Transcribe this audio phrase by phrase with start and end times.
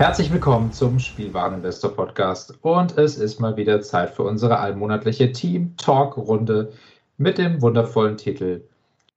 [0.00, 5.76] Herzlich willkommen zum Spielwareninvestor Podcast und es ist mal wieder Zeit für unsere allmonatliche Team
[5.76, 6.72] Talk Runde
[7.18, 8.62] mit dem wundervollen Titel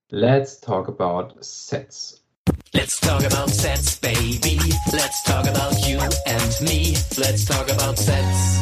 [0.10, 2.26] Let's Talk About Sets.
[2.74, 4.60] Let's talk about sets, baby.
[4.92, 6.98] Let's talk about you and me.
[7.16, 8.62] Let's talk about sets.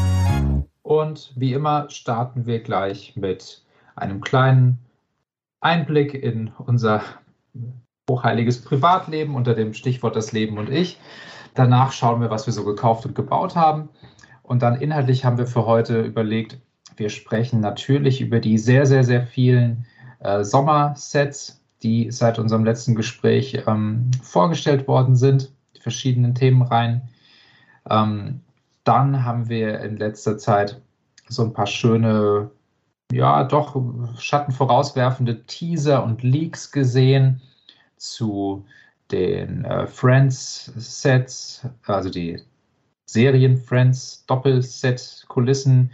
[0.83, 3.63] Und wie immer starten wir gleich mit
[3.95, 4.77] einem kleinen
[5.59, 7.01] Einblick in unser
[8.07, 10.99] hochheiliges Privatleben unter dem Stichwort das Leben und ich.
[11.53, 13.89] Danach schauen wir, was wir so gekauft und gebaut haben.
[14.43, 16.59] Und dann inhaltlich haben wir für heute überlegt,
[16.97, 19.85] wir sprechen natürlich über die sehr, sehr, sehr vielen
[20.19, 27.01] äh, Sommersets, die seit unserem letzten Gespräch ähm, vorgestellt worden sind, die verschiedenen Themenreihen.
[27.89, 28.41] Ähm,
[28.83, 30.81] dann haben wir in letzter Zeit
[31.27, 32.51] so ein paar schöne,
[33.11, 33.81] ja, doch
[34.17, 37.41] schattenvorauswerfende Teaser und Leaks gesehen
[37.97, 38.65] zu
[39.11, 42.41] den äh, Friends-Sets, also die
[43.05, 45.91] Serien-Friends, Doppelset-Kulissen,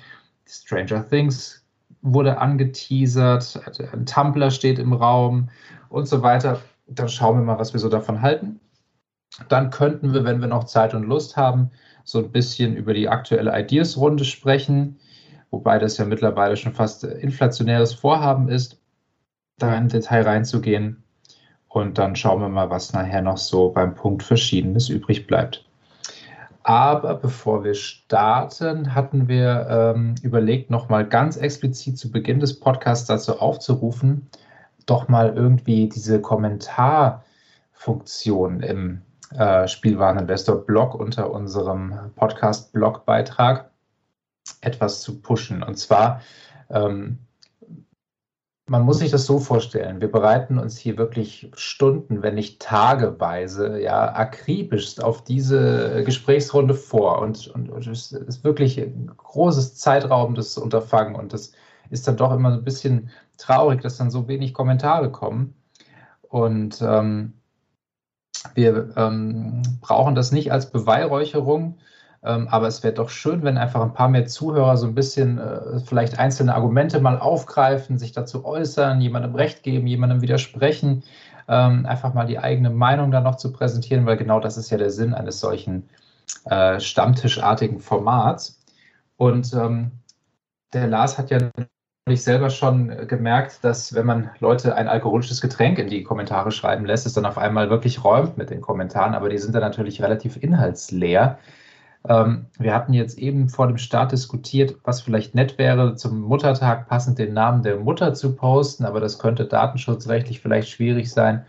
[0.48, 1.64] Stranger Things
[2.02, 3.60] wurde angeteasert,
[3.92, 5.50] ein Tumblr steht im Raum
[5.90, 6.62] und so weiter.
[6.88, 8.60] Dann schauen wir mal, was wir so davon halten.
[9.50, 11.72] Dann könnten wir, wenn wir noch Zeit und Lust haben,
[12.04, 15.00] so ein bisschen über die aktuelle Ideas-Runde sprechen,
[15.52, 18.80] wobei das ja mittlerweile schon fast inflationäres Vorhaben ist,
[19.58, 21.04] da in Detail reinzugehen.
[21.70, 25.64] Und dann schauen wir mal, was nachher noch so beim Punkt Verschiedenes übrig bleibt.
[26.64, 33.08] Aber bevor wir starten, hatten wir ähm, überlegt, nochmal ganz explizit zu Beginn des Podcasts
[33.08, 34.28] dazu aufzurufen,
[34.86, 39.02] doch mal irgendwie diese Kommentarfunktion im
[39.38, 43.70] äh, Spielwareninvestor-Blog unter unserem Podcast-Blog-Beitrag
[44.62, 45.64] etwas zu pushen.
[45.64, 46.22] Und zwar
[46.70, 47.20] ähm,
[48.70, 50.02] man muss sich das so vorstellen.
[50.02, 57.20] Wir bereiten uns hier wirklich Stunden, wenn nicht tageweise, ja, akribisch auf diese Gesprächsrunde vor.
[57.20, 61.16] Und, und, es ist wirklich ein großes zeitraubendes Unterfangen.
[61.16, 61.54] Und das
[61.90, 65.54] ist dann doch immer so ein bisschen traurig, dass dann so wenig Kommentare kommen.
[66.24, 67.34] Und ähm,
[68.54, 71.78] wir ähm, brauchen das nicht als Beweihräucherung,
[72.28, 75.80] aber es wäre doch schön, wenn einfach ein paar mehr Zuhörer so ein bisschen äh,
[75.80, 81.04] vielleicht einzelne Argumente mal aufgreifen, sich dazu äußern, jemandem Recht geben, jemandem widersprechen,
[81.48, 84.78] ähm, einfach mal die eigene Meinung dann noch zu präsentieren, weil genau das ist ja
[84.78, 85.90] der Sinn eines solchen
[86.46, 88.60] äh, Stammtischartigen Formats.
[89.18, 89.92] Und ähm,
[90.74, 91.40] der Lars hat ja
[92.10, 96.86] ich selber schon gemerkt, dass wenn man Leute ein alkoholisches Getränk in die Kommentare schreiben
[96.86, 100.02] lässt, es dann auf einmal wirklich räumt mit den Kommentaren, aber die sind dann natürlich
[100.02, 101.38] relativ inhaltsleer.
[102.10, 106.88] Ähm, wir hatten jetzt eben vor dem Start diskutiert, was vielleicht nett wäre, zum Muttertag
[106.88, 111.46] passend den Namen der Mutter zu posten, aber das könnte datenschutzrechtlich vielleicht schwierig sein.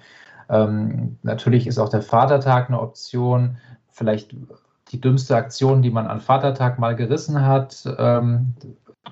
[0.48, 3.58] Ähm, natürlich ist auch der Vatertag eine Option,
[3.90, 4.34] vielleicht
[4.90, 8.54] die dümmste Aktion, die man an Vatertag mal gerissen hat, ähm,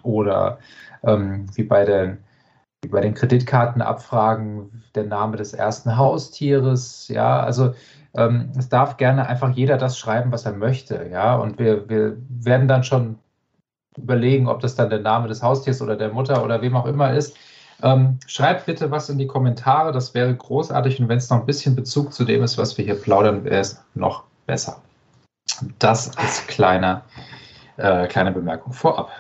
[0.03, 0.59] oder
[1.03, 2.19] wie bei den
[2.83, 7.09] wie bei den Kreditkartenabfragen der Name des ersten Haustieres.
[7.09, 7.75] Ja, also
[8.17, 11.09] ähm, es darf gerne einfach jeder das schreiben, was er möchte.
[11.11, 13.19] Ja, und wir, wir werden dann schon
[13.97, 17.13] überlegen, ob das dann der Name des Haustiers oder der Mutter oder wem auch immer
[17.13, 17.37] ist.
[17.83, 21.01] Ähm, schreibt bitte was in die Kommentare, das wäre großartig.
[21.01, 23.61] Und wenn es noch ein bisschen Bezug zu dem ist, was wir hier plaudern, wäre
[23.61, 24.81] es noch besser.
[25.79, 27.03] Das ist kleine,
[27.77, 29.11] äh, kleine Bemerkung vorab.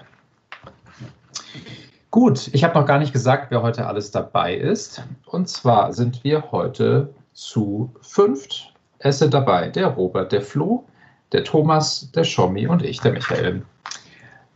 [2.10, 5.02] Gut, ich habe noch gar nicht gesagt, wer heute alles dabei ist.
[5.26, 8.72] Und zwar sind wir heute zu fünft.
[9.06, 10.84] Es sind dabei der Robert, der Flo,
[11.30, 13.62] der Thomas, der Schommi und ich, der Michael.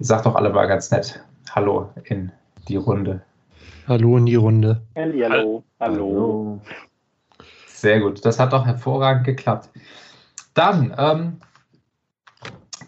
[0.00, 1.23] Sagt doch alle mal ganz nett
[1.55, 2.32] Hallo in
[2.67, 3.23] die Runde.
[3.87, 4.82] Hallo in die Runde.
[4.97, 5.62] Hallo.
[5.79, 6.61] Hallo.
[7.69, 9.69] Sehr gut, das hat doch hervorragend geklappt.
[10.55, 11.41] Dann, ähm,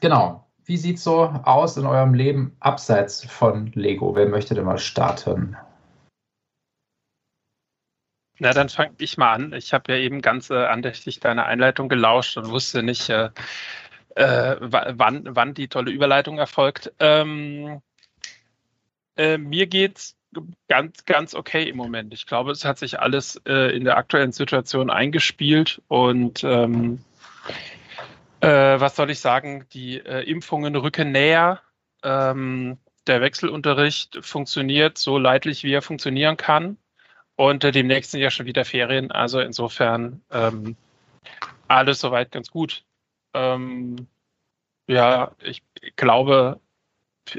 [0.01, 4.17] genau, wie sieht es so aus in eurem Leben abseits von Lego?
[4.17, 5.57] Wer möchte denn mal starten?
[8.39, 9.53] Na, dann fange ich mal an.
[9.53, 13.31] Ich habe ja eben ganz äh, andächtig deine Einleitung gelauscht und wusste nicht, äh,
[14.15, 16.93] äh, wann, wann die tolle Überleitung erfolgt.
[16.99, 17.83] Ähm,
[19.17, 20.17] äh, mir geht's
[20.69, 22.15] ganz, ganz okay im Moment.
[22.15, 27.05] Ich glaube, es hat sich alles äh, in der aktuellen Situation eingespielt und ähm,
[28.41, 29.67] äh, was soll ich sagen?
[29.73, 31.61] Die Impfungen rücken näher.
[32.03, 36.79] Ähm, der Wechselunterricht funktioniert so leidlich, wie er funktionieren kann.
[37.37, 39.11] Und äh, demnächst sind ja schon wieder Ferien.
[39.11, 40.77] Also insofern ähm,
[41.69, 42.85] alles soweit ganz gut.
[43.35, 44.07] Ähm,
[44.87, 45.63] ja, ich
[45.97, 46.61] glaube,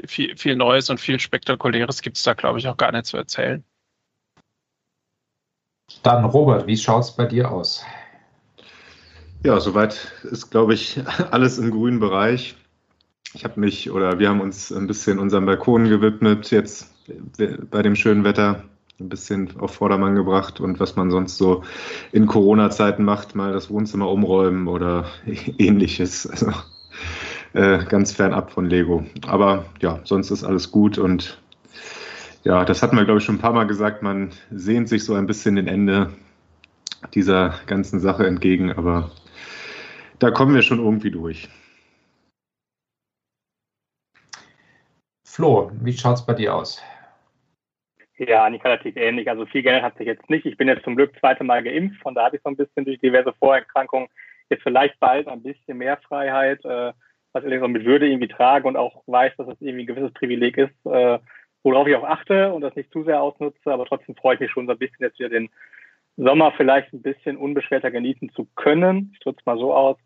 [0.06, 3.16] viel, viel Neues und viel Spektakuläres gibt es da, glaube ich, auch gar nicht zu
[3.16, 3.62] erzählen.
[6.02, 7.84] Dann, Robert, wie schaut es bei dir aus?
[9.44, 11.00] Ja, soweit ist, glaube ich,
[11.30, 12.56] alles im grünen Bereich.
[13.34, 16.94] Ich habe mich oder wir haben uns ein bisschen unserem Balkon gewidmet, jetzt
[17.70, 18.62] bei dem schönen Wetter
[19.00, 21.64] ein bisschen auf Vordermann gebracht und was man sonst so
[22.12, 25.06] in Corona-Zeiten macht, mal das Wohnzimmer umräumen oder
[25.58, 26.26] ähnliches.
[26.26, 26.52] Also
[27.54, 29.04] äh, ganz fernab von Lego.
[29.26, 31.40] Aber ja, sonst ist alles gut und
[32.44, 34.02] ja, das hatten wir, glaube ich, schon ein paar Mal gesagt.
[34.02, 36.12] Man sehnt sich so ein bisschen den Ende
[37.14, 39.10] dieser ganzen Sache entgegen, aber
[40.18, 41.48] da kommen wir schon irgendwie durch.
[45.26, 46.80] Flo, wie schaut es bei dir aus?
[48.16, 49.28] Ja, eigentlich relativ ähnlich.
[49.28, 50.46] Also viel geändert hat sich jetzt nicht.
[50.46, 52.84] Ich bin jetzt zum Glück zweite Mal geimpft, von da habe ich so ein bisschen
[52.84, 54.08] durch diverse Vorerkrankungen
[54.50, 56.92] jetzt vielleicht bald ein bisschen mehr Freiheit, äh,
[57.32, 60.12] was ich auch mit Würde irgendwie trage und auch weiß, dass das irgendwie ein gewisses
[60.12, 61.18] Privileg ist, äh,
[61.64, 63.72] worauf ich auch achte und das nicht zu sehr ausnutze.
[63.72, 65.50] Aber trotzdem freue ich mich schon so ein bisschen jetzt wieder den
[66.16, 69.10] Sommer vielleicht ein bisschen unbeschwerter genießen zu können.
[69.14, 69.96] Ich drücke es mal so aus.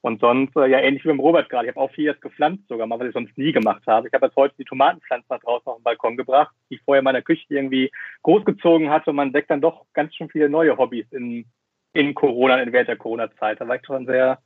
[0.00, 1.66] Und sonst, äh, ja, ähnlich wie beim Robert gerade.
[1.66, 4.06] Ich habe auch viel jetzt gepflanzt sogar mal, was ich sonst nie gemacht habe.
[4.08, 7.00] Ich habe jetzt heute die Tomatenpflanzen nach draußen auf den Balkon gebracht, die ich vorher
[7.00, 7.90] in meiner Küche irgendwie
[8.22, 9.10] großgezogen hatte.
[9.10, 11.46] Und man deckt dann doch ganz schön viele neue Hobbys in,
[11.92, 13.60] in Corona, in während der Corona-Zeit.
[13.60, 14.38] Da war ich schon sehr,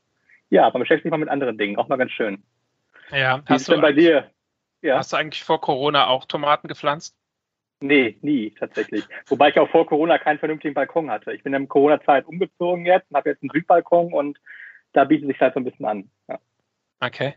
[0.51, 1.77] ja, man beschäftigt sich mal mit anderen Dingen.
[1.77, 2.43] Auch mal ganz schön.
[3.11, 4.31] Ja, Wie ist es denn bei dir?
[4.83, 4.97] Ja.
[4.99, 7.17] Hast du eigentlich vor Corona auch Tomaten gepflanzt?
[7.83, 9.07] Nee, nie tatsächlich.
[9.27, 11.33] Wobei ich auch vor Corona keinen vernünftigen Balkon hatte.
[11.33, 14.39] Ich bin in der Corona-Zeit umgezogen jetzt und habe jetzt einen Südbalkon und
[14.93, 16.11] da bietet sich halt so ein bisschen an.
[16.29, 16.39] Ja.
[17.01, 17.35] Okay.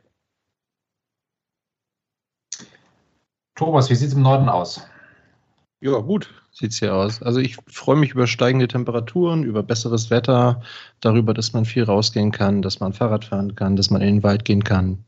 [3.56, 4.88] Thomas, wie sieht es im Norden aus?
[5.80, 7.22] Ja, gut sieht's hier aus.
[7.22, 10.62] Also ich freue mich über steigende Temperaturen, über besseres Wetter,
[11.02, 14.24] darüber, dass man viel rausgehen kann, dass man Fahrrad fahren kann, dass man in den
[14.24, 15.04] Wald gehen kann,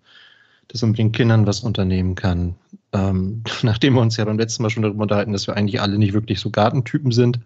[0.68, 2.56] dass man mit den Kindern was unternehmen kann.
[2.94, 5.98] Ähm, nachdem wir uns ja beim letzten Mal schon darüber unterhalten, dass wir eigentlich alle
[5.98, 7.40] nicht wirklich so Gartentypen sind,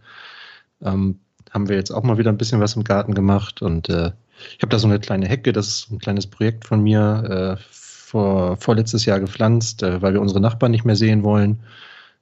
[0.82, 1.20] ähm,
[1.52, 4.12] haben wir jetzt auch mal wieder ein bisschen was im Garten gemacht und äh,
[4.56, 7.64] ich habe da so eine kleine Hecke, das ist ein kleines Projekt von mir, äh,
[8.10, 11.62] vor, vorletztes Jahr gepflanzt, äh, weil wir unsere Nachbarn nicht mehr sehen wollen.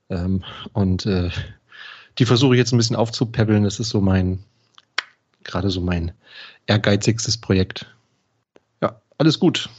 [0.10, 0.44] Ähm,
[0.74, 1.30] und äh,
[2.20, 3.64] die versuche ich jetzt ein bisschen aufzupäppeln.
[3.64, 4.40] Das ist so mein,
[5.44, 6.12] gerade so mein
[6.66, 7.86] ehrgeizigstes Projekt.
[8.82, 9.70] Ja, alles gut.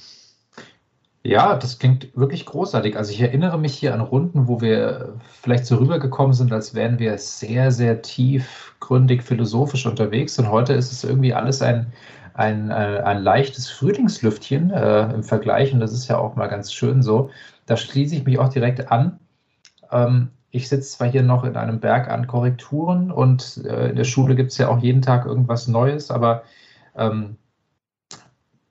[1.25, 2.97] Ja, das klingt wirklich großartig.
[2.97, 6.99] Also ich erinnere mich hier an Runden, wo wir vielleicht so rübergekommen sind, als wären
[6.99, 10.38] wir sehr, sehr tiefgründig philosophisch unterwegs.
[10.38, 11.92] Und heute ist es irgendwie alles ein,
[12.38, 15.73] ein, äh, ein leichtes Frühlingslüftchen äh, im Vergleich.
[15.73, 17.30] Und das ist ja auch mal ganz schön so.
[17.66, 19.18] Da schließe ich mich auch direkt an.
[19.90, 24.04] Ähm, ich sitze zwar hier noch in einem Berg an Korrekturen und äh, in der
[24.04, 26.45] Schule gibt es ja auch jeden Tag irgendwas Neues, aber
[26.97, 27.37] ähm,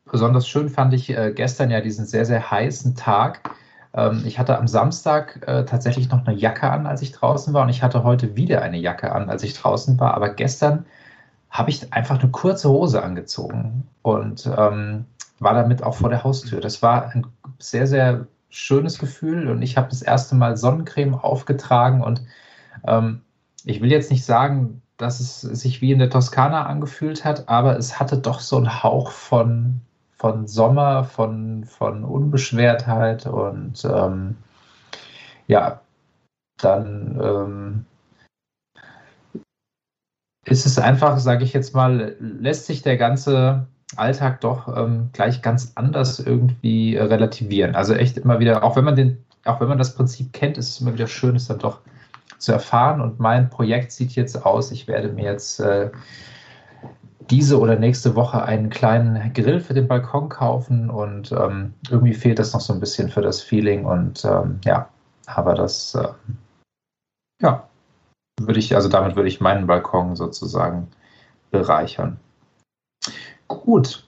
[0.09, 3.51] besonders schön fand ich äh, gestern ja diesen sehr, sehr heißen Tag.
[3.93, 7.63] Ähm, ich hatte am Samstag äh, tatsächlich noch eine Jacke an, als ich draußen war
[7.63, 10.85] und ich hatte heute wieder eine Jacke an, als ich draußen war, aber gestern
[11.57, 15.05] habe ich einfach eine kurze Hose angezogen und ähm,
[15.39, 16.61] war damit auch vor der Haustür.
[16.61, 17.25] Das war ein
[17.57, 22.21] sehr, sehr schönes Gefühl und ich habe das erste Mal Sonnencreme aufgetragen und
[22.85, 23.21] ähm,
[23.65, 27.75] ich will jetzt nicht sagen, dass es sich wie in der Toskana angefühlt hat, aber
[27.77, 29.81] es hatte doch so einen Hauch von,
[30.15, 34.37] von Sommer, von, von Unbeschwertheit und ähm,
[35.47, 35.81] ja,
[36.57, 37.85] dann ähm,
[40.47, 45.41] ist es einfach, sage ich jetzt mal, lässt sich der ganze Alltag doch ähm, gleich
[45.41, 47.75] ganz anders irgendwie äh, relativieren.
[47.75, 50.69] Also echt immer wieder, auch wenn man den, auch wenn man das Prinzip kennt, ist
[50.69, 51.81] es immer wieder schön, es dann doch
[52.37, 53.01] zu erfahren.
[53.01, 55.89] Und mein Projekt sieht jetzt aus, ich werde mir jetzt äh,
[57.29, 62.39] diese oder nächste Woche einen kleinen Grill für den Balkon kaufen und ähm, irgendwie fehlt
[62.39, 64.87] das noch so ein bisschen für das Feeling und ähm, ja,
[65.25, 66.07] aber das äh,
[67.41, 67.66] ja,
[68.39, 70.87] würde ich, also damit würde ich meinen Balkon sozusagen
[71.51, 72.19] bereichern.
[73.47, 74.05] Gut.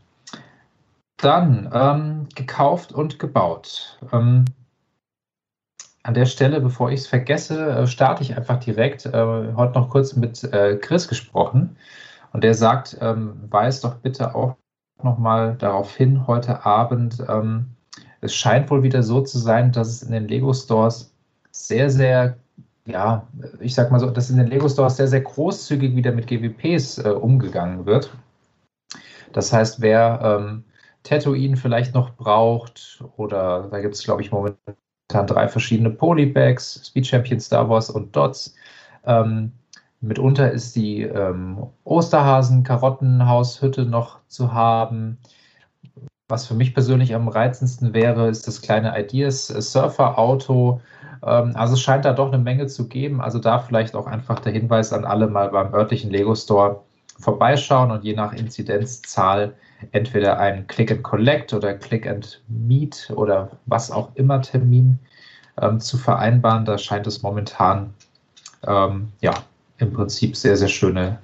[1.17, 3.99] Dann ähm, gekauft und gebaut.
[4.11, 4.45] Ähm,
[6.03, 9.05] an der Stelle, bevor ich es vergesse, äh, starte ich einfach direkt.
[9.05, 11.75] Äh, heute noch kurz mit äh, Chris gesprochen.
[12.31, 14.55] Und der sagt, ähm, weist doch bitte auch
[15.03, 17.23] nochmal darauf hin, heute Abend.
[17.27, 17.71] Ähm,
[18.21, 21.13] es scheint wohl wieder so zu sein, dass es in den Lego-Stores
[21.51, 22.37] sehr, sehr,
[22.89, 23.27] ja,
[23.59, 27.09] ich sag mal so, dass in den Lego-Stores sehr, sehr großzügig wieder mit GWPs äh,
[27.09, 28.11] umgegangen wird.
[29.33, 30.63] Das heißt, wer ähm,
[31.03, 37.07] Tatooine vielleicht noch braucht, oder da gibt es, glaube ich, momentan drei verschiedene Polybags, Speed
[37.07, 38.55] Champion, Star Wars und Dots.
[39.05, 39.53] Ähm,
[40.01, 45.17] mitunter ist die ähm, Osterhasen-Karottenhaushütte noch zu haben.
[46.27, 50.81] Was für mich persönlich am reizendsten wäre, ist das kleine Ideas Surfer-Auto.
[51.25, 53.21] Ähm, also es scheint da doch eine Menge zu geben.
[53.21, 56.81] Also da vielleicht auch einfach der Hinweis an alle mal beim örtlichen Lego Store
[57.19, 59.53] vorbeischauen und je nach Inzidenzzahl
[59.91, 64.99] entweder einen Click and Collect oder Click and Meet oder was auch immer Termin
[65.61, 66.65] ähm, zu vereinbaren.
[66.65, 67.93] Da scheint es momentan
[68.65, 69.33] ähm, ja
[69.77, 71.19] im Prinzip sehr, sehr schöne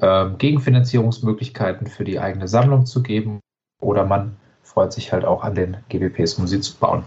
[0.00, 3.40] ähm, Gegenfinanzierungsmöglichkeiten für die eigene Sammlung zu geben
[3.80, 7.04] oder man freut sich halt auch an den GWPs, um sie zu bauen.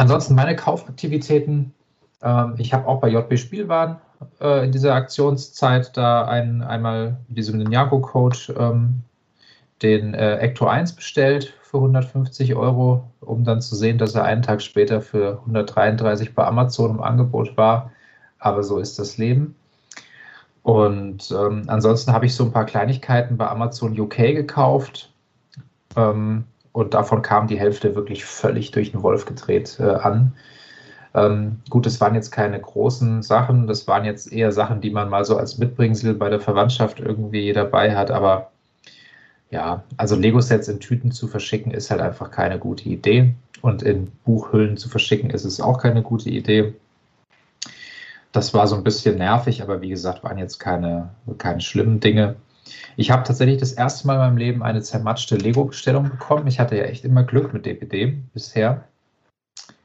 [0.00, 1.74] Ansonsten meine Kaufaktivitäten.
[2.22, 3.98] Ähm, ich habe auch bei JB Spielwaren
[4.40, 9.02] äh, in dieser Aktionszeit da ein, einmal mit diesem Ninjago-Code ähm,
[9.82, 14.40] den äh, Ecto 1 bestellt für 150 Euro, um dann zu sehen, dass er einen
[14.40, 17.92] Tag später für 133 bei Amazon im Angebot war.
[18.38, 19.54] Aber so ist das Leben.
[20.62, 25.12] Und ähm, ansonsten habe ich so ein paar Kleinigkeiten bei Amazon UK gekauft.
[25.94, 30.32] Ähm, und davon kam die Hälfte wirklich völlig durch den Wolf gedreht äh, an.
[31.14, 35.08] Ähm, gut, das waren jetzt keine großen Sachen, das waren jetzt eher Sachen, die man
[35.08, 38.52] mal so als Mitbringsel bei der Verwandtschaft irgendwie dabei hat, aber
[39.50, 44.12] ja, also Lego-Sets in Tüten zu verschicken ist halt einfach keine gute Idee und in
[44.24, 46.74] Buchhüllen zu verschicken ist es auch keine gute Idee.
[48.30, 52.36] Das war so ein bisschen nervig, aber wie gesagt, waren jetzt keine, keine schlimmen Dinge.
[52.96, 56.46] Ich habe tatsächlich das erste Mal in meinem Leben eine zermatschte Lego-Bestellung bekommen.
[56.46, 58.84] Ich hatte ja echt immer Glück mit DPD bisher.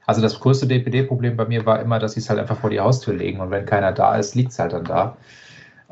[0.05, 2.79] Also das größte DPD-Problem bei mir war immer, dass sie es halt einfach vor die
[2.79, 5.17] Haustür legen und wenn keiner da ist, liegt es halt dann da.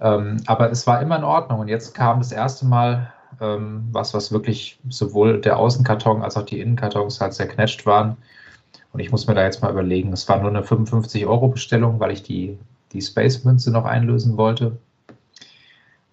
[0.01, 4.13] Ähm, aber es war immer in Ordnung und jetzt kam das erste Mal Ähm, was,
[4.13, 8.15] was wirklich sowohl der Außenkarton als auch die Innenkartons halt zerknetscht waren.
[8.93, 12.21] Und ich muss mir da jetzt mal überlegen, es war nur eine 55-Euro-Bestellung, weil ich
[12.21, 12.59] die,
[12.91, 14.77] die Space-Münze noch einlösen wollte.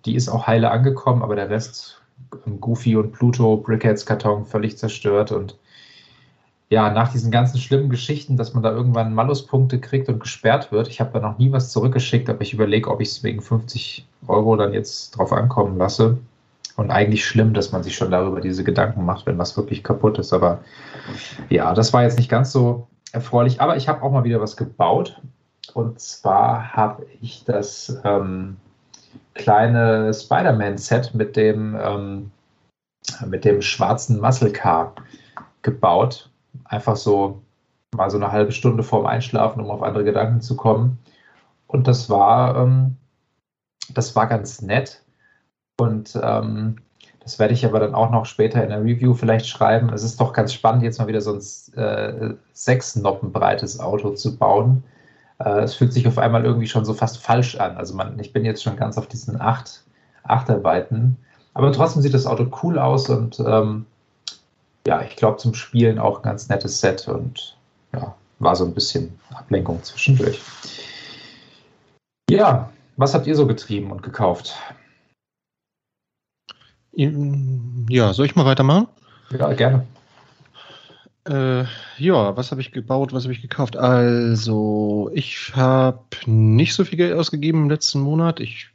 [0.05, 2.01] Die ist auch heile angekommen, aber der Rest,
[2.47, 5.33] ähm, Goofy und Pluto, Brickheads-Karton, völlig zerstört.
[5.33, 5.57] Und
[6.71, 10.89] ja, nach diesen ganzen schlimmen Geschichten, dass man da irgendwann Maluspunkte kriegt und gesperrt wird,
[10.89, 14.07] ich habe da noch nie was zurückgeschickt, aber ich überlege, ob ich es wegen 50
[14.29, 16.19] Euro dann jetzt drauf ankommen lasse.
[16.77, 20.19] Und eigentlich schlimm, dass man sich schon darüber diese Gedanken macht, wenn was wirklich kaputt
[20.19, 20.33] ist.
[20.33, 20.61] Aber
[21.51, 23.61] ja, das war jetzt nicht ganz so erfreulich.
[23.61, 25.21] Aber ich habe auch mal wieder was gebaut.
[25.75, 28.57] Und zwar habe ich das ähm,
[29.41, 32.31] kleine Spider-Man-Set mit dem, ähm,
[33.27, 34.95] mit dem schwarzen Muscle Car
[35.63, 36.31] gebaut.
[36.65, 37.41] Einfach so
[37.97, 40.99] mal so eine halbe Stunde vorm Einschlafen, um auf andere Gedanken zu kommen.
[41.67, 42.97] Und das war, ähm,
[43.95, 45.03] das war ganz nett.
[45.79, 46.77] Und ähm,
[47.21, 49.93] das werde ich aber dann auch noch später in der Review vielleicht schreiben.
[49.93, 54.11] Es ist doch ganz spannend, jetzt mal wieder so ein äh, sechs Noppen breites Auto
[54.11, 54.85] zu bauen.
[55.41, 57.77] Äh, es fühlt sich auf einmal irgendwie schon so fast falsch an.
[57.77, 59.83] Also man, ich bin jetzt schon ganz auf diesen acht
[60.23, 61.17] Achterweiten.
[61.55, 63.87] Aber trotzdem sieht das Auto cool aus und ähm,
[64.87, 67.57] ja, ich glaube zum Spielen auch ein ganz nettes Set und
[67.93, 70.41] ja, war so ein bisschen Ablenkung zwischendurch.
[72.31, 74.55] Ja, was habt ihr so getrieben und gekauft?
[76.93, 78.89] Ja, soll ich mal weitermachen?
[79.31, 79.87] Ja, gerne.
[81.25, 81.65] Äh,
[81.99, 83.77] ja, was habe ich gebaut, was habe ich gekauft?
[83.77, 88.41] Also, ich habe nicht so viel Geld ausgegeben im letzten Monat.
[88.41, 88.71] Ich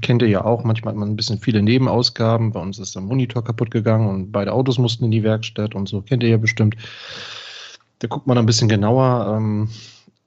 [0.00, 2.52] kennt ihr ja auch, manchmal hat man ein bisschen viele Nebenausgaben.
[2.52, 5.88] Bei uns ist der Monitor kaputt gegangen und beide Autos mussten in die Werkstatt und
[5.88, 6.76] so, kennt ihr ja bestimmt.
[7.98, 9.34] Da guckt man ein bisschen genauer.
[9.36, 9.68] Ähm,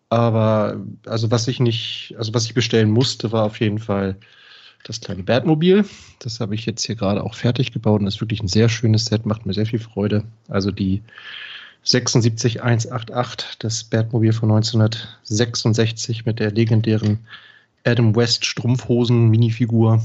[0.09, 4.17] aber also was ich nicht, also was ich bestellen musste, war auf jeden Fall
[4.87, 5.85] das kleine Batmobil.
[6.19, 9.05] Das habe ich jetzt hier gerade auch fertig gebaut und ist wirklich ein sehr schönes
[9.05, 10.23] Set, macht mir sehr viel Freude.
[10.47, 11.03] Also die
[11.83, 17.19] 76188, das Batmobil von 1966 mit der legendären
[17.85, 20.03] Adam West Strumpfhosen Minifigur.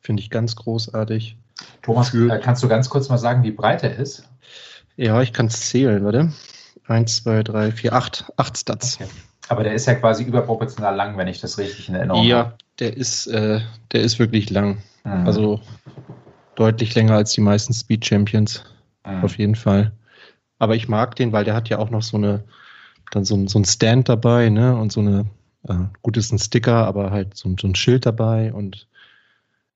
[0.00, 1.36] Finde ich ganz großartig.
[1.82, 4.28] Thomas, Für, kannst du ganz kurz mal sagen, wie breit er ist?
[4.96, 6.32] Ja, ich kann es zählen, warte.
[6.86, 8.24] 1, 2, 3, 4, 8.
[8.36, 8.96] 8 Stats.
[9.00, 9.08] Okay.
[9.48, 12.50] Aber der ist ja quasi überproportional lang, wenn ich das richtig in Erinnerung ja, habe.
[12.50, 13.60] Ja, der ist, äh,
[13.92, 14.78] der ist wirklich lang.
[15.04, 15.26] Mhm.
[15.26, 15.60] Also
[16.54, 18.64] deutlich länger als die meisten Speed Champions.
[19.06, 19.24] Mhm.
[19.24, 19.92] Auf jeden Fall.
[20.58, 22.44] Aber ich mag den, weil der hat ja auch noch so eine,
[23.10, 24.76] dann so ein, so ein Stand dabei, ne?
[24.76, 25.26] Und so eine,
[25.68, 28.52] äh, gut ist ein Sticker, aber halt so, so ein Schild dabei.
[28.52, 28.88] Und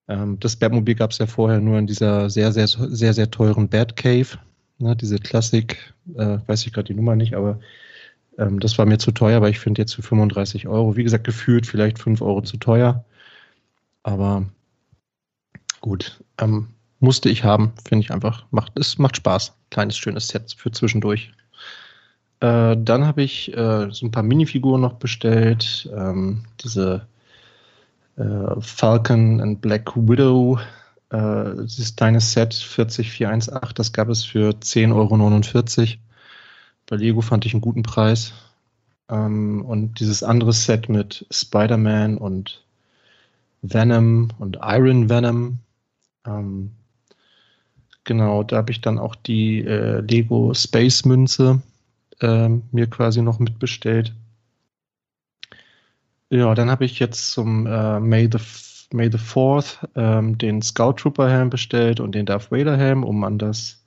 [0.08, 3.68] ähm, das Batmobil gab es ja vorher nur in dieser sehr, sehr, sehr, sehr teuren
[3.68, 4.38] Batcave.
[4.78, 4.96] Ne?
[4.96, 7.58] Diese Klassik, äh, weiß ich gerade die Nummer nicht, aber
[8.38, 11.24] ähm, das war mir zu teuer, aber ich finde jetzt für 35 Euro, wie gesagt,
[11.24, 13.04] gefühlt vielleicht 5 Euro zu teuer.
[14.04, 14.46] Aber
[15.80, 16.68] gut, ähm,
[17.00, 19.54] musste ich haben, finde ich einfach, macht, es macht Spaß.
[19.70, 21.32] Kleines, schönes Set für zwischendurch.
[22.40, 25.90] Äh, dann habe ich äh, so ein paar Minifiguren noch bestellt.
[25.94, 27.06] Ähm, diese
[28.16, 30.58] äh, Falcon and Black Widow,
[31.10, 35.98] äh, dieses kleine Set 40418, das gab es für 10,49 Euro.
[36.88, 38.32] Bei Lego fand ich einen guten Preis.
[39.10, 42.64] Ähm, und dieses andere Set mit Spider-Man und
[43.62, 45.58] Venom und Iron Venom.
[46.26, 46.72] Ähm,
[48.04, 51.60] genau, da habe ich dann auch die äh, Lego Space Münze
[52.20, 54.14] äh, mir quasi noch mitbestellt.
[56.30, 58.38] Ja, dann habe ich jetzt zum äh, May the
[58.90, 63.22] May the 4th ähm, den Scout Trooper Helm bestellt und den Darth Vader Helm, um
[63.22, 63.84] an das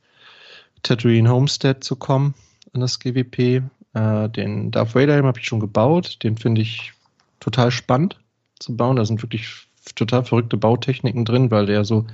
[0.83, 2.35] Tatooine Homestead zu kommen
[2.73, 3.63] an das GWP.
[3.93, 6.23] Äh, den Darth Vader habe ich schon gebaut.
[6.23, 6.93] Den finde ich
[7.39, 8.19] total spannend
[8.59, 8.95] zu bauen.
[8.95, 12.05] Da sind wirklich total verrückte Bautechniken drin, weil der so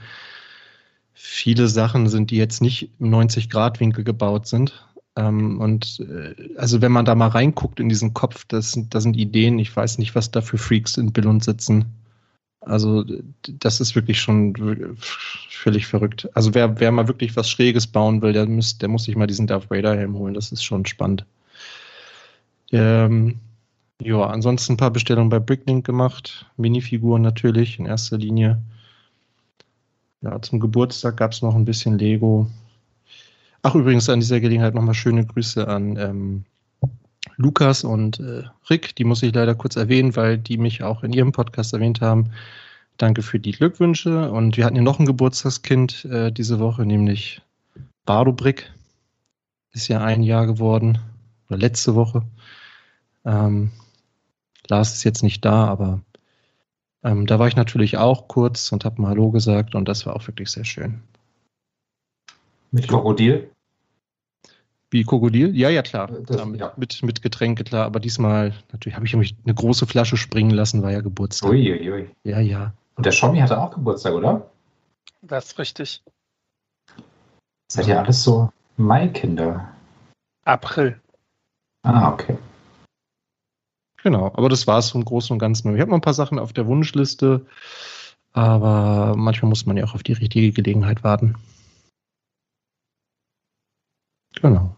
[1.13, 4.85] viele Sachen sind, die jetzt nicht im 90-Grad-Winkel gebaut sind.
[5.15, 9.03] Ähm, und äh, also wenn man da mal reinguckt in diesen Kopf, das sind, das
[9.03, 11.85] sind Ideen, ich weiß nicht, was da für Freaks in Billund sitzen.
[12.61, 13.05] Also
[13.47, 16.29] das ist wirklich schon völlig verrückt.
[16.33, 19.27] Also wer, wer mal wirklich was Schräges bauen will, der, muss, der muss sich mal
[19.27, 20.33] diesen Darth Vader Helm holen.
[20.33, 21.25] Das ist schon spannend.
[22.71, 23.39] Ähm,
[24.01, 26.45] ja, ansonsten ein paar Bestellungen bei Bricklink gemacht.
[26.57, 28.61] Minifiguren natürlich in erster Linie.
[30.21, 32.47] Ja, zum Geburtstag gab es noch ein bisschen Lego.
[33.61, 36.45] Ach, übrigens an dieser Gelegenheit nochmal schöne Grüße an ähm,
[37.37, 41.13] Lukas und äh, Rick, die muss ich leider kurz erwähnen, weil die mich auch in
[41.13, 42.31] ihrem Podcast erwähnt haben.
[42.97, 44.29] Danke für die Glückwünsche.
[44.31, 47.41] Und wir hatten ja noch ein Geburtstagskind äh, diese Woche, nämlich
[48.05, 48.71] Bardo Brick.
[49.73, 50.97] Ist ja ein Jahr geworden,
[51.47, 52.23] oder letzte Woche.
[53.23, 53.71] Ähm,
[54.67, 56.01] Lars ist jetzt nicht da, aber
[57.03, 60.15] Ähm, da war ich natürlich auch kurz und habe mal Hallo gesagt und das war
[60.15, 61.03] auch wirklich sehr schön.
[62.71, 63.51] Mit Krokodil?
[64.89, 65.55] Wie Krokodil?
[65.55, 66.07] Ja, ja, klar.
[66.07, 66.73] Das- Ja, mit, ja.
[66.77, 67.85] mit, mit Getränke, klar.
[67.85, 71.49] Aber diesmal, natürlich habe ich mich eine große Flasche springen lassen, war ja Geburtstag.
[71.51, 72.09] Uiuiui.
[72.23, 72.73] Ja, ja.
[72.95, 74.49] Und der Schommi hatte auch Geburtstag, oder?
[75.21, 76.03] Das ist richtig.
[77.69, 79.73] Seid ihr alles so Maikinder?
[80.45, 80.99] April.
[81.83, 82.37] Ah, okay.
[84.03, 85.75] Genau, aber das war es im Großen und Ganzen.
[85.75, 87.45] Ich habe noch ein paar Sachen auf der Wunschliste,
[88.31, 91.35] aber manchmal muss man ja auch auf die richtige Gelegenheit warten.
[94.41, 94.76] Genau.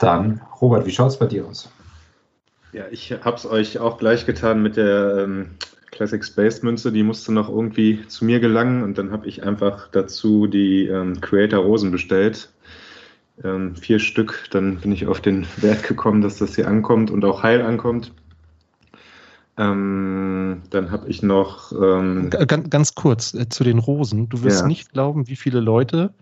[0.00, 1.70] Dann, Robert, wie schaut es bei dir aus?
[2.72, 5.50] Ja, ich habe es euch auch gleich getan mit der ähm,
[5.90, 6.90] Classic Space Münze.
[6.90, 11.20] Die musste noch irgendwie zu mir gelangen und dann habe ich einfach dazu die ähm,
[11.20, 12.50] Creator Rosen bestellt.
[13.44, 14.46] Ähm, vier Stück.
[14.50, 18.12] Dann bin ich auf den Wert gekommen, dass das hier ankommt und auch heil ankommt.
[19.58, 21.72] Ähm, dann habe ich noch.
[21.72, 24.30] Ähm, Ganz, ganz kurz äh, zu den Rosen.
[24.30, 24.66] Du wirst Ja.
[24.66, 26.14] nicht glauben, wie viele Leute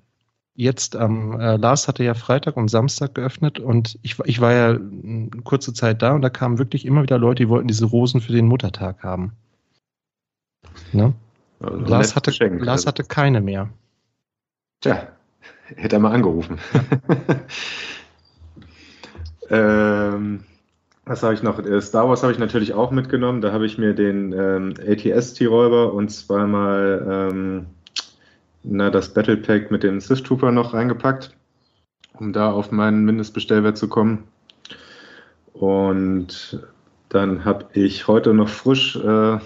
[0.58, 4.52] jetzt am äh, Lars hatte ja Freitag und Samstag geöffnet und ich, war- ich war
[4.52, 7.84] ja eine kurze Zeit da und da kamen wirklich immer wieder Leute, die wollten diese
[7.86, 9.32] Rosen für den Muttertag haben.
[10.92, 11.14] Ne?
[11.60, 12.32] also Lars, hatte.
[12.58, 13.68] Lars hatte keine mehr.
[14.80, 15.06] Tja,
[15.76, 16.58] hätte er mal angerufen.
[19.50, 20.40] ähm,
[21.04, 21.60] was habe ich noch?
[21.64, 23.40] Äh, Star Wars habe ich natürlich auch mitgenommen.
[23.42, 27.66] Da habe ich mir den ähm, ATS-T-Räuber und zweimal ähm,
[28.70, 31.34] na, das Battle Pack mit dem Sith Trooper noch reingepackt,
[32.18, 34.24] um da auf meinen Mindestbestellwert zu kommen.
[35.54, 36.60] Und
[37.08, 39.38] dann habe ich heute noch frisch äh,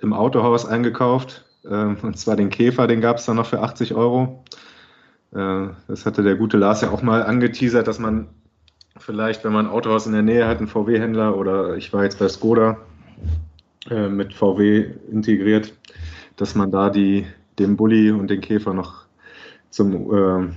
[0.00, 1.44] im Autohaus eingekauft.
[1.68, 4.42] Ähm, und zwar den Käfer, den gab es dann noch für 80 Euro.
[5.32, 8.28] Äh, Das hatte der gute Lars ja auch mal angeteasert, dass man
[8.96, 12.18] vielleicht, wenn man ein Autohaus in der Nähe hat, einen VW-Händler oder ich war jetzt
[12.18, 12.78] bei Skoda
[13.90, 15.74] äh, mit VW integriert,
[16.36, 17.26] dass man da die,
[17.60, 19.04] den Bulli und den Käfer noch
[19.70, 20.48] zum, äh,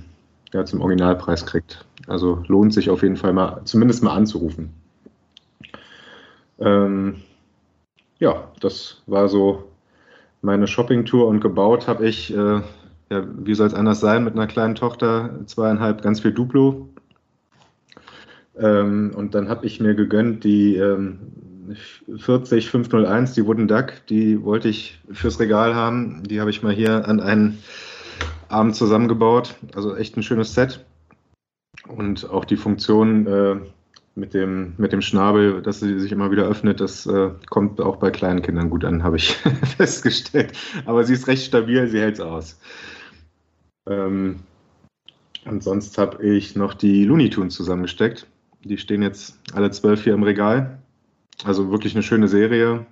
[0.52, 1.84] ja, zum Originalpreis kriegt.
[2.06, 4.70] Also lohnt sich auf jeden Fall mal, zumindest mal anzurufen.
[6.58, 7.16] Ähm,
[8.18, 9.64] ja, das war so
[10.42, 12.60] meine Shopping-Tour und gebaut habe ich, äh,
[13.10, 16.88] ja, wie soll es anders sein, mit einer kleinen Tochter, zweieinhalb, ganz viel Duplo.
[18.56, 21.18] Ähm, und dann habe ich mir gegönnt die ähm,
[22.16, 26.22] 40 501, die Wooden Duck, die wollte ich fürs Regal haben.
[26.24, 27.58] Die habe ich mal hier an einen
[28.48, 29.54] Abend zusammengebaut.
[29.74, 30.84] Also echt ein schönes Set.
[31.88, 33.56] Und auch die Funktion äh,
[34.14, 37.96] mit, dem, mit dem Schnabel, dass sie sich immer wieder öffnet, das äh, kommt auch
[37.96, 39.34] bei kleinen Kindern gut an, habe ich
[39.76, 40.52] festgestellt.
[40.86, 42.60] Aber sie ist recht stabil, sie hält es aus.
[43.88, 44.40] Ähm,
[45.44, 48.26] und sonst habe ich noch die Looney Tunes zusammengesteckt.
[48.62, 50.78] Die stehen jetzt alle zwölf hier im Regal.
[51.44, 52.86] Also wirklich eine schöne Serie.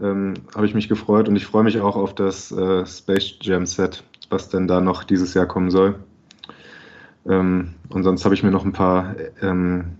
[0.00, 3.64] Ähm, habe ich mich gefreut und ich freue mich auch auf das äh, Space Jam
[3.64, 6.00] Set, was denn da noch dieses Jahr kommen soll.
[7.26, 9.98] Ähm, und sonst habe ich mir noch ein paar ähm,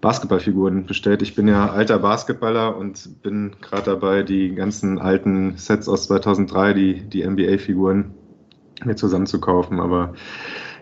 [0.00, 1.22] Basketballfiguren bestellt.
[1.22, 6.72] Ich bin ja alter Basketballer und bin gerade dabei, die ganzen alten Sets aus 2003,
[6.72, 8.12] die, die NBA-Figuren,
[8.84, 9.78] mir zusammenzukaufen.
[9.78, 10.14] Aber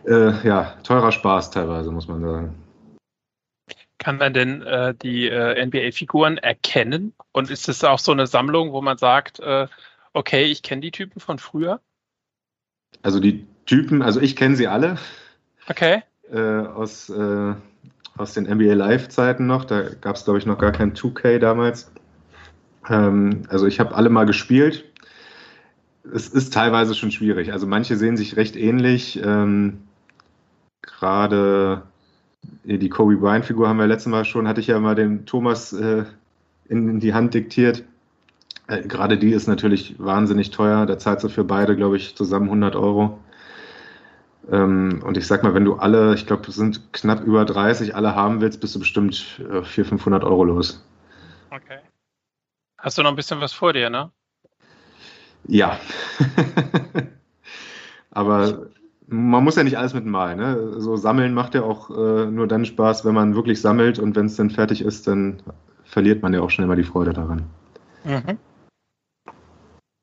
[0.07, 2.55] äh, ja, teurer Spaß teilweise, muss man sagen.
[4.01, 7.13] Kann man denn äh, die äh, NBA-Figuren erkennen?
[7.33, 9.69] Und ist es auch so eine Sammlung, wo man sagt, äh,
[10.15, 11.81] okay, ich kenne die Typen von früher?
[13.03, 14.97] Also die Typen, also ich kenne sie alle
[15.69, 16.03] Okay.
[16.33, 17.55] äh, aus, äh,
[18.17, 19.67] aus den NBA Live-Zeiten noch.
[19.67, 21.93] Da gab es, glaube ich, noch gar kein 2K damals.
[22.89, 24.87] Ähm, also ich habe alle mal gespielt.
[26.11, 27.53] Es ist teilweise schon schwierig.
[27.53, 29.21] Also manche sehen sich recht ähnlich.
[29.23, 29.83] Ähm,
[30.81, 31.83] Gerade
[32.43, 36.05] die Kobe Bryant-Figur haben wir letztes Mal schon, hatte ich ja mal dem Thomas äh,
[36.69, 37.85] in, in die Hand diktiert.
[38.67, 40.87] Äh, Gerade die ist natürlich wahnsinnig teuer.
[40.87, 43.19] Da zahlst du für beide, glaube ich, zusammen 100 Euro.
[44.51, 47.95] Ähm, und ich sag mal, wenn du alle, ich glaube, es sind knapp über 30,
[47.95, 50.85] alle haben willst, bist du bestimmt äh, 400, 500 Euro los.
[51.51, 51.79] Okay.
[52.79, 54.11] Hast du noch ein bisschen was vor dir, ne?
[55.47, 55.79] Ja.
[58.11, 58.67] Aber
[59.11, 60.39] man muss ja nicht alles mit Malen.
[60.39, 60.81] Ne?
[60.81, 64.27] So sammeln macht ja auch äh, nur dann Spaß, wenn man wirklich sammelt und wenn
[64.27, 65.43] es dann fertig ist, dann
[65.85, 67.43] verliert man ja auch schnell mal die Freude daran.
[68.05, 68.39] Mhm.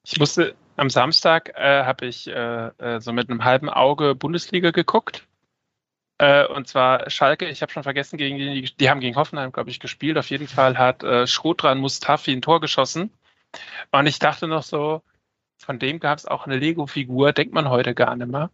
[0.05, 4.71] Ich musste am Samstag äh, habe ich äh, äh, so mit einem halben Auge Bundesliga
[4.71, 5.25] geguckt.
[6.19, 9.69] Äh, und zwar Schalke, ich habe schon vergessen, gegen die, die haben gegen Hoffenheim, glaube
[9.69, 10.17] ich, gespielt.
[10.17, 13.11] Auf jeden Fall hat äh, Schrotran Mustafi ein Tor geschossen.
[13.91, 15.01] Und ich dachte noch so,
[15.57, 18.51] von dem gab es auch eine Lego-Figur, denkt man heute gar nicht mehr.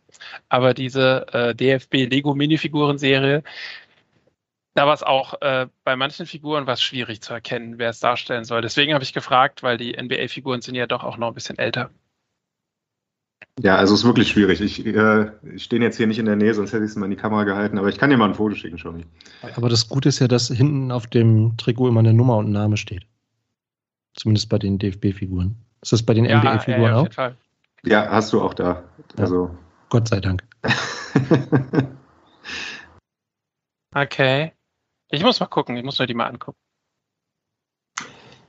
[0.50, 3.44] Aber diese äh, DFB Lego Minifiguren-Serie,
[4.74, 8.46] da war es auch äh, bei manchen Figuren was schwierig zu erkennen, wer es darstellen
[8.46, 8.62] soll.
[8.62, 11.92] Deswegen habe ich gefragt, weil die NBA-Figuren sind ja doch auch noch ein bisschen älter.
[13.62, 14.62] Ja, also es ist wirklich schwierig.
[14.62, 17.06] Ich, äh, ich stehe jetzt hier nicht in der Nähe, sonst hätte ich es mal
[17.06, 19.06] in die Kamera gehalten, aber ich kann dir mal ein Foto schicken, schon.
[19.56, 22.52] Aber das Gute ist ja, dass hinten auf dem Trikot immer eine Nummer und ein
[22.52, 23.06] Name steht.
[24.16, 25.56] Zumindest bei den DFB-Figuren.
[25.84, 27.04] Ist das bei den Ja, NBA-Figuren ja, ja, auf auch?
[27.04, 27.38] jeden Fall.
[27.84, 28.84] Ja, hast du auch da.
[29.18, 29.24] Ja.
[29.24, 29.56] Also.
[29.90, 30.44] Gott sei Dank.
[33.96, 34.54] Okay.
[35.10, 36.58] Ich muss mal gucken, ich muss mir die mal angucken.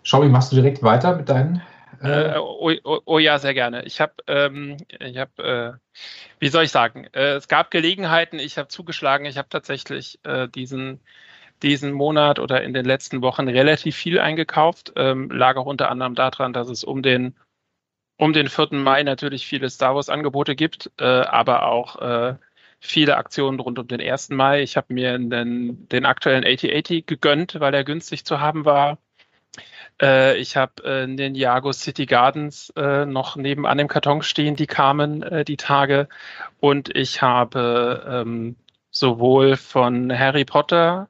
[0.02, 1.62] Schaubi, machst du direkt weiter mit deinen?
[2.02, 3.84] Äh, oh, oh, oh ja, sehr gerne.
[3.84, 5.98] Ich habe, ähm, ich habe, äh,
[6.38, 10.48] wie soll ich sagen, äh, es gab Gelegenheiten, ich habe zugeschlagen, ich habe tatsächlich äh,
[10.48, 11.00] diesen,
[11.62, 14.92] diesen Monat oder in den letzten Wochen relativ viel eingekauft.
[14.96, 17.34] Ähm, lag auch unter anderem daran, dass es um den,
[18.18, 18.68] um den 4.
[18.72, 22.34] Mai natürlich viele Star Wars-Angebote gibt, äh, aber auch äh,
[22.80, 24.30] viele Aktionen rund um den 1.
[24.30, 24.62] Mai.
[24.62, 28.98] Ich habe mir den, den aktuellen 8080 gegönnt, weil er günstig zu haben war.
[30.00, 34.66] Äh, ich habe äh, den Jago City Gardens äh, noch nebenan im Karton stehen, die
[34.66, 36.08] kamen äh, die Tage.
[36.60, 38.56] Und ich habe ähm,
[38.90, 41.08] sowohl von Harry Potter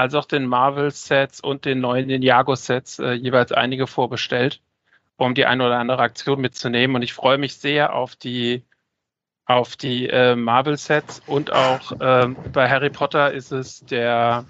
[0.00, 4.62] als auch den Marvel-Sets und den neuen Ninjago-Sets äh, jeweils einige vorbestellt,
[5.18, 6.96] um die eine oder andere Aktion mitzunehmen.
[6.96, 8.64] Und ich freue mich sehr auf die
[9.44, 14.46] auf die äh, Marvel-Sets und auch ähm, bei Harry Potter ist es der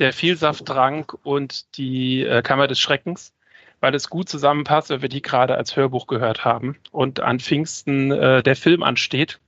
[0.00, 3.32] der Vielsafttrank und die äh, Kammer des Schreckens,
[3.78, 8.10] weil es gut zusammenpasst, weil wir die gerade als Hörbuch gehört haben und an Pfingsten
[8.10, 9.38] äh, der Film ansteht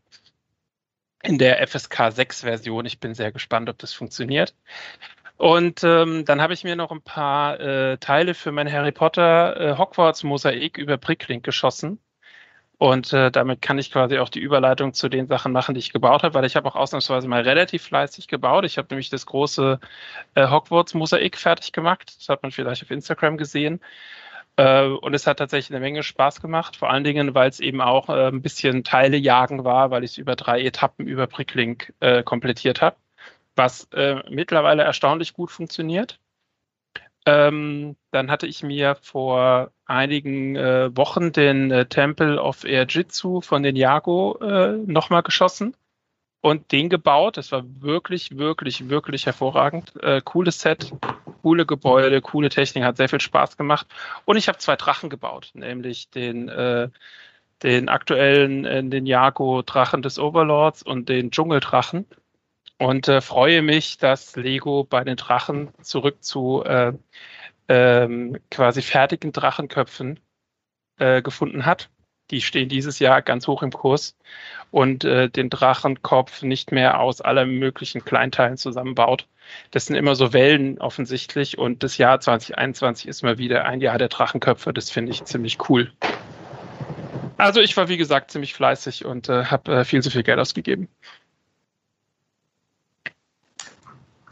[1.25, 2.87] in der FSK 6 Version.
[2.87, 4.55] Ich bin sehr gespannt, ob das funktioniert.
[5.37, 9.61] Und ähm, dann habe ich mir noch ein paar äh, Teile für mein Harry Potter
[9.61, 11.99] äh, Hogwarts Mosaik über Bricklink geschossen.
[12.79, 15.93] Und äh, damit kann ich quasi auch die Überleitung zu den Sachen machen, die ich
[15.93, 18.65] gebaut habe, weil ich habe auch ausnahmsweise mal relativ fleißig gebaut.
[18.65, 19.79] Ich habe nämlich das große
[20.35, 22.13] äh, Hogwarts-Mosaik fertig gemacht.
[22.19, 23.81] Das hat man vielleicht auf Instagram gesehen.
[24.57, 27.81] Äh, und es hat tatsächlich eine Menge Spaß gemacht, vor allen Dingen, weil es eben
[27.81, 31.95] auch äh, ein bisschen Teile jagen war, weil ich es über drei Etappen über Bricklink
[32.01, 32.97] äh, komplettiert habe,
[33.57, 36.19] was äh, mittlerweile erstaunlich gut funktioniert.
[37.25, 43.63] Ähm, dann hatte ich mir vor einigen äh, Wochen den äh, Temple of Air-Jitsu von
[43.63, 45.77] den Jago äh, nochmal geschossen
[46.41, 47.37] und den gebaut.
[47.37, 49.93] Das war wirklich, wirklich, wirklich hervorragend.
[50.03, 50.93] Äh, cooles Set,
[51.43, 53.87] coole Gebäude, coole Technik, hat sehr viel Spaß gemacht.
[54.25, 56.89] Und ich habe zwei Drachen gebaut, nämlich den, äh,
[57.63, 62.07] den aktuellen, äh, den Jago-Drachen des Overlords und den Dschungeldrachen
[62.83, 66.93] und äh, freue mich, dass Lego bei den Drachen zurück zu äh,
[67.69, 70.19] ähm, quasi fertigen Drachenköpfen
[70.99, 71.91] äh, gefunden hat.
[72.33, 74.17] Die stehen dieses Jahr ganz hoch im Kurs
[74.73, 79.29] und äh, den Drachenkopf nicht mehr aus allen möglichen Kleinteilen zusammenbaut.
[79.71, 83.99] Das sind immer so Wellen offensichtlich und das Jahr 2021 ist mal wieder ein Jahr
[83.99, 84.73] der Drachenköpfe.
[84.73, 85.93] Das finde ich ziemlich cool.
[87.37, 90.41] Also ich war wie gesagt ziemlich fleißig und äh, habe äh, viel zu viel Geld
[90.41, 90.89] ausgegeben.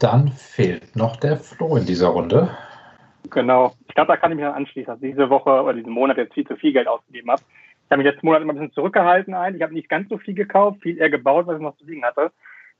[0.01, 2.49] Dann fehlt noch der Flo in dieser Runde.
[3.29, 3.73] Genau.
[3.87, 6.33] Ich glaube, da kann ich mich anschließen, dass ich diese Woche oder diesen Monat jetzt
[6.33, 7.43] viel zu viel Geld ausgegeben habe.
[7.85, 9.55] Ich habe mich letzten Monat immer ein bisschen zurückgehalten ein.
[9.55, 12.03] Ich habe nicht ganz so viel gekauft, viel eher gebaut, was ich noch zu liegen
[12.03, 12.31] hatte.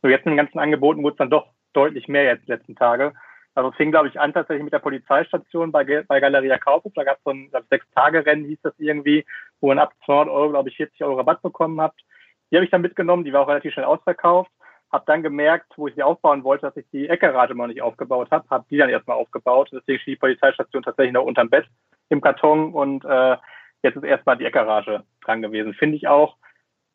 [0.02, 2.76] So jetzt in den ganzen Angeboten wurde es dann doch deutlich mehr jetzt die letzten
[2.76, 3.14] Tage.
[3.54, 6.94] Also es fing, glaube ich, an tatsächlich mit der Polizeistation bei, bei Galeria Kaufhof.
[6.96, 9.26] Da gab es so ein Sechs-Tage-Rennen, hieß das irgendwie,
[9.60, 12.02] wo man ab 200 Euro, glaube ich, 40 Euro Rabatt bekommen habt.
[12.50, 14.52] Die habe ich dann mitgenommen, die war auch relativ schnell ausverkauft.
[14.92, 18.30] Habe dann gemerkt, wo ich sie aufbauen wollte, dass ich die Eckerate mal nicht aufgebaut
[18.32, 18.50] habe.
[18.50, 19.70] Habe die dann erstmal aufgebaut.
[19.72, 21.66] Deswegen steht die Polizeistation tatsächlich noch unterm Bett
[22.10, 23.38] im Karton und äh,
[23.84, 25.74] jetzt ist erstmal die Eckgarage dran gewesen.
[25.74, 26.36] Finde ich auch.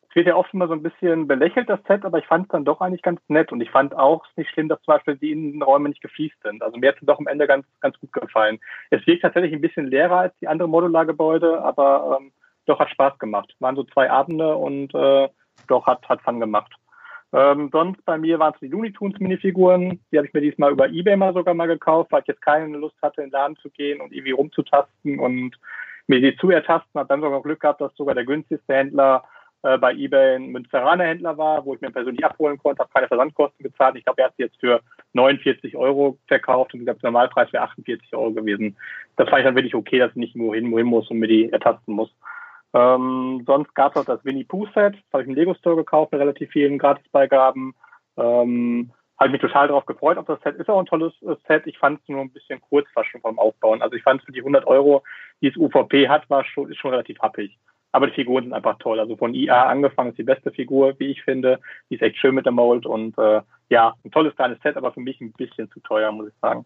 [0.09, 2.51] Es wird ja oft immer so ein bisschen belächelt, das Set, aber ich fand es
[2.51, 3.51] dann doch eigentlich ganz nett.
[3.51, 6.63] Und ich fand auch es nicht schlimm, dass zum Beispiel die Innenräume nicht gefliest sind.
[6.63, 8.59] Also mir hat es doch am Ende ganz, ganz gut gefallen.
[8.89, 12.31] Es wirkt tatsächlich ein bisschen leerer als die anderen Modulargebäude, aber ähm,
[12.65, 13.53] doch hat Spaß gemacht.
[13.59, 15.29] Waren so zwei Abende und äh,
[15.67, 16.73] doch hat, hat Fun gemacht.
[17.33, 19.99] Ähm, sonst bei mir waren es die Looney Tunes Minifiguren.
[20.11, 22.77] Die habe ich mir diesmal über Ebay mal sogar mal gekauft, weil ich jetzt keine
[22.77, 25.57] Lust hatte, in den Laden zu gehen und irgendwie rumzutasten und
[26.07, 26.97] mir die zu ertasten.
[26.97, 29.25] Habe dann sogar Glück gehabt, dass sogar der günstigste Händler
[29.63, 33.07] äh, bei Ebay ein Münsteraner Händler war, wo ich mir persönlich abholen konnte, habe keine
[33.07, 33.95] Versandkosten gezahlt.
[33.95, 34.81] Ich glaube, er hat sie jetzt für
[35.13, 38.77] 49 Euro verkauft und der Normalpreis wäre 48 Euro gewesen.
[39.15, 41.27] Das fand ich dann wirklich okay, dass ich nicht nur hin, wohin muss und mir
[41.27, 42.09] die ertasten muss.
[42.73, 45.75] Ähm, sonst gab es auch das Winnie Pooh Set, das habe ich im Lego Store
[45.75, 47.73] gekauft mit relativ vielen Gratisbeigaben.
[48.17, 50.57] Ähm, habe mich total darauf gefreut auf das Set.
[50.57, 51.65] Ist auch ein tolles äh, Set.
[51.65, 53.81] Ich fand es nur ein bisschen kurz fast schon vom Aufbauen.
[53.81, 55.03] Also ich fand es für die 100 Euro,
[55.41, 57.57] die es UVP hat, war schon, ist schon relativ happig.
[57.91, 58.99] Aber die Figuren sind einfach toll.
[58.99, 61.59] Also von IA angefangen ist die beste Figur, wie ich finde.
[61.89, 64.91] Die ist echt schön mit dem Mold und äh, ja, ein tolles kleines Set, aber
[64.91, 66.65] für mich ein bisschen zu teuer, muss ich sagen.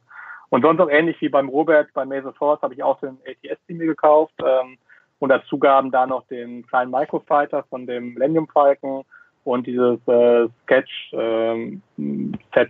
[0.50, 3.78] Und sonst auch ähnlich wie beim Robert bei Maze Force habe ich auch den ATS-Team
[3.78, 4.34] mir gekauft.
[4.44, 4.78] Ähm,
[5.21, 9.03] und dazu gaben da noch den kleinen Microfighter von dem Millennium Falcon
[9.43, 11.81] und dieses äh, Sketch-Set ähm,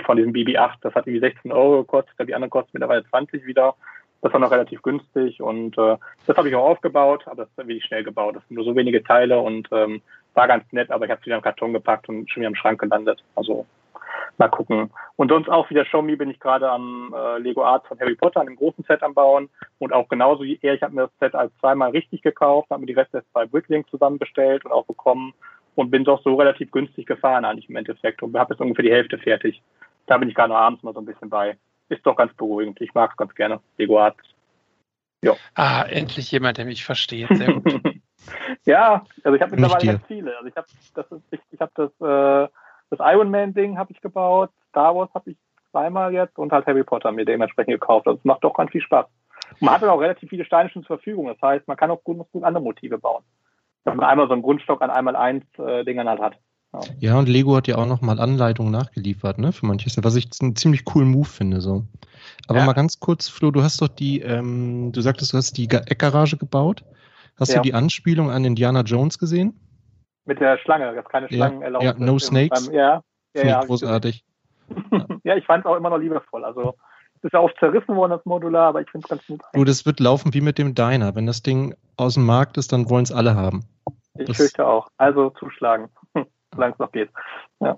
[0.05, 0.73] von diesem BB-8.
[0.81, 2.27] Das hat irgendwie 16 Euro gekostet.
[2.27, 3.75] Die andere kostet mittlerweile 20 wieder.
[4.21, 5.95] Das war noch relativ günstig und äh,
[6.27, 8.35] das habe ich auch aufgebaut, aber das ist wirklich schnell gebaut.
[8.35, 10.01] Das sind nur so wenige Teile und ähm,
[10.33, 12.55] war ganz nett, aber ich habe es wieder im Karton gepackt und schon wieder im
[12.55, 13.23] Schrank gelandet.
[13.35, 13.65] Also
[14.41, 14.91] mal gucken.
[15.15, 18.15] Und sonst auch wieder Show Me bin ich gerade am äh, Lego Arts von Harry
[18.15, 19.49] Potter, an dem großen Set am Bauen.
[19.77, 22.82] Und auch genauso wie er, ich habe mir das Set als zweimal richtig gekauft, habe
[22.82, 25.34] mir die Reste bei Bricklink zusammenbestellt und auch bekommen
[25.75, 28.91] und bin doch so relativ günstig gefahren eigentlich im Endeffekt und habe jetzt ungefähr die
[28.91, 29.62] Hälfte fertig.
[30.08, 31.58] Da bin ich gerade noch abends mal so ein bisschen bei
[31.89, 32.80] ist doch ganz beruhigend.
[32.80, 33.60] Ich mag es ganz gerne.
[33.77, 34.17] Lego Arts.
[35.23, 35.36] Ja.
[35.56, 37.27] Ah, endlich jemand, der mich versteht.
[37.30, 37.82] Sehr gut.
[38.65, 40.36] ja, also ich habe mittlerweile ganz viele.
[40.38, 42.51] Also ich habe das, ich, ich habe das, äh,
[42.91, 45.38] das Iron Man Ding habe ich gebaut, Star Wars habe ich
[45.71, 48.06] zweimal jetzt und halt Harry Potter mir dementsprechend gekauft.
[48.06, 49.08] Also es macht doch ganz viel Spaß.
[49.54, 51.27] Und man hat dann auch relativ viele Steine schon zur Verfügung.
[51.27, 53.23] Das heißt, man kann auch gut, gut andere Motive bauen.
[53.86, 56.38] Wenn man einmal so einen Grundstock an einmal eins äh, Dingern halt hat.
[56.99, 60.56] Ja, und Lego hat ja auch nochmal Anleitungen nachgeliefert, ne, für manches, was ich einen
[60.56, 61.84] ziemlich coolen Move finde, so.
[62.47, 62.65] Aber ja.
[62.65, 66.38] mal ganz kurz, Flo, du hast doch die, ähm, du sagtest, du hast die Eckgarage
[66.38, 66.86] gebaut.
[67.38, 67.58] Hast ja.
[67.58, 69.60] du die Anspielung an Indiana Jones gesehen?
[70.32, 71.65] Mit der Schlange, dass keine Schlangen ja.
[71.65, 72.67] erlaubt Ja, No Snakes.
[72.67, 74.24] Beim, ja, ja, ja großartig.
[75.26, 76.46] ja, ich fand es auch immer noch liebevoll.
[76.46, 76.76] Also,
[77.15, 79.41] es ist ja oft zerrissen worden, das Modular, aber ich finde es ganz gut.
[79.52, 81.15] Du, das wird laufen wie mit dem Diner.
[81.15, 83.65] Wenn das Ding aus dem Markt ist, dann wollen es alle haben.
[84.17, 84.88] Ich das fürchte auch.
[84.96, 85.89] Also zuschlagen
[86.56, 87.10] solange es noch geht.
[87.60, 87.78] Ja.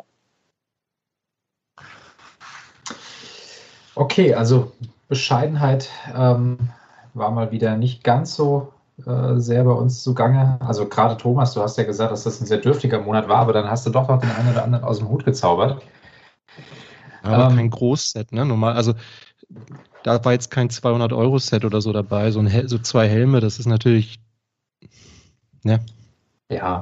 [3.95, 4.73] Okay, also
[5.09, 6.69] Bescheidenheit ähm,
[7.15, 8.71] war mal wieder nicht ganz so
[9.05, 10.57] äh, sehr bei uns zugange.
[10.61, 13.53] Also gerade Thomas, du hast ja gesagt, dass das ein sehr dürftiger Monat war, aber
[13.53, 15.81] dann hast du doch noch den einen oder anderen aus dem Hut gezaubert.
[17.21, 18.45] Aber ähm, kein Großset, ne?
[18.45, 18.93] Normal, also
[20.03, 23.65] da war jetzt kein 200-Euro-Set oder so dabei, so, ein, so zwei Helme, das ist
[23.65, 24.19] natürlich,
[25.63, 25.79] ne?
[26.49, 26.81] Ja,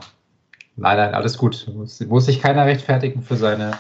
[0.82, 1.70] Nein, nein, alles gut.
[1.74, 3.78] Muss, muss sich keiner rechtfertigen für seine,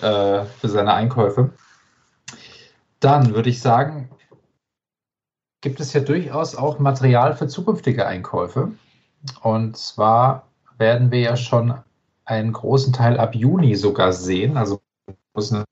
[0.00, 1.50] äh, für seine Einkäufe.
[3.00, 4.10] Dann würde ich sagen,
[5.60, 8.72] gibt es ja durchaus auch Material für zukünftige Einkäufe.
[9.42, 11.74] Und zwar werden wir ja schon
[12.24, 14.56] einen großen Teil ab Juni sogar sehen.
[14.56, 14.80] Also
[15.34, 15.64] müssen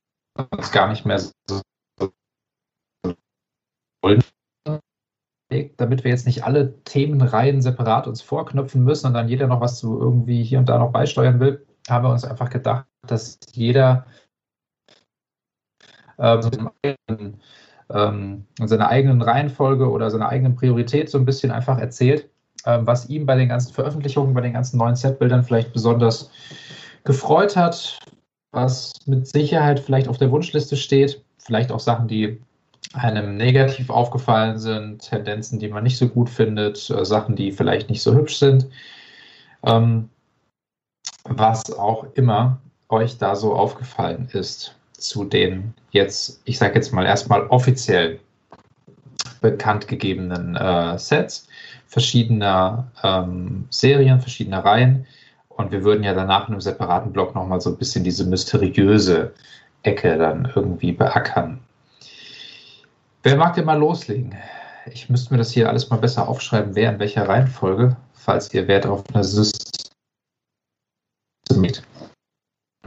[0.51, 1.33] uns gar nicht mehr so
[5.77, 9.79] damit wir jetzt nicht alle Themenreihen separat uns vorknöpfen müssen und dann jeder noch was
[9.79, 14.07] zu irgendwie hier und da noch beisteuern will, haben wir uns einfach gedacht, dass jeder
[16.18, 16.38] äh,
[17.90, 22.29] ähm, in seiner eigenen Reihenfolge oder seiner eigenen Priorität so ein bisschen einfach erzählt,
[22.64, 26.31] äh, was ihm bei den ganzen Veröffentlichungen, bei den ganzen neuen Setbildern vielleicht besonders
[27.05, 27.98] gefreut hat,
[28.53, 32.40] was mit Sicherheit vielleicht auf der Wunschliste steht, vielleicht auch Sachen, die
[32.94, 37.90] einem negativ aufgefallen sind, Tendenzen, die man nicht so gut findet, äh, Sachen, die vielleicht
[37.90, 38.68] nicht so hübsch sind.
[39.64, 40.09] Ähm,
[41.24, 47.06] was auch immer euch da so aufgefallen ist zu den jetzt, ich sage jetzt mal
[47.06, 48.20] erstmal offiziell
[49.40, 51.46] bekannt gegebenen äh, Sets,
[51.87, 55.06] verschiedener ähm, Serien, verschiedener Reihen.
[55.48, 59.32] Und wir würden ja danach in einem separaten Blog nochmal so ein bisschen diese mysteriöse
[59.82, 61.61] Ecke dann irgendwie beackern.
[63.22, 64.34] Wer mag denn mal loslegen?
[64.92, 68.68] Ich müsste mir das hier alles mal besser aufschreiben, wer in welcher Reihenfolge, falls ihr
[68.68, 69.90] Wert auf eine System
[71.56, 71.82] mit.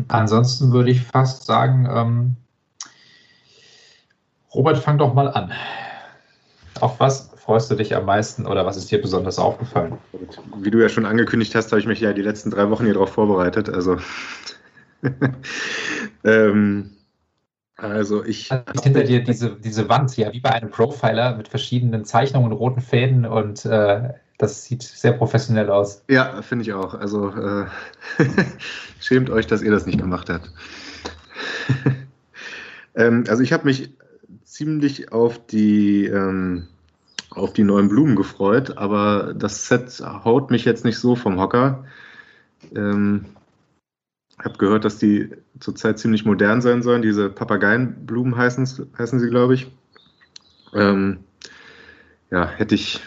[0.07, 2.35] Ansonsten würde ich fast sagen, ähm,
[4.53, 5.51] Robert, fang doch mal an.
[6.79, 9.97] Auf was freust du dich am meisten oder was ist dir besonders aufgefallen?
[10.57, 12.93] Wie du ja schon angekündigt hast, habe ich mich ja die letzten drei Wochen hier
[12.93, 13.69] drauf vorbereitet.
[13.69, 13.97] Also
[16.23, 16.91] ähm,
[17.77, 18.49] also ich.
[18.83, 23.25] Hinter dir diese, diese Wand, ja, wie bei einem Profiler mit verschiedenen Zeichnungen, roten Fäden
[23.25, 24.09] und äh,
[24.41, 26.03] das sieht sehr professionell aus.
[26.09, 26.93] Ja, finde ich auch.
[26.93, 27.65] Also äh,
[28.99, 30.51] schämt euch, dass ihr das nicht gemacht habt.
[32.95, 33.91] ähm, also ich habe mich
[34.43, 36.67] ziemlich auf die ähm,
[37.29, 41.85] auf die neuen Blumen gefreut, aber das Set haut mich jetzt nicht so vom Hocker.
[42.75, 43.25] Ähm,
[44.43, 45.29] habe gehört, dass die
[45.59, 47.01] zurzeit ziemlich modern sein sollen.
[47.01, 49.71] Diese Papageienblumen heißen, heißen sie, glaube ich.
[50.73, 51.19] Ähm,
[52.31, 53.01] ja, hätte ich,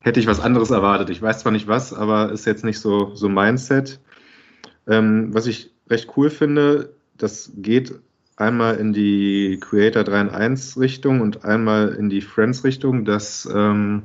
[0.00, 1.10] hätte ich was anderes erwartet.
[1.10, 4.00] Ich weiß zwar nicht was, aber ist jetzt nicht so, so mein Set.
[4.86, 7.94] Ähm, was ich recht cool finde, das geht
[8.36, 13.48] einmal in die Creator 3 in 1 Richtung und einmal in die Friends Richtung, dass
[13.52, 14.04] ähm,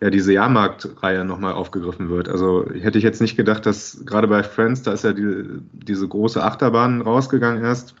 [0.00, 2.28] ja diese Jahrmarktreihe nochmal aufgegriffen wird.
[2.28, 6.08] Also hätte ich jetzt nicht gedacht, dass gerade bei Friends, da ist ja die, diese
[6.08, 7.94] große Achterbahn rausgegangen erst,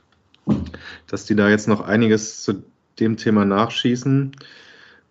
[1.06, 2.62] dass die da jetzt noch einiges zu
[2.98, 4.32] dem Thema nachschießen.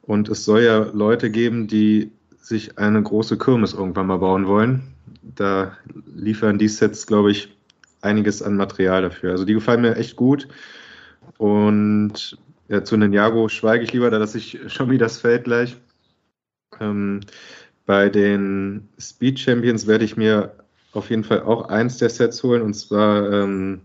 [0.07, 4.83] Und es soll ja Leute geben, die sich eine große Kirmes irgendwann mal bauen wollen.
[5.23, 5.75] Da
[6.15, 7.55] liefern die Sets, glaube ich,
[8.01, 9.31] einiges an Material dafür.
[9.31, 10.47] Also die gefallen mir echt gut.
[11.37, 12.37] Und
[12.67, 15.75] ja, zu Ninjago schweige ich lieber, da dass ich schon wieder das Feld gleich.
[16.79, 17.21] Ähm,
[17.85, 20.55] bei den Speed Champions werde ich mir
[20.93, 23.81] auf jeden Fall auch eins der Sets holen, und zwar ähm,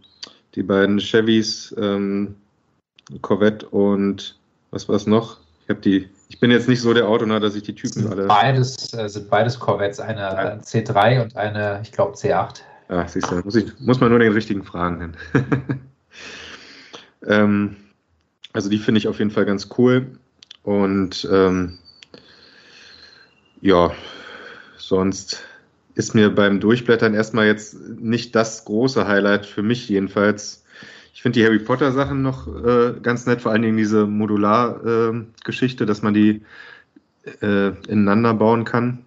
[0.54, 2.36] die beiden Chevys ähm,
[3.20, 4.38] Corvette und
[4.70, 5.40] was war es noch?
[5.70, 8.10] Ich habe die, ich bin jetzt nicht so der Autonah, dass ich die Typen Sind
[8.10, 8.26] alle.
[8.26, 12.62] beides, äh, sind beides Corvettes, eine C3 und eine, ich glaube, C8.
[12.88, 15.12] Ah, siehst du, muss, ich, muss man nur den richtigen Fragen
[17.24, 17.76] ähm,
[18.52, 20.18] also die finde ich auf jeden Fall ganz cool.
[20.64, 21.78] Und ähm,
[23.60, 23.92] ja,
[24.76, 25.44] sonst
[25.94, 30.64] ist mir beim Durchblättern erstmal jetzt nicht das große Highlight für mich jedenfalls.
[31.12, 35.86] Ich finde die Harry Potter Sachen noch äh, ganz nett, vor allen Dingen diese Modular-Geschichte,
[35.86, 36.42] dass man die
[37.42, 39.04] äh, ineinander bauen kann.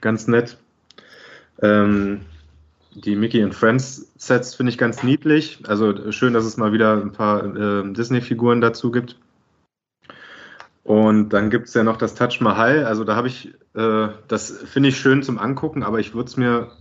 [0.00, 0.58] Ganz nett.
[1.60, 2.22] Ähm,
[2.94, 5.60] die Mickey and Friends Sets finde ich ganz niedlich.
[5.66, 9.16] Also schön, dass es mal wieder ein paar äh, Disney-Figuren dazu gibt.
[10.84, 12.84] Und dann gibt es ja noch das Taj Mahal.
[12.84, 16.36] Also da habe ich, äh, das finde ich schön zum Angucken, aber ich würde es
[16.36, 16.72] mir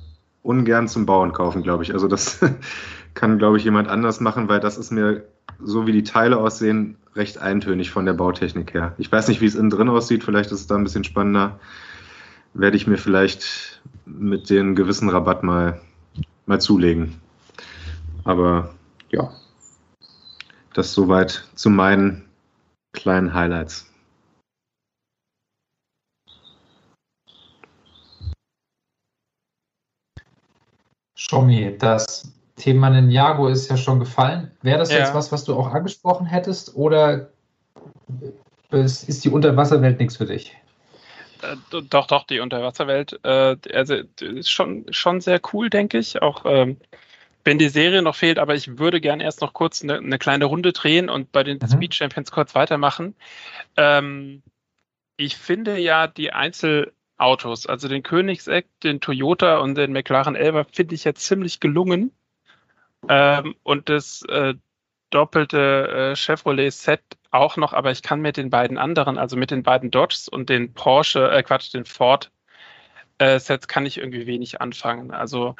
[0.41, 1.93] ungern zum Bauen kaufen, glaube ich.
[1.93, 2.39] Also das
[3.13, 5.25] kann, glaube ich, jemand anders machen, weil das ist mir,
[5.59, 8.93] so wie die Teile aussehen, recht eintönig von der Bautechnik her.
[8.97, 10.23] Ich weiß nicht, wie es innen drin aussieht.
[10.23, 11.59] Vielleicht ist es da ein bisschen spannender.
[12.53, 15.81] Werde ich mir vielleicht mit den gewissen Rabatt mal,
[16.45, 17.19] mal zulegen.
[18.23, 18.73] Aber
[19.09, 19.31] ja,
[20.73, 22.25] das soweit zu meinen
[22.93, 23.87] kleinen Highlights.
[31.15, 34.51] Schommi, das Thema Ninjago ist ja schon gefallen.
[34.61, 34.99] Wäre das Ja.
[34.99, 37.29] jetzt was, was du auch angesprochen hättest oder
[38.71, 40.55] ist die Unterwasserwelt nichts für dich?
[41.41, 41.55] Äh,
[41.89, 43.19] doch, doch, die Unterwasserwelt.
[43.23, 46.21] Äh, also ist schon, schon sehr cool, denke ich.
[46.21, 46.77] Auch ähm,
[47.43, 50.45] wenn die Serie noch fehlt, aber ich würde gern erst noch kurz eine, eine kleine
[50.45, 51.67] Runde drehen und bei den Mhm.
[51.67, 53.15] Speed Champions kurz weitermachen.
[53.77, 54.43] Ähm,
[55.17, 60.95] ich finde ja die Einzelautos, also den Koenigsegg, den Toyota und den McLaren Elva, finde
[60.95, 62.11] ich ja ziemlich gelungen.
[63.09, 64.53] Ähm, und das äh,
[65.09, 69.63] doppelte äh, Chevrolet-Set auch noch, aber ich kann mit den beiden anderen, also mit den
[69.63, 72.31] beiden Dodges und den Porsche, äh, Quatsch, den Ford
[73.17, 75.11] äh, Sets kann ich irgendwie wenig anfangen.
[75.11, 75.55] Also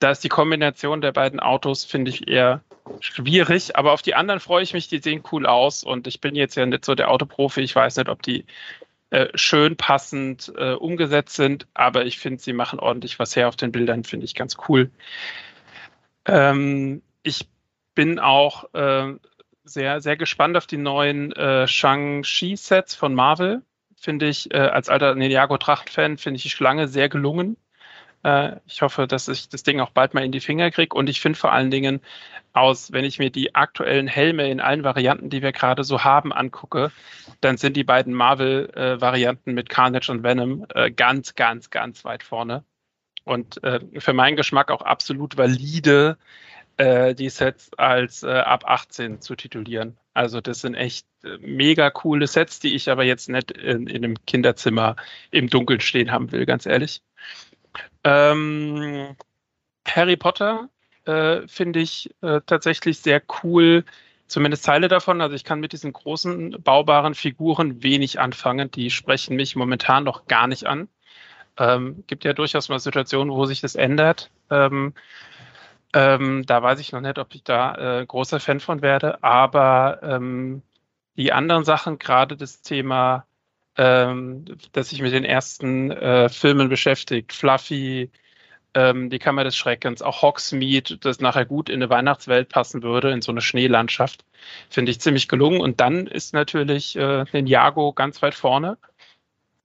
[0.00, 2.62] da ist die Kombination der beiden Autos, finde ich, eher
[3.00, 6.34] schwierig, aber auf die anderen freue ich mich, die sehen cool aus und ich bin
[6.34, 8.44] jetzt ja nicht so der Autoprofi, ich weiß nicht, ob die
[9.10, 13.56] äh, schön passend äh, umgesetzt sind, aber ich finde, sie machen ordentlich was her auf
[13.56, 14.90] den Bildern, finde ich ganz cool.
[16.26, 17.48] Ähm, ich
[17.94, 19.14] bin auch äh,
[19.64, 23.62] sehr, sehr gespannt auf die neuen äh, Shang-Chi-Sets von Marvel.
[23.96, 27.56] Finde ich, äh, als alter Ninjago-Tracht-Fan, finde ich die Schlange sehr gelungen.
[28.24, 30.96] Äh, ich hoffe, dass ich das Ding auch bald mal in die Finger kriege.
[30.96, 32.00] Und ich finde vor allen Dingen
[32.52, 36.32] aus, wenn ich mir die aktuellen Helme in allen Varianten, die wir gerade so haben,
[36.32, 36.92] angucke,
[37.40, 42.64] dann sind die beiden Marvel-Varianten mit Carnage und Venom äh, ganz, ganz, ganz weit vorne.
[43.24, 46.18] Und äh, für meinen Geschmack auch absolut valide,
[46.76, 49.96] äh, die Sets als äh, ab 18 zu titulieren.
[50.12, 54.04] Also das sind echt äh, mega coole Sets, die ich aber jetzt nicht in, in
[54.04, 54.96] einem Kinderzimmer
[55.30, 57.02] im Dunkeln stehen haben will, ganz ehrlich.
[58.04, 59.16] Ähm,
[59.88, 60.68] Harry Potter
[61.04, 63.84] äh, finde ich äh, tatsächlich sehr cool,
[64.26, 65.20] zumindest Teile davon.
[65.20, 68.70] Also ich kann mit diesen großen baubaren Figuren wenig anfangen.
[68.70, 70.88] Die sprechen mich momentan noch gar nicht an.
[71.58, 74.30] Ähm, gibt ja durchaus mal Situationen, wo sich das ändert.
[74.50, 74.94] Ähm,
[75.92, 79.22] ähm, da weiß ich noch nicht, ob ich da äh, großer Fan von werde.
[79.22, 80.62] Aber ähm,
[81.16, 83.26] die anderen Sachen, gerade das Thema,
[83.76, 88.10] ähm, das sich mit den ersten äh, Filmen beschäftigt, Fluffy,
[88.74, 93.10] ähm, die Kammer des Schreckens, auch Hogsmeade, das nachher gut in eine Weihnachtswelt passen würde,
[93.12, 94.24] in so eine Schneelandschaft,
[94.68, 95.60] finde ich ziemlich gelungen.
[95.60, 98.78] Und dann ist natürlich äh, Ninjago ganz weit vorne.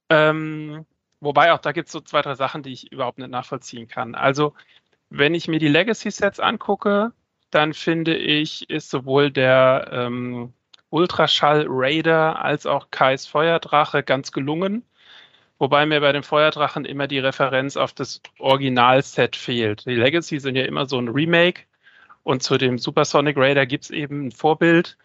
[0.10, 0.86] Ähm,
[1.20, 4.16] wobei auch da gibt es so zwei, drei Sachen, die ich überhaupt nicht nachvollziehen kann.
[4.16, 4.54] Also,
[5.10, 7.14] wenn ich mir die Legacy-Sets angucke,
[7.52, 10.54] dann finde ich, ist sowohl der ähm,
[10.90, 14.84] Ultraschall Raider als auch Kais Feuerdrache ganz gelungen.
[15.58, 19.86] Wobei mir bei den Feuerdrachen immer die Referenz auf das Originalset fehlt.
[19.86, 21.64] Die Legacy sind ja immer so ein Remake
[22.24, 24.98] und zu dem Supersonic Raider gibt es eben ein Vorbild.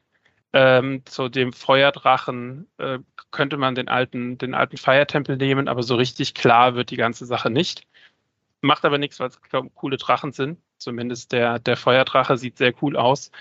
[0.56, 3.00] Ähm, zu dem Feuerdrachen äh,
[3.32, 7.26] könnte man den alten, den alten Feiertempel nehmen, aber so richtig klar wird die ganze
[7.26, 7.88] Sache nicht.
[8.60, 9.40] Macht aber nichts, weil es
[9.74, 10.60] coole Drachen sind.
[10.78, 13.32] Zumindest der, der Feuerdrache sieht sehr cool aus.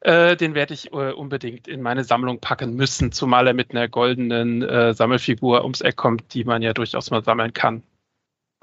[0.00, 3.86] Äh, den werde ich äh, unbedingt in meine Sammlung packen müssen, zumal er mit einer
[3.86, 7.84] goldenen äh, Sammelfigur ums Eck kommt, die man ja durchaus mal sammeln kann.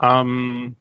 [0.02, 0.76] Ähm,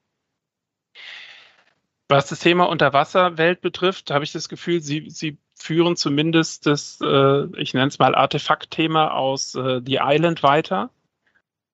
[2.09, 7.47] was das Thema Unterwasserwelt betrifft, habe ich das Gefühl, sie, sie führen zumindest das, äh,
[7.61, 10.91] ich nenne es mal Artefaktthema aus äh, The Island weiter.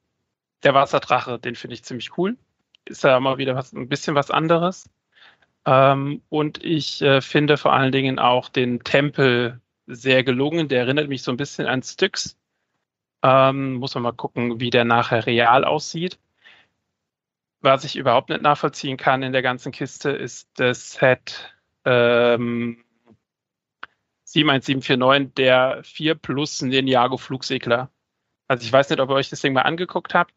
[0.65, 2.37] der Wasserdrache, den finde ich ziemlich cool.
[2.85, 4.91] Ist ja mal wieder was, ein bisschen was anderes.
[5.67, 10.69] Ähm, und ich äh, finde vor allen Dingen auch den Tempel sehr gelungen.
[10.69, 12.37] Der erinnert mich so ein bisschen an Styx.
[13.23, 16.19] Ähm, muss man mal gucken, wie der nachher real aussieht.
[17.61, 21.55] Was ich überhaupt nicht nachvollziehen kann in der ganzen Kiste, ist das Set
[21.87, 22.85] ähm,
[24.25, 27.91] 71749, der 4 Plus Ninjago Flugsegler.
[28.49, 30.35] Also ich weiß nicht, ob ihr euch das Ding mal angeguckt habt.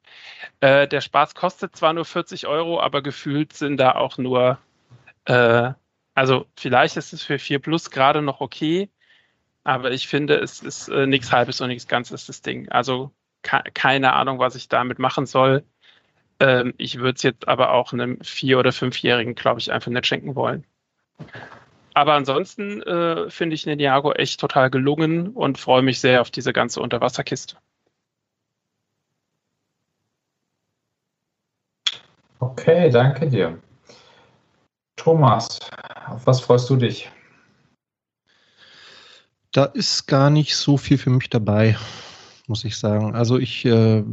[0.62, 4.60] Äh, der Spaß kostet zwar nur 40 Euro, aber gefühlt sind da auch nur,
[5.26, 5.72] äh,
[6.14, 8.90] also vielleicht ist es für 4 Plus gerade noch okay,
[9.64, 12.70] aber ich finde, es ist äh, nichts Halbes und nichts Ganzes, das Ding.
[12.70, 15.64] Also keine Ahnung, was ich damit machen soll.
[16.40, 20.08] Ähm, ich würde es jetzt aber auch einem Vier- oder Fünfjährigen, glaube ich, einfach nicht
[20.08, 20.66] schenken wollen.
[21.94, 26.54] Aber ansonsten äh, finde ich Ninjago echt total gelungen und freue mich sehr auf diese
[26.54, 27.58] ganze Unterwasserkiste.
[32.40, 33.58] Okay, danke dir.
[34.96, 35.60] Thomas,
[36.08, 37.12] auf was freust du dich?
[39.52, 41.78] Da ist gar nicht so viel für mich dabei
[42.48, 43.14] muss ich sagen.
[43.14, 44.04] Also ich, äh,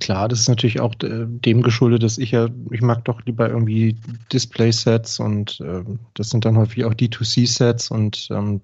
[0.00, 3.48] klar, das ist natürlich auch äh, dem geschuldet, dass ich ja, ich mag doch lieber
[3.48, 3.96] irgendwie
[4.32, 5.82] Display-Sets und äh,
[6.14, 8.60] das sind dann häufig auch D2C-Sets und ähm,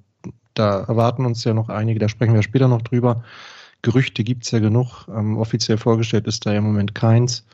[0.54, 3.24] da erwarten uns ja noch einige, da sprechen wir später noch drüber.
[3.82, 5.06] Gerüchte gibt es ja genug.
[5.09, 7.44] Ähm, offiziell vorgestellt ist da im Moment keins.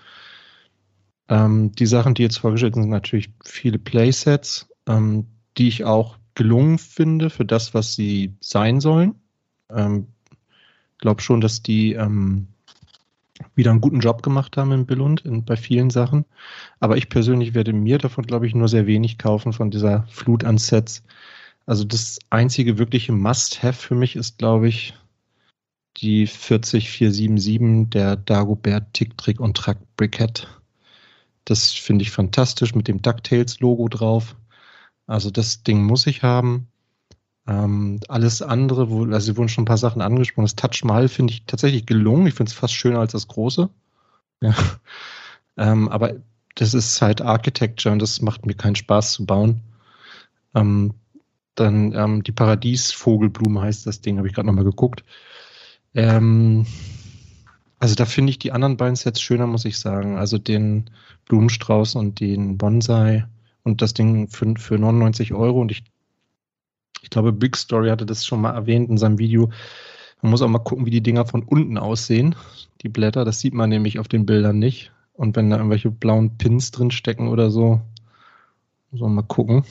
[1.29, 6.19] Ähm, die Sachen, die jetzt vorgestellt sind, sind natürlich viele Playsets, ähm, die ich auch
[6.35, 9.15] gelungen finde für das, was sie sein sollen.
[9.71, 10.09] Ähm,
[11.05, 12.49] glaube schon, dass die ähm,
[13.55, 16.25] wieder einen guten Job gemacht haben in Billund in, bei vielen Sachen.
[16.81, 20.45] Aber ich persönlich werde mir davon, glaube ich, nur sehr wenig kaufen von dieser Flut
[20.45, 21.03] an Sets.
[21.67, 24.95] Also das einzige wirkliche Must-Have für mich ist, glaube ich,
[25.99, 30.47] die 40477 der Dagobert Tick Trick und Track Briquette.
[31.45, 34.37] Das finde ich fantastisch mit dem DuckTales-Logo drauf.
[35.07, 36.69] Also das Ding muss ich haben.
[37.47, 40.47] Ähm, alles andere, wo, also sie wurden schon ein paar Sachen angesprochen.
[40.47, 42.27] Das Touch Mahal finde ich tatsächlich gelungen.
[42.27, 43.69] Ich finde es fast schöner als das große.
[44.41, 44.55] Ja.
[45.57, 46.15] Ähm, aber
[46.57, 49.61] das ist halt Architecture und das macht mir keinen Spaß zu bauen.
[50.55, 50.95] Ähm,
[51.55, 55.05] dann ähm, die Paradiesvogelblume heißt das Ding, habe ich gerade nochmal geguckt.
[55.95, 56.67] Ähm,
[57.79, 60.17] also da finde ich die anderen beiden Sets schöner, muss ich sagen.
[60.17, 60.91] Also den
[61.27, 63.27] Blumenstrauß und den Bonsai
[63.63, 65.61] und das Ding für, für 99 Euro.
[65.61, 65.85] Und ich
[67.05, 69.51] ich glaube, Big Story hatte das schon mal erwähnt in seinem Video.
[70.23, 72.35] Man muss auch mal gucken, wie die Dinger von unten aussehen,
[72.81, 73.27] die Blätter.
[73.27, 74.91] Das sieht man nämlich auf den Bildern nicht.
[75.13, 77.83] Und wenn da irgendwelche blauen Pins drin stecken oder so,
[78.91, 79.65] muss man mal gucken.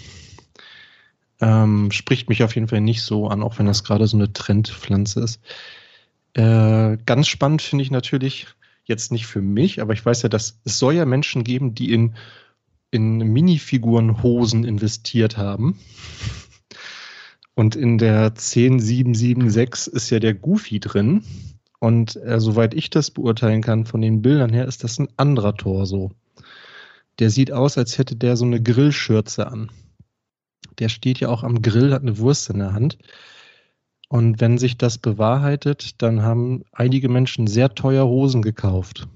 [1.41, 4.32] Ähm, spricht mich auf jeden Fall nicht so an, auch wenn das gerade so eine
[4.32, 5.41] Trendpflanze ist.
[6.34, 8.47] Äh, ganz spannend finde ich natürlich,
[8.86, 11.93] jetzt nicht für mich, aber ich weiß ja, dass es soll ja Menschen geben, die
[11.93, 12.15] in,
[12.91, 15.79] in Minifigurenhosen investiert haben.
[17.55, 21.23] Und in der 10776 ist ja der Goofy drin.
[21.79, 25.55] Und äh, soweit ich das beurteilen kann von den Bildern her, ist das ein anderer
[25.55, 26.11] Torso.
[27.19, 29.69] Der sieht aus, als hätte der so eine Grillschürze an.
[30.79, 32.97] Der steht ja auch am Grill, hat eine Wurst in der Hand.
[34.14, 39.07] Und wenn sich das bewahrheitet, dann haben einige Menschen sehr teuer Hosen gekauft.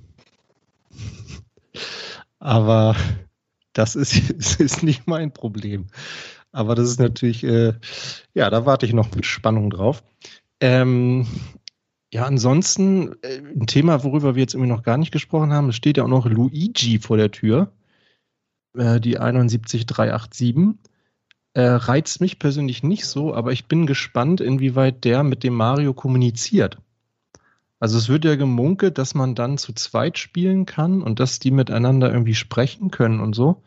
[2.39, 2.95] Aber
[3.74, 4.16] das ist,
[4.60, 5.86] ist nicht mein Problem.
[6.52, 7.74] Aber das ist natürlich, äh,
[8.34, 10.04] ja, da warte ich noch mit Spannung drauf.
[10.62, 11.28] Ähm,
[12.12, 15.76] ja, ansonsten äh, ein Thema, worüber wir jetzt irgendwie noch gar nicht gesprochen haben, es
[15.76, 17.72] steht ja auch noch Luigi vor der Tür,
[18.76, 20.76] äh, die 71387.
[21.58, 25.95] Äh, reizt mich persönlich nicht so, aber ich bin gespannt, inwieweit der mit dem Mario
[25.95, 26.78] kommuniziert.
[27.80, 31.49] Also es wird ja gemunkelt, dass man dann zu zweit spielen kann und dass die
[31.49, 33.64] miteinander irgendwie sprechen können und so.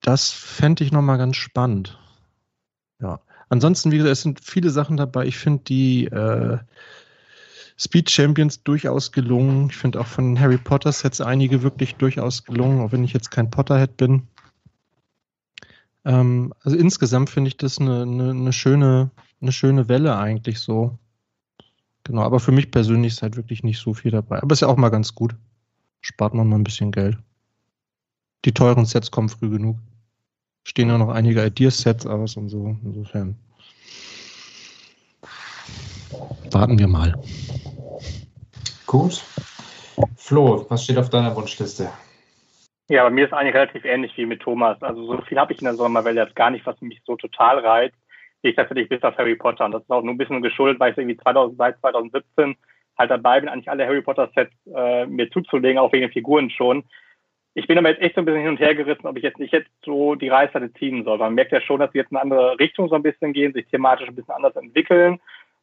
[0.00, 1.98] Das fände ich nochmal ganz spannend.
[3.02, 3.20] Ja.
[3.50, 5.26] Ansonsten, wie gesagt, es sind viele Sachen dabei.
[5.26, 6.56] Ich finde die äh,
[7.76, 9.68] Speed Champions durchaus gelungen.
[9.68, 13.30] Ich finde auch von Harry Potter Sets einige wirklich durchaus gelungen, auch wenn ich jetzt
[13.30, 14.26] kein Potterhead bin.
[16.04, 20.98] Ähm, also insgesamt finde ich das eine, eine, eine, schöne, eine schöne Welle eigentlich so.
[22.04, 24.42] Genau, aber für mich persönlich ist halt wirklich nicht so viel dabei.
[24.42, 25.34] Aber ist ja auch mal ganz gut.
[26.00, 27.18] Spart man mal ein bisschen Geld.
[28.44, 29.76] Die teuren Sets kommen früh genug.
[30.64, 32.76] Stehen ja noch einige Ideas-Sets aus und so.
[32.84, 33.36] Insofern.
[36.50, 37.20] Warten wir mal.
[38.86, 39.22] Gut.
[40.16, 41.90] Flo, was steht auf deiner Wunschliste?
[42.90, 44.82] Ja, bei mir ist eigentlich relativ ähnlich wie mit Thomas.
[44.82, 47.60] Also so viel habe ich in der Sommerwelle jetzt gar nicht, was mich so total
[47.60, 47.94] reizt.
[48.42, 49.64] Ich tatsächlich bis auf Harry Potter.
[49.64, 52.56] Und das ist auch nur ein bisschen geschuldet, weil ich irgendwie 2000, seit 2017
[52.98, 56.50] halt dabei bin, eigentlich alle Harry Potter Sets äh, mir zuzulegen, auch wegen den Figuren
[56.50, 56.82] schon.
[57.54, 59.38] Ich bin aber jetzt echt so ein bisschen hin und her gerissen, ob ich jetzt
[59.38, 61.18] nicht jetzt so die Reißleine ziehen soll.
[61.18, 63.52] Man merkt ja schon, dass sie jetzt in eine andere Richtung so ein bisschen gehen,
[63.52, 65.20] sich thematisch ein bisschen anders entwickeln.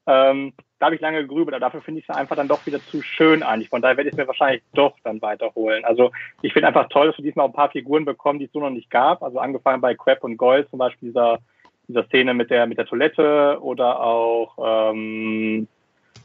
[0.08, 2.80] Ähm, da habe ich lange gegrübelt, aber dafür finde ich es einfach dann doch wieder
[2.80, 3.70] zu schön eigentlich.
[3.70, 5.84] Von daher werde ich es mir wahrscheinlich doch dann weiterholen.
[5.86, 8.51] Also ich finde einfach toll, dass wir diesmal auch ein paar Figuren bekommen, die es
[8.51, 9.24] so noch nicht gab.
[9.24, 11.39] Also angefangen bei Crab und Goyle, zum Beispiel dieser,
[11.88, 15.68] dieser Szene mit der, mit der Toilette oder auch ähm, ein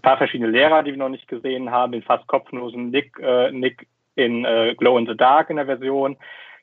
[0.02, 3.86] paar verschiedene Lehrer, die wir noch nicht gesehen haben, den fast kopflosen Nick, äh, Nick
[4.16, 6.16] in äh, Glow in the Dark in der Version.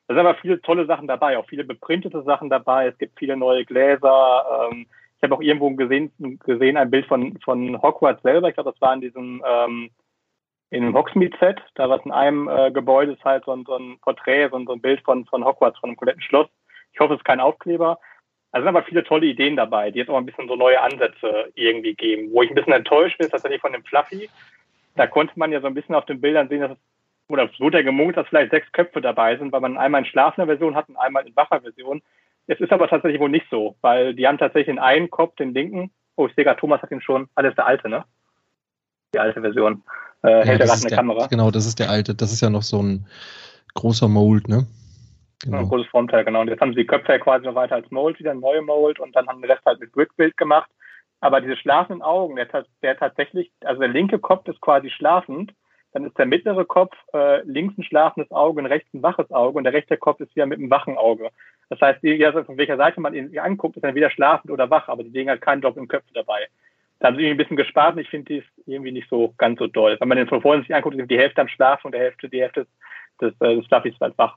[0.06, 2.86] Da sind aber viele tolle Sachen dabei, auch viele beprintete Sachen dabei.
[2.86, 4.70] Es gibt viele neue Gläser.
[4.70, 4.86] Ähm,
[5.20, 6.10] ich habe auch irgendwo gesehen,
[6.44, 8.48] gesehen ein Bild von, von Hogwarts selber.
[8.48, 9.90] Ich glaube, das war in diesem ähm,
[10.70, 11.60] in einem Hogsmeade-Set.
[11.74, 14.56] Da war es in einem äh, Gebäude ist halt so ein, so ein Porträt, so
[14.56, 16.48] ein, so ein Bild von, von Hogwarts, von einem kompletten Schloss.
[16.92, 17.98] Ich hoffe, es ist kein Aufkleber.
[18.52, 21.50] Also sind aber viele tolle Ideen dabei, die jetzt auch ein bisschen so neue Ansätze
[21.54, 22.32] irgendwie geben.
[22.32, 24.30] Wo ich ein bisschen enttäuscht bin, ist tatsächlich von dem Fluffy.
[24.96, 26.78] Da konnte man ja so ein bisschen auf den Bildern sehen, dass es,
[27.28, 30.06] oder es wurde ja gemunkelt, dass vielleicht sechs Köpfe dabei sind, weil man einmal in
[30.06, 32.02] schlafender Version hat und einmal in wacher Version.
[32.50, 35.54] Es ist aber tatsächlich wohl nicht so, weil die haben tatsächlich den einen Kopf, den
[35.54, 35.92] linken.
[36.16, 37.28] Oh, ich sehe gerade, Thomas hat ihn schon.
[37.36, 38.04] Alles der alte, ne?
[39.14, 39.84] Die alte Version.
[40.24, 41.26] Äh, Ja, hält er gerade eine der, Kamera.
[41.28, 42.12] Genau, das ist der alte.
[42.16, 43.06] Das ist ja noch so ein
[43.74, 44.66] großer Mold, ne?
[45.44, 45.68] Ja, ein Genau.
[45.68, 46.40] großes Formteil, genau.
[46.40, 48.62] Und jetzt haben sie die Köpfe ja quasi noch weiter als Mold, wieder ein neue
[48.62, 50.68] Mold und dann haben den Rest halt mit Brickbild gemacht.
[51.20, 52.48] Aber diese schlafenden Augen, der,
[52.82, 55.52] der tatsächlich, also der linke Kopf ist quasi schlafend,
[55.92, 59.58] dann ist der mittlere Kopf äh, links ein schlafendes Auge und rechts ein waches Auge
[59.58, 61.30] und der rechte Kopf ist wieder mit einem wachen Auge.
[61.68, 64.70] Das heißt, die, ja, von welcher Seite man ihn anguckt, ist dann wieder schlafend oder
[64.70, 66.46] wach, aber die legen halt keinen doppelten Köpfe dabei.
[66.98, 69.58] Da haben sie ein bisschen gespart und ich finde die ist irgendwie nicht so ganz
[69.58, 69.96] so doll.
[69.98, 72.28] Wenn man den von vorne sich anguckt, ist die Hälfte am Schlafen und der Hälfte,
[72.28, 72.66] die Hälfte
[73.20, 74.36] des, äh, des Fluffys ist halt wach.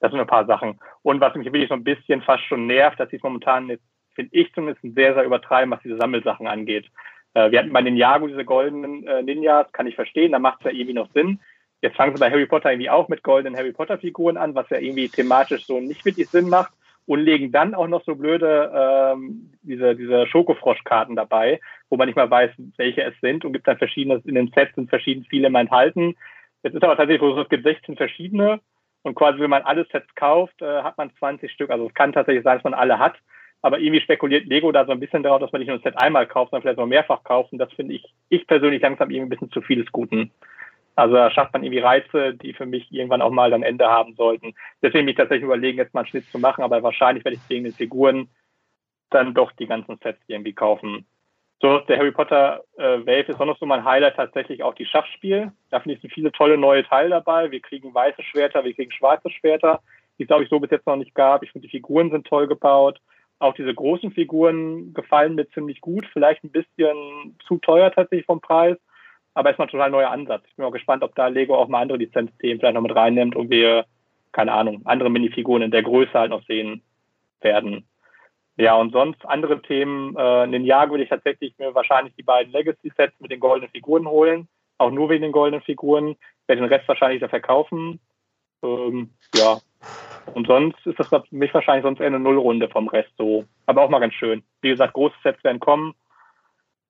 [0.00, 0.78] Das sind ein paar Sachen.
[1.02, 3.84] Und was mich wirklich so ein bisschen fast schon nervt, dass sie es momentan jetzt,
[4.14, 6.86] finde ich zumindest, sehr, sehr übertreiben, was diese Sammelsachen angeht.
[7.38, 10.64] Äh, wir hatten bei Ninjago diese goldenen äh, Ninjas, kann ich verstehen, da macht es
[10.66, 11.40] ja irgendwie noch Sinn.
[11.80, 14.68] Jetzt fangen sie bei Harry Potter irgendwie auch mit goldenen Harry Potter Figuren an, was
[14.70, 16.72] ja irgendwie thematisch so nicht wirklich Sinn macht
[17.06, 22.16] und legen dann auch noch so blöde ähm, diese, diese Schokofroschkarten dabei, wo man nicht
[22.16, 25.48] mal weiß, welche es sind und gibt dann verschiedene, in den Sets sind verschieden viele
[25.48, 26.16] mal enthalten.
[26.64, 28.60] Jetzt ist aber tatsächlich so, es gibt 16 verschiedene
[29.02, 31.70] und quasi, wenn man alle Sets kauft, äh, hat man 20 Stück.
[31.70, 33.14] Also es kann tatsächlich sein, dass man alle hat.
[33.62, 36.00] Aber irgendwie spekuliert Lego da so ein bisschen darauf, dass man nicht nur ein Set
[36.00, 37.52] einmal kauft, sondern vielleicht noch mehrfach kauft.
[37.52, 40.30] Und das finde ich, ich persönlich langsam irgendwie ein bisschen zu viel des Guten.
[40.94, 44.14] Also da schafft man irgendwie Reize, die für mich irgendwann auch mal ein Ende haben
[44.14, 44.54] sollten.
[44.82, 47.48] Deswegen bin ich tatsächlich überlegen, jetzt mal einen Schnitt zu machen, aber wahrscheinlich werde ich
[47.48, 48.28] wegen den Figuren
[49.10, 51.06] dann doch die ganzen Sets irgendwie kaufen.
[51.60, 54.86] So, der Harry Potter äh, Wave ist auch noch so mein Highlight tatsächlich auch die
[54.86, 55.52] Schachspiel.
[55.70, 57.50] Da finde ich sind viele tolle neue Teile dabei.
[57.50, 59.80] Wir kriegen weiße Schwerter, wir kriegen schwarze Schwerter,
[60.18, 61.42] die es glaube ich so bis jetzt noch nicht gab.
[61.42, 63.00] Ich finde die Figuren sind toll gebaut.
[63.40, 66.06] Auch diese großen Figuren gefallen mir ziemlich gut.
[66.12, 68.76] Vielleicht ein bisschen zu teuer tatsächlich vom Preis.
[69.34, 70.42] Aber erstmal ein total neuer Ansatz.
[70.48, 73.36] Ich bin auch gespannt, ob da Lego auch mal andere Lizenzthemen vielleicht noch mit reinnimmt
[73.36, 73.86] und wir,
[74.32, 76.82] keine Ahnung, andere Minifiguren in der Größe halt noch sehen
[77.40, 77.86] werden.
[78.56, 80.16] Ja, und sonst andere Themen.
[80.16, 84.48] Äh, Ninjago würde ich tatsächlich mir wahrscheinlich die beiden Legacy-Sets mit den goldenen Figuren holen.
[84.78, 86.16] Auch nur wegen den goldenen Figuren.
[86.48, 88.00] Werde den Rest wahrscheinlich da verkaufen.
[88.64, 89.58] Ähm, ja.
[90.34, 93.44] Und sonst ist das für mich wahrscheinlich sonst eher eine Nullrunde vom Rest so.
[93.66, 94.42] Aber auch mal ganz schön.
[94.60, 95.94] Wie gesagt, große Sets werden kommen.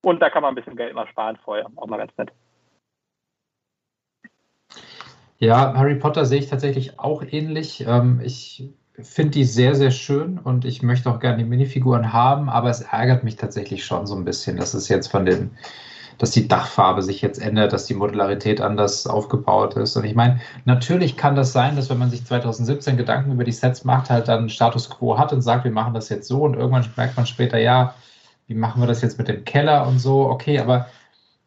[0.01, 1.67] Und da kann man ein bisschen Geld mal sparen vorher.
[1.75, 2.31] Auch mal ganz nett.
[5.39, 7.85] Ja, Harry Potter sehe ich tatsächlich auch ähnlich.
[7.87, 8.69] Ähm, ich
[9.01, 12.81] finde die sehr, sehr schön und ich möchte auch gerne die Minifiguren haben, aber es
[12.81, 15.51] ärgert mich tatsächlich schon so ein bisschen, dass es jetzt von den,
[16.19, 19.95] dass die Dachfarbe sich jetzt ändert, dass die Modularität anders aufgebaut ist.
[19.95, 23.53] Und ich meine, natürlich kann das sein, dass wenn man sich 2017 Gedanken über die
[23.53, 26.55] Sets macht, halt dann Status Quo hat und sagt, wir machen das jetzt so und
[26.55, 27.95] irgendwann merkt man später, ja,
[28.47, 30.87] wie machen wir das jetzt mit dem Keller und so, okay, aber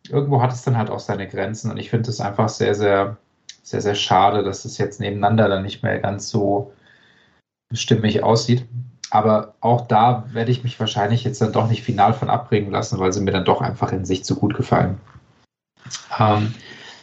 [0.08, 3.18] irgendwo hat es dann halt auch seine Grenzen und ich finde es einfach sehr, sehr,
[3.62, 6.72] sehr, sehr schade, dass es jetzt nebeneinander dann nicht mehr ganz so
[7.72, 8.66] stimmig aussieht.
[9.12, 12.98] Aber auch da werde ich mich wahrscheinlich jetzt dann doch nicht final von abbringen lassen,
[12.98, 14.98] weil sie mir dann doch einfach in sich zu gut gefallen.
[16.18, 16.54] Ähm,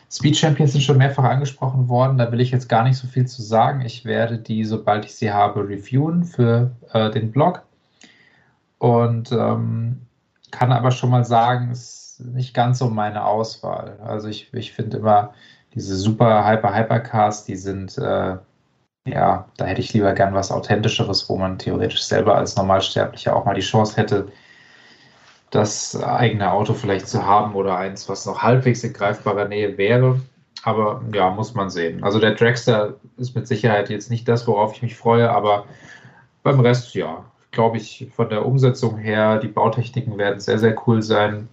[0.10, 3.28] Speed Champions sind schon mehrfach angesprochen worden, da will ich jetzt gar nicht so viel
[3.28, 3.82] zu sagen.
[3.82, 7.62] Ich werde die, sobald ich sie habe, reviewen für äh, den Blog.
[8.80, 10.02] Und ähm,
[10.50, 14.00] kann aber schon mal sagen, es ist nicht ganz so meine Auswahl.
[14.04, 15.36] Also ich, ich finde immer
[15.76, 18.38] diese super Hyper Hypercars, die sind äh,
[19.06, 23.46] ja, da hätte ich lieber gern was Authentischeres, wo man theoretisch selber als Normalsterblicher auch
[23.46, 24.28] mal die Chance hätte,
[25.52, 30.20] das eigene Auto vielleicht zu haben oder eins, was noch halbwegs in greifbarer Nähe wäre.
[30.64, 32.04] Aber ja, muss man sehen.
[32.04, 35.66] Also der Dragster ist mit Sicherheit jetzt nicht das, worauf ich mich freue, aber
[36.44, 41.02] beim Rest ja, glaube ich, von der Umsetzung her, die Bautechniken werden sehr, sehr cool
[41.02, 41.48] sein.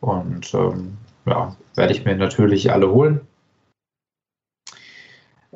[0.00, 3.25] Und ähm, ja, werde ich mir natürlich alle holen.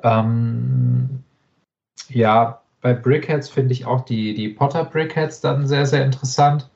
[0.03, 1.23] Ähm,
[2.09, 6.69] ja, bei Brickheads finde ich auch die, die Potter Brickheads dann sehr, sehr interessant.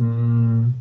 [0.00, 0.74] Hm.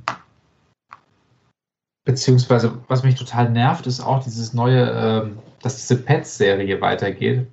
[2.06, 7.48] Beziehungsweise, was mich total nervt, ist auch dieses neue, ähm, dass diese Pets-Serie weitergeht.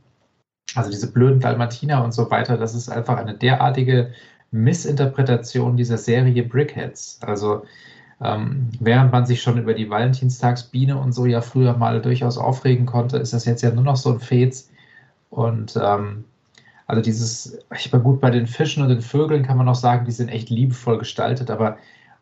[0.75, 4.13] Also diese blöden Dalmatiner und so weiter, das ist einfach eine derartige
[4.53, 7.21] Missinterpretation dieser Serie Brickheads.
[7.23, 7.65] Also
[8.23, 12.87] ähm, während man sich schon über die Valentinstagsbiene und so ja früher mal durchaus aufregen
[12.87, 14.71] konnte, ist das jetzt ja nur noch so ein Fez.
[15.31, 16.25] Und ähm,
[16.87, 20.05] also dieses, ich war gut bei den Fischen und den Vögeln kann man noch sagen,
[20.05, 21.79] die sind echt liebevoll gestaltet, aber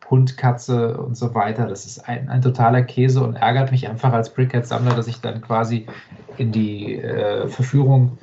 [0.09, 4.11] Hund, Katze und so weiter, das ist ein, ein totaler Käse und ärgert mich einfach
[4.11, 5.85] als Brickhead-Sammler, dass ich dann quasi
[6.37, 8.17] in die äh, Verführung,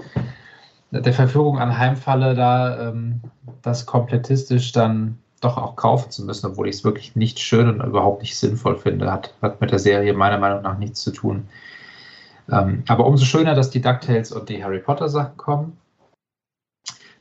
[0.90, 3.20] der Verführung anheimfalle, da ähm,
[3.62, 7.86] das komplettistisch dann doch auch kaufen zu müssen, obwohl ich es wirklich nicht schön und
[7.86, 9.10] überhaupt nicht sinnvoll finde.
[9.10, 11.48] Hat, hat mit der Serie meiner Meinung nach nichts zu tun.
[12.50, 15.78] Ähm, aber umso schöner, dass die DuckTales und die Harry Potter Sachen kommen.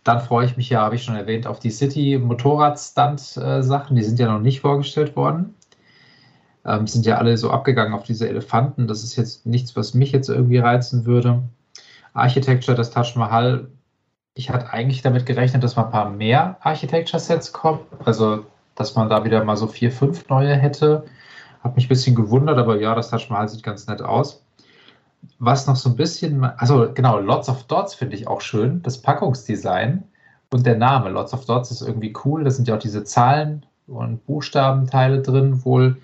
[0.03, 3.95] Dann freue ich mich ja, habe ich schon erwähnt, auf die City Motorrad-Stunt-Sachen.
[3.95, 5.55] Die sind ja noch nicht vorgestellt worden.
[6.63, 8.87] Ähm, sind ja alle so abgegangen auf diese Elefanten.
[8.87, 11.41] Das ist jetzt nichts, was mich jetzt irgendwie reizen würde.
[12.13, 13.67] Architecture, das Taj Mahal.
[14.35, 17.79] Ich hatte eigentlich damit gerechnet, dass mal ein paar mehr Architecture-Sets kommen.
[18.03, 21.05] Also, dass man da wieder mal so vier, fünf neue hätte.
[21.63, 24.45] Hat mich ein bisschen gewundert, aber ja, das Taj Mahal sieht ganz nett aus
[25.39, 29.01] was noch so ein bisschen, also genau, Lots of Dots finde ich auch schön, das
[29.01, 30.03] Packungsdesign
[30.51, 31.09] und der Name.
[31.09, 35.63] Lots of Dots ist irgendwie cool, da sind ja auch diese Zahlen und Buchstabenteile drin
[35.65, 35.97] wohl.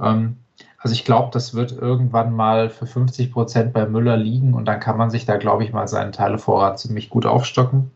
[0.00, 0.36] Ähm,
[0.82, 4.80] also ich glaube, das wird irgendwann mal für 50 Prozent bei Müller liegen und dann
[4.80, 7.92] kann man sich da, glaube ich, mal seinen Teilevorrat ziemlich gut aufstocken.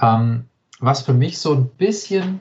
[0.00, 0.48] Ähm,
[0.80, 2.40] was für mich so ein bisschen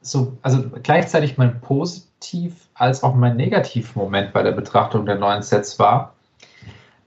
[0.00, 5.78] so, also gleichzeitig mein positiv als auch mein Negativmoment bei der Betrachtung der neuen Sets
[5.78, 6.14] war,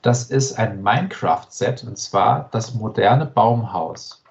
[0.01, 4.23] das ist ein Minecraft-Set und zwar das moderne Baumhaus.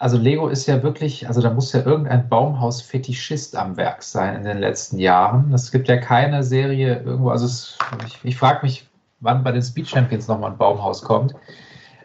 [0.00, 4.44] Also Lego ist ja wirklich, also da muss ja irgendein Baumhaus-Fetischist am Werk sein in
[4.44, 5.52] den letzten Jahren.
[5.52, 7.76] Es gibt ja keine Serie irgendwo, also es,
[8.06, 8.88] ich, ich frage mich,
[9.20, 11.34] wann bei den Speed Champions nochmal ein Baumhaus kommt.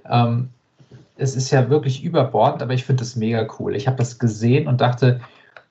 [0.10, 0.50] Ähm,
[1.16, 3.74] es ist ja wirklich überbordend, aber ich finde das mega cool.
[3.78, 5.22] Ich habe das gesehen und dachte,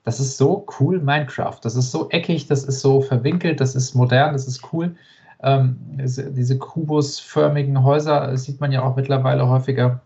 [0.04, 1.58] das ist so cool, Minecraft.
[1.60, 4.96] Das ist so eckig, das ist so verwinkelt, das ist modern, das ist cool.
[5.42, 10.00] Ähm, diese kubusförmigen Häuser sieht man ja auch mittlerweile häufiger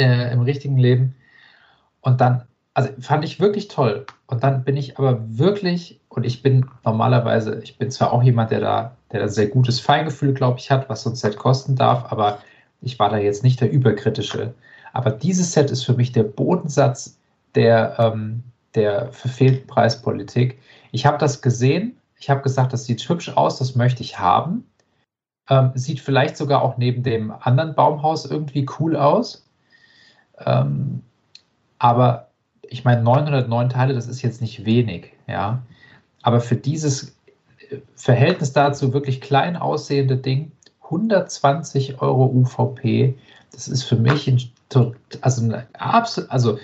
[0.00, 1.14] äh, im richtigen Leben.
[2.00, 2.44] Und dann,
[2.74, 4.06] also fand ich wirklich toll.
[4.26, 8.50] Und dann bin ich aber wirklich, und ich bin normalerweise, ich bin zwar auch jemand,
[8.50, 11.76] der da, der da sehr gutes Feingefühl, glaube ich, hat, was so ein Set kosten
[11.76, 12.38] darf, aber
[12.80, 14.54] ich war da jetzt nicht der überkritische.
[14.92, 17.18] Aber dieses Set ist für mich der Bodensatz
[17.54, 18.42] der, ähm,
[18.74, 20.58] der verfehlten Preispolitik.
[20.92, 24.64] Ich habe das gesehen, ich habe gesagt, das sieht hübsch aus, das möchte ich haben.
[25.48, 29.46] Ähm, sieht vielleicht sogar auch neben dem anderen Baumhaus irgendwie cool aus.
[30.44, 31.02] Ähm,
[31.78, 32.28] aber
[32.68, 35.62] ich meine, 909 Teile, das ist jetzt nicht wenig, ja.
[36.22, 37.16] Aber für dieses
[37.70, 40.52] äh, Verhältnis dazu wirklich klein aussehende Ding,
[40.84, 43.16] 120 Euro UVP,
[43.52, 44.40] das ist für mich ein,
[45.20, 46.58] also, absolut, also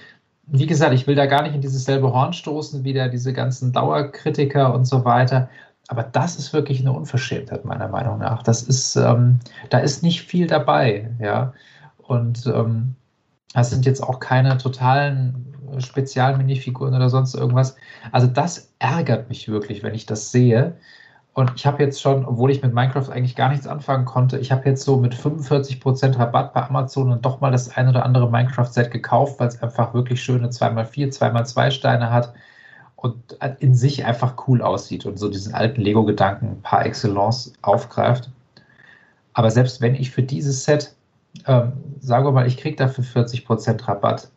[0.47, 3.33] wie gesagt, ich will da gar nicht in dieses selbe Horn stoßen, wie da diese
[3.33, 5.49] ganzen Dauerkritiker und so weiter.
[5.89, 8.43] Aber das ist wirklich eine Unverschämtheit, meiner Meinung nach.
[8.43, 11.53] Das ist, ähm, da ist nicht viel dabei, ja.
[11.99, 12.95] Und ähm,
[13.57, 17.77] das sind jetzt auch keine totalen Spezialminifiguren oder sonst irgendwas.
[18.13, 20.77] Also das ärgert mich wirklich, wenn ich das sehe.
[21.33, 24.53] Und ich habe jetzt schon, obwohl ich mit Minecraft eigentlich gar nichts anfangen konnte, ich
[24.53, 28.31] habe jetzt so mit 45% Rabatt bei Amazon und doch mal das ein oder andere
[28.31, 32.35] Minecraft-Set gekauft, weil es einfach wirklich schöne 2x4, 2x2 Steine hat.
[32.97, 38.31] und in sich einfach cool aussieht und so diesen alten Lego-Gedanken par excellence aufgreift.
[39.35, 40.96] Aber selbst wenn ich für dieses Set,
[41.47, 44.31] ähm, sagen wir mal, ich kriege dafür 40% Rabatt,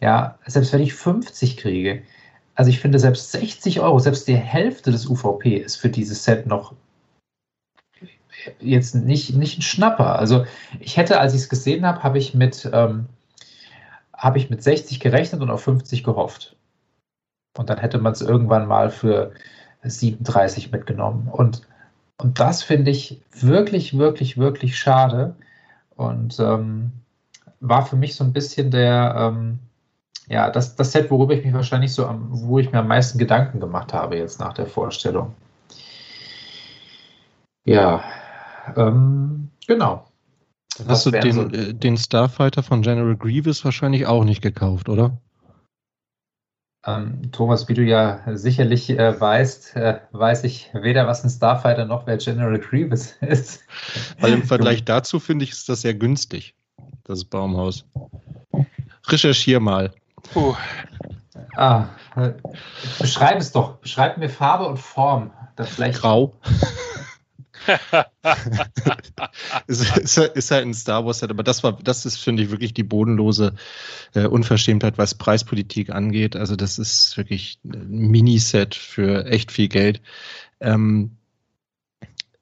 [0.00, 2.02] ja, selbst wenn ich 50 kriege,
[2.54, 6.46] also ich finde selbst 60 Euro, selbst die Hälfte des UVP ist für dieses Set
[6.46, 6.74] noch
[8.60, 10.18] jetzt nicht, nicht ein Schnapper.
[10.18, 10.44] Also
[10.80, 13.06] ich hätte, als ich es gesehen habe, habe ich mit ähm,
[14.18, 16.56] habe ich mit 60 gerechnet und auf 50 gehofft.
[17.56, 19.32] Und dann hätte man es irgendwann mal für
[19.84, 21.28] 37 mitgenommen.
[21.28, 21.62] Und,
[22.20, 25.36] und das finde ich wirklich, wirklich, wirklich schade.
[25.98, 26.92] Und ähm,
[27.58, 29.58] war für mich so ein bisschen der, ähm,
[30.28, 33.18] ja, das, das Set, worüber ich mich wahrscheinlich so am, wo ich mir am meisten
[33.18, 35.34] Gedanken gemacht habe jetzt nach der Vorstellung.
[37.64, 38.04] Ja,
[38.76, 40.06] ähm, genau.
[40.86, 45.18] Hast du den, so äh, den Starfighter von General Grievous wahrscheinlich auch nicht gekauft, oder?
[46.88, 51.84] Ähm, Thomas, wie du ja sicherlich äh, weißt, äh, weiß ich weder, was ein Starfighter
[51.84, 53.60] noch wer General Grievous ist.
[54.20, 56.54] Weil im Vergleich dazu finde ich, ist das sehr günstig,
[57.04, 57.84] das Baumhaus.
[59.06, 59.92] Recherchier mal.
[60.32, 60.54] Puh.
[61.56, 62.32] Ah, äh,
[62.98, 63.76] beschreib es doch.
[63.76, 65.30] Beschreib mir Farbe und Form.
[65.56, 66.34] Das vielleicht Grau.
[69.66, 72.50] ist, ist, ist, halt ein Star Wars Set, aber das war, das ist, finde ich,
[72.50, 73.54] wirklich die bodenlose
[74.14, 76.36] äh, Unverschämtheit, was Preispolitik angeht.
[76.36, 80.00] Also das ist wirklich ein Miniset für echt viel Geld.
[80.60, 81.18] Ähm,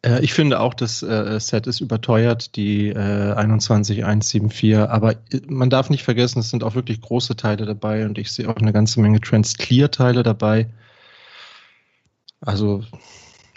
[0.03, 5.71] äh, ich finde auch, das äh, Set ist überteuert, die äh, 21174, aber äh, man
[5.71, 8.73] darf nicht vergessen, es sind auch wirklich große Teile dabei und ich sehe auch eine
[8.73, 10.69] ganze Menge Trans-Clear-Teile dabei.
[12.41, 12.85] Also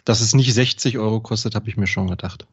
[0.06, 2.48] dass es nicht 60 Euro kostet, habe ich mir schon gedacht.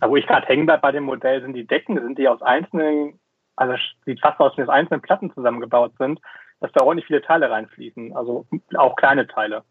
[0.00, 2.40] Da wo ich gerade hängen bleibe bei dem Modell, sind die Decken, sind die aus
[2.42, 3.18] einzelnen,
[3.56, 3.74] also
[4.04, 6.20] sieht fast aus, wie aus einzelnen Platten zusammengebaut sind,
[6.60, 9.62] dass da ordentlich viele Teile reinfließen, also auch kleine Teile.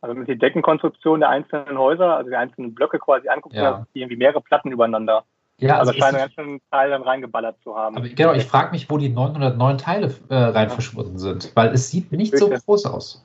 [0.00, 3.76] Also wenn man die Deckenkonstruktion der einzelnen Häuser, also die einzelnen Blöcke quasi anguckt, ja.
[3.76, 5.24] sind die irgendwie mehrere Platten übereinander.
[5.58, 7.96] Ja, also, also scheinen ganz schön Teile dann reingeballert zu haben.
[7.96, 10.74] Aber genau, ich frage mich, wo die 909 Teile äh, rein ja.
[10.74, 13.24] verschwunden sind, weil es sieht nicht so groß aus.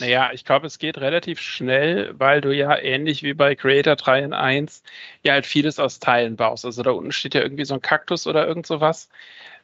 [0.00, 4.20] Naja, ich glaube, es geht relativ schnell, weil du ja ähnlich wie bei Creator 3
[4.20, 4.82] in 1
[5.22, 6.64] ja halt vieles aus Teilen baust.
[6.64, 9.08] Also da unten steht ja irgendwie so ein Kaktus oder irgend sowas.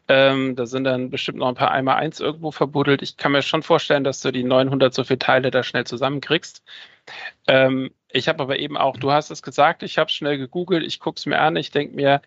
[0.08, 3.02] Ähm, da sind dann bestimmt noch ein paar einmal eins irgendwo verbuddelt.
[3.02, 6.62] Ich kann mir schon vorstellen, dass du die 900 so viele Teile da schnell zusammenkriegst.
[7.46, 10.84] Ähm, ich habe aber eben auch, du hast es gesagt, ich habe es schnell gegoogelt,
[10.86, 12.22] ich gucke es mir an, ich denke mir,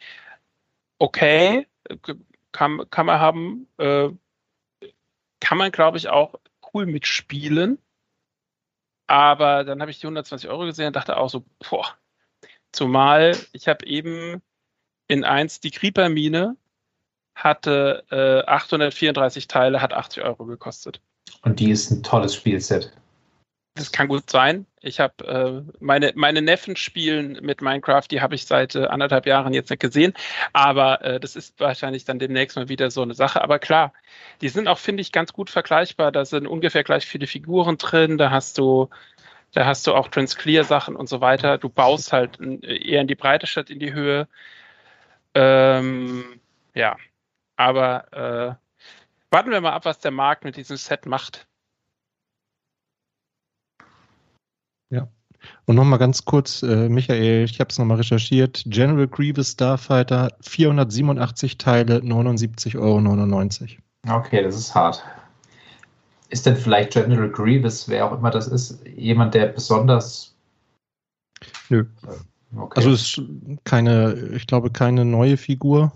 [0.99, 1.67] okay,
[2.51, 4.09] kann, kann man haben, äh,
[5.39, 6.35] kann man, glaube ich, auch
[6.73, 7.79] cool mitspielen.
[9.11, 11.85] Aber dann habe ich die 120 Euro gesehen und dachte auch so, boah,
[12.71, 14.41] zumal ich habe eben
[15.09, 16.55] in eins die Creeper-Mine
[17.35, 21.01] hatte äh, 834 Teile, hat 80 Euro gekostet.
[21.41, 22.93] Und die ist ein tolles Spielset.
[23.73, 24.65] Das kann gut sein.
[24.83, 29.27] Ich habe äh, meine, meine Neffen spielen mit Minecraft, die habe ich seit äh, anderthalb
[29.27, 30.13] Jahren jetzt nicht gesehen.
[30.53, 33.41] Aber äh, das ist wahrscheinlich dann demnächst mal wieder so eine Sache.
[33.41, 33.93] Aber klar,
[34.41, 36.11] die sind auch, finde ich, ganz gut vergleichbar.
[36.11, 38.17] Da sind ungefähr gleich viele Figuren drin.
[38.17, 38.89] Da hast du,
[39.53, 41.59] da hast du auch Transclear-Sachen und so weiter.
[41.59, 44.27] Du baust halt eher in die Breite statt in die Höhe.
[45.35, 46.41] Ähm,
[46.73, 46.97] ja,
[47.55, 51.47] aber äh, warten wir mal ab, was der Markt mit diesem Set macht.
[55.65, 58.63] Und nochmal ganz kurz, äh, Michael, ich habe es nochmal recherchiert.
[58.65, 63.77] General Grievous Starfighter, 487 Teile, 79,99
[64.07, 64.19] Euro.
[64.19, 65.03] Okay, das ist hart.
[66.29, 70.35] Ist denn vielleicht General Grievous, wer auch immer das ist, jemand, der besonders.
[71.69, 71.85] Nö.
[72.55, 72.73] Okay.
[72.77, 73.21] Also es ist
[73.63, 75.91] keine, ich glaube, keine neue Figur.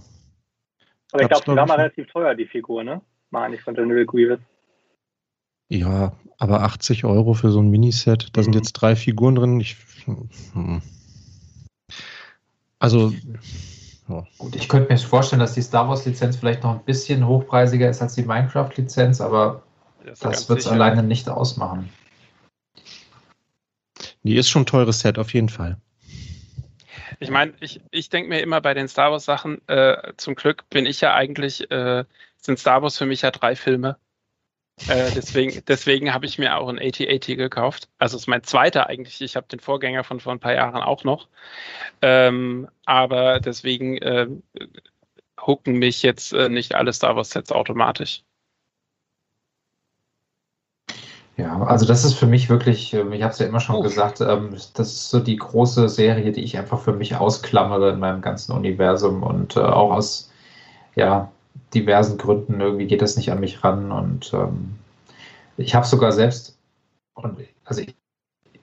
[1.12, 3.02] Aber ich glaube, die war mal relativ teuer, die Figur, ne?
[3.32, 4.40] Meine ich von General Grievous.
[5.70, 8.44] Ja, aber 80 Euro für so ein Miniset, da mhm.
[8.46, 9.60] sind jetzt drei Figuren drin.
[9.60, 10.82] Ich, hm.
[12.80, 13.14] Also,
[14.08, 14.24] ja.
[14.38, 18.02] Gut, ich könnte mir vorstellen, dass die Star Wars-Lizenz vielleicht noch ein bisschen hochpreisiger ist
[18.02, 19.64] als die Minecraft-Lizenz, aber
[20.06, 21.90] das, das wird es alleine nicht ausmachen.
[24.24, 25.78] Die ist schon ein teures Set, auf jeden Fall.
[27.20, 30.86] Ich meine, ich, ich denke mir immer bei den Star Wars-Sachen, äh, zum Glück bin
[30.86, 32.04] ich ja eigentlich, äh,
[32.38, 33.98] sind Star Wars für mich ja drei Filme.
[34.88, 37.90] Äh, deswegen deswegen habe ich mir auch ein AT-AT gekauft.
[37.98, 39.22] Also es ist mein zweiter eigentlich.
[39.22, 41.28] Ich habe den Vorgänger von vor ein paar Jahren auch noch.
[42.02, 44.28] Ähm, aber deswegen äh,
[45.42, 48.24] hucken mich jetzt äh, nicht alle Star Wars Sets automatisch.
[51.38, 53.84] Ja, also das ist für mich wirklich, ähm, ich habe es ja immer schon Uff.
[53.84, 58.00] gesagt, ähm, das ist so die große Serie, die ich einfach für mich ausklammere in
[58.00, 60.32] meinem ganzen Universum und äh, auch aus,
[60.96, 61.32] ja,
[61.74, 64.76] diversen Gründen irgendwie geht das nicht an mich ran und ähm,
[65.58, 66.58] ich habe sogar selbst,
[67.14, 67.96] und also ich,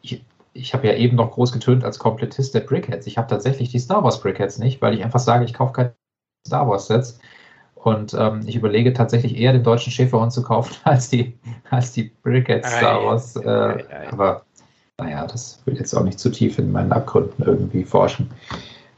[0.02, 3.06] ich, ich habe ja eben noch groß getönt als Komplettist der Brickheads.
[3.06, 5.94] Ich habe tatsächlich die Star Wars Brickheads nicht, weil ich einfach sage, ich kaufe keine
[6.46, 7.18] Star Wars Sets.
[7.74, 11.36] Und ähm, ich überlege tatsächlich eher den deutschen Schäferhund zu kaufen als die,
[11.70, 13.36] als die Brickheads Star Wars.
[13.36, 14.44] Äh, aber
[14.98, 18.30] naja, das will jetzt auch nicht zu tief in meinen Abgründen irgendwie forschen.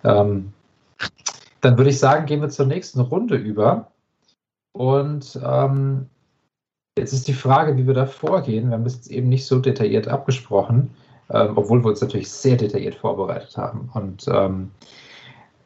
[0.03, 0.53] Ähm,
[1.65, 3.91] dann würde ich sagen, gehen wir zur nächsten Runde über.
[4.73, 6.11] Und ähm,
[6.99, 8.69] jetzt ist die Frage, wie wir da vorgehen.
[8.69, 10.91] Wir haben das jetzt eben nicht so detailliert abgesprochen,
[11.31, 13.91] ähm, obwohl wir uns natürlich sehr detailliert vorbereitet haben.
[13.95, 14.71] Und ähm,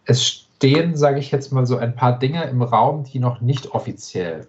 [0.04, 3.72] es stehen, sage ich jetzt mal, so ein paar Dinge im Raum, die noch nicht
[3.72, 4.46] offiziell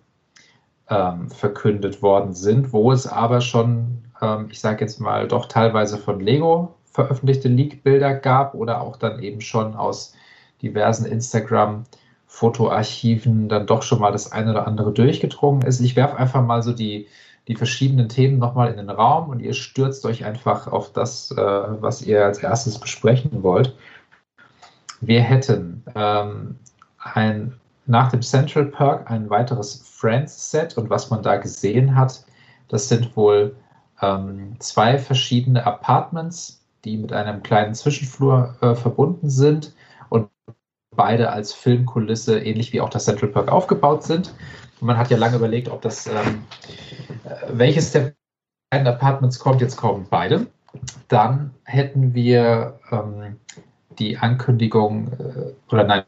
[0.90, 5.98] ähm, verkündet worden sind, wo es aber schon, ähm, ich sage jetzt mal, doch teilweise
[5.98, 10.14] von Lego veröffentlichte Leak-Bilder gab oder auch dann eben schon aus
[10.62, 15.80] diversen Instagram-Fotoarchiven dann doch schon mal das eine oder andere durchgedrungen ist.
[15.80, 17.08] Ich werfe einfach mal so die,
[17.48, 21.36] die verschiedenen Themen nochmal in den Raum und ihr stürzt euch einfach auf das, äh,
[21.38, 23.76] was ihr als erstes besprechen wollt.
[25.02, 26.58] Wir hätten ähm,
[27.00, 27.54] ein,
[27.86, 32.26] nach dem Central Perk ein weiteres Friends-Set und was man da gesehen hat,
[32.68, 33.56] das sind wohl
[34.02, 39.74] ähm, zwei verschiedene Apartments, die mit einem kleinen Zwischenflur äh, verbunden sind
[41.00, 44.36] beide als Filmkulisse, ähnlich wie auch das Central Park, aufgebaut sind.
[44.82, 46.44] Und man hat ja lange überlegt, ob das, ähm,
[47.24, 48.14] äh, welches der
[48.70, 49.62] beiden Apartments kommt.
[49.62, 50.48] Jetzt kommen beide.
[51.08, 53.38] Dann hätten wir ähm,
[53.98, 56.04] die Ankündigung, äh, oder nein,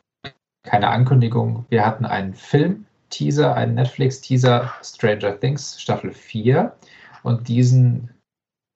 [0.64, 1.66] keine Ankündigung.
[1.70, 6.76] Wir hatten einen Film-Teaser, einen Netflix-Teaser, Stranger Things Staffel 4.
[7.24, 8.10] Und diesen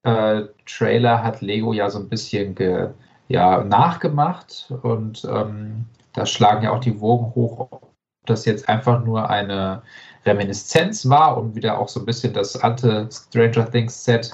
[0.04, 2.92] äh, Trailer hat Lego ja so ein bisschen ge,
[3.28, 4.72] ja, nachgemacht.
[4.82, 7.94] Und ähm, da schlagen ja auch die Wogen hoch, ob
[8.26, 9.84] das jetzt einfach nur eine
[10.26, 14.32] Reminiszenz war, um wieder auch so ein bisschen das alte Stranger Things Set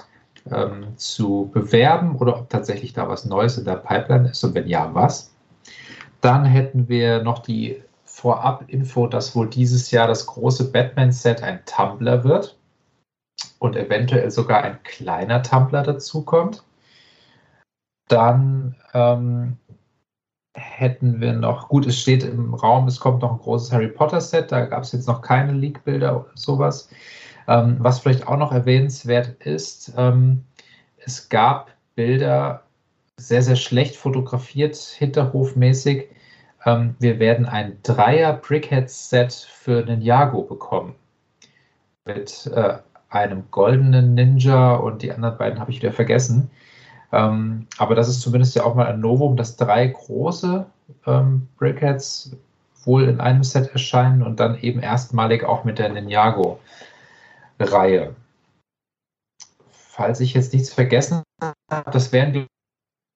[0.49, 4.67] ähm, zu bewerben oder ob tatsächlich da was Neues in der Pipeline ist und wenn
[4.67, 5.33] ja, was.
[6.21, 12.23] Dann hätten wir noch die Vorab-Info, dass wohl dieses Jahr das große Batman-Set ein Tumblr
[12.23, 12.57] wird
[13.59, 16.63] und eventuell sogar ein kleiner Tumblr dazukommt.
[18.07, 19.57] Dann ähm,
[20.53, 24.51] hätten wir noch, gut, es steht im Raum, es kommt noch ein großes Harry Potter-Set,
[24.51, 26.89] da gab es jetzt noch keine Leak-Bilder oder sowas.
[27.47, 30.43] Ähm, was vielleicht auch noch erwähnenswert ist, ähm,
[30.97, 32.63] es gab Bilder,
[33.17, 36.09] sehr, sehr schlecht fotografiert, hinterhofmäßig.
[36.65, 40.95] Ähm, wir werden ein Dreier Brickhead-Set für Ninjago bekommen.
[42.05, 42.77] Mit äh,
[43.09, 46.49] einem goldenen Ninja und die anderen beiden habe ich wieder vergessen.
[47.11, 50.65] Ähm, aber das ist zumindest ja auch mal ein Novum, dass drei große
[51.05, 52.35] ähm, Brickheads
[52.85, 56.59] wohl in einem Set erscheinen und dann eben erstmalig auch mit der Ninjago
[57.59, 58.15] Reihe.
[59.69, 62.47] Falls ich jetzt nichts vergessen habe, das wären,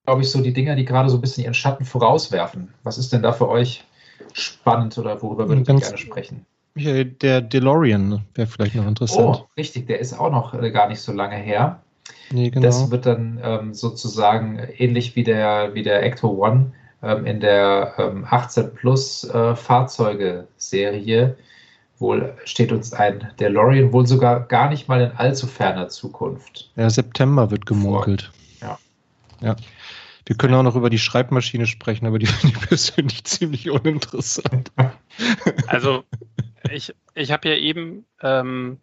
[0.06, 2.74] glaube ich, so die Dinger, die gerade so ein bisschen ihren Schatten vorauswerfen.
[2.84, 3.86] Was ist denn da für euch
[4.34, 6.46] spannend oder worüber würdet ihr gerne sprechen?
[6.76, 9.44] Michael, der DeLorean wäre vielleicht noch interessant.
[9.44, 11.82] Oh, richtig, der ist auch noch äh, gar nicht so lange her.
[12.32, 12.66] Nee, genau.
[12.66, 17.94] Das wird dann ähm, sozusagen ähnlich wie der, wie der Ecto One ähm, in der
[17.98, 21.38] ähm, 18 Plus äh, Fahrzeuge-Serie
[22.00, 26.72] wohl steht uns ein DeLorean wohl sogar gar nicht mal in allzu ferner Zukunft.
[26.76, 28.32] Ja, September wird gemunkelt.
[28.62, 28.78] Ja.
[29.42, 29.56] Ja.
[30.26, 34.72] Wir können auch noch über die Schreibmaschine sprechen, aber die finde ich persönlich ziemlich uninteressant.
[35.68, 36.04] Also
[36.72, 38.80] ich, ich habe ja eben ähm,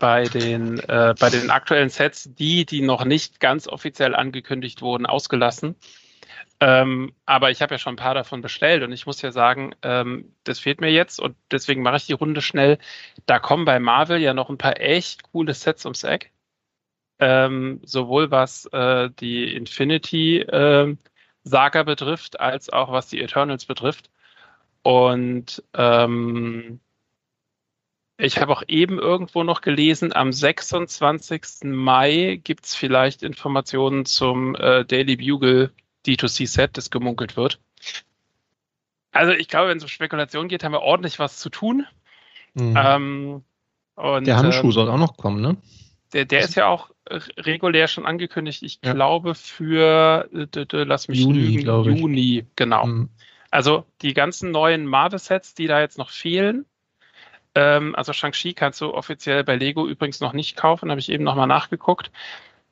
[0.00, 5.06] bei, den, äh, bei den aktuellen Sets die, die noch nicht ganz offiziell angekündigt wurden,
[5.06, 5.76] ausgelassen.
[6.62, 9.74] Ähm, aber ich habe ja schon ein paar davon bestellt und ich muss ja sagen,
[9.82, 12.78] ähm, das fehlt mir jetzt und deswegen mache ich die Runde schnell.
[13.26, 16.32] Da kommen bei Marvel ja noch ein paar echt coole Sets ums Eck.
[17.18, 20.96] Ähm, sowohl was äh, die Infinity äh,
[21.44, 24.10] Saga betrifft, als auch was die Eternals betrifft.
[24.82, 26.80] Und ähm,
[28.20, 31.64] ich habe auch eben irgendwo noch gelesen, am 26.
[31.64, 35.72] Mai gibt es vielleicht Informationen zum äh, Daily Bugle
[36.06, 37.60] D2C-Set, das gemunkelt wird.
[39.12, 41.86] Also ich glaube, wenn es um Spekulation geht, haben wir ordentlich was zu tun.
[42.54, 42.74] Mhm.
[42.76, 43.44] Ähm,
[43.96, 45.56] und, der Handschuh ähm, soll auch noch kommen, ne?
[46.12, 46.90] Der, der ist ja auch
[47.36, 48.62] regulär schon angekündigt.
[48.62, 48.92] Ich Ja.
[48.92, 51.96] glaube für, äh, d- d- lass mich Juni, lügen.
[51.96, 52.86] Juni, genau.
[52.86, 53.08] Mhm.
[53.50, 56.66] Also die ganzen neuen Marvel-Sets, die da jetzt noch fehlen.
[57.54, 61.24] Ähm, also Shang-Chi kannst du offiziell bei Lego übrigens noch nicht kaufen, habe ich eben
[61.24, 62.10] nochmal nachgeguckt.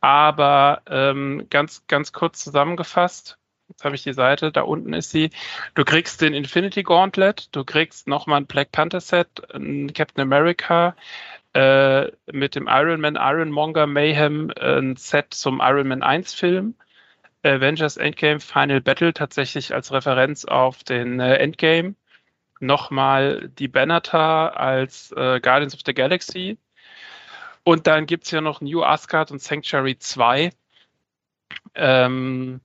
[0.01, 5.31] Aber ähm, ganz, ganz kurz zusammengefasst, jetzt habe ich die Seite, da unten ist sie.
[5.75, 10.95] Du kriegst den Infinity Gauntlet, du kriegst nochmal ein Black Panther Set, ein Captain America,
[11.55, 16.75] äh, mit dem Iron Man Ironmonger Mayhem äh, ein Set zum Iron Man 1 Film.
[17.45, 21.95] Avengers Endgame Final Battle tatsächlich als Referenz auf den äh, Endgame.
[22.61, 26.59] Nochmal die Benatar als äh, Guardians of the Galaxy.
[27.65, 30.51] Und dann gibt es ja noch New Asgard und Sanctuary 2.
[31.75, 32.61] Ähm,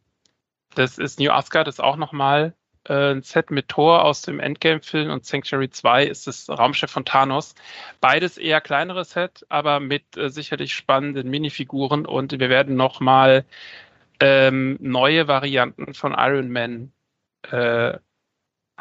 [0.75, 2.55] das ist New Asgard ist auch nochmal
[2.87, 7.05] äh, ein Set mit Thor aus dem Endgame-Film und Sanctuary 2 ist das Raumschiff von
[7.05, 7.55] Thanos.
[8.01, 13.45] Beides eher kleinere Set, aber mit äh, sicherlich spannenden Minifiguren und wir werden nochmal
[14.19, 16.91] ähm, neue Varianten von Iron Man
[17.51, 17.97] äh,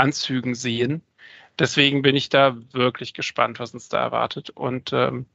[0.02, 1.02] Anzügen sehen.
[1.58, 4.50] Deswegen bin ich da wirklich gespannt, was uns da erwartet.
[4.50, 5.26] Und ähm,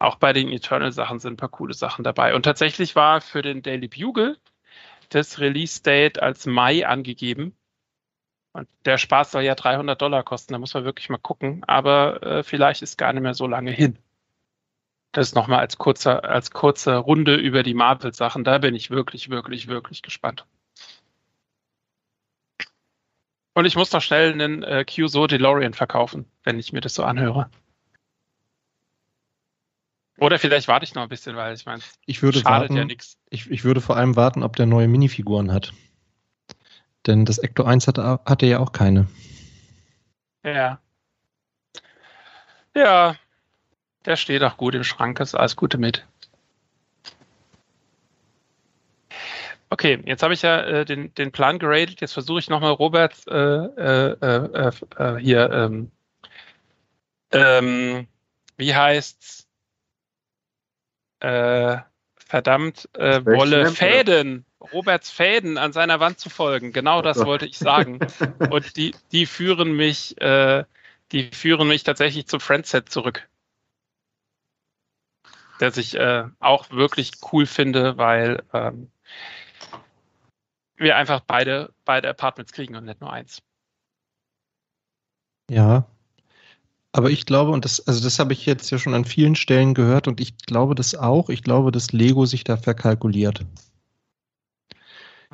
[0.00, 2.34] auch bei den Eternal-Sachen sind ein paar coole Sachen dabei.
[2.34, 4.38] Und tatsächlich war für den Daily Bugle
[5.10, 7.56] das Release-Date als Mai angegeben.
[8.52, 11.62] Und der Spaß soll ja 300 Dollar kosten, da muss man wirklich mal gucken.
[11.66, 13.98] Aber äh, vielleicht ist gar nicht mehr so lange hin.
[15.12, 18.44] Das nochmal als als kurze Runde über die Marvel-Sachen.
[18.44, 20.44] Da bin ich wirklich, wirklich, wirklich gespannt.
[23.58, 27.02] Und ich muss noch schnell einen äh, QSO DeLorean verkaufen, wenn ich mir das so
[27.02, 27.50] anhöre.
[30.18, 32.84] Oder vielleicht warte ich noch ein bisschen, weil ich meine, Ich würde schadet warten, ja
[32.84, 33.18] nichts.
[33.30, 35.72] ich, ich würde vor allem warten, ob der neue Minifiguren hat.
[37.08, 39.08] Denn das Ecto 1 hatte, hatte ja auch keine.
[40.44, 40.80] Ja.
[42.76, 43.16] Ja,
[44.04, 46.06] der steht auch gut im Schrank, ist alles Gute mit.
[49.78, 52.00] Okay, jetzt habe ich ja äh, den, den Plan geradet.
[52.00, 55.92] Jetzt versuche ich nochmal Roberts äh, äh, äh, äh, hier, ähm,
[57.30, 58.08] ähm,
[58.56, 59.46] wie heißt's?
[61.20, 61.76] Äh,
[62.16, 66.72] verdammt, äh, Wolle Fäden, Roberts Fäden an seiner Wand zu folgen.
[66.72, 68.00] Genau das wollte ich sagen.
[68.50, 70.64] Und die, die führen mich, äh,
[71.12, 73.28] die führen mich tatsächlich zum Friendset zurück.
[75.60, 78.90] Das ich äh, auch wirklich cool finde, weil ähm,
[80.78, 83.42] wir einfach beide, beide Apartments kriegen und nicht nur eins.
[85.50, 85.86] Ja.
[86.92, 89.74] Aber ich glaube, und das, also das habe ich jetzt ja schon an vielen Stellen
[89.74, 91.28] gehört und ich glaube das auch.
[91.28, 93.44] Ich glaube, dass Lego sich da verkalkuliert.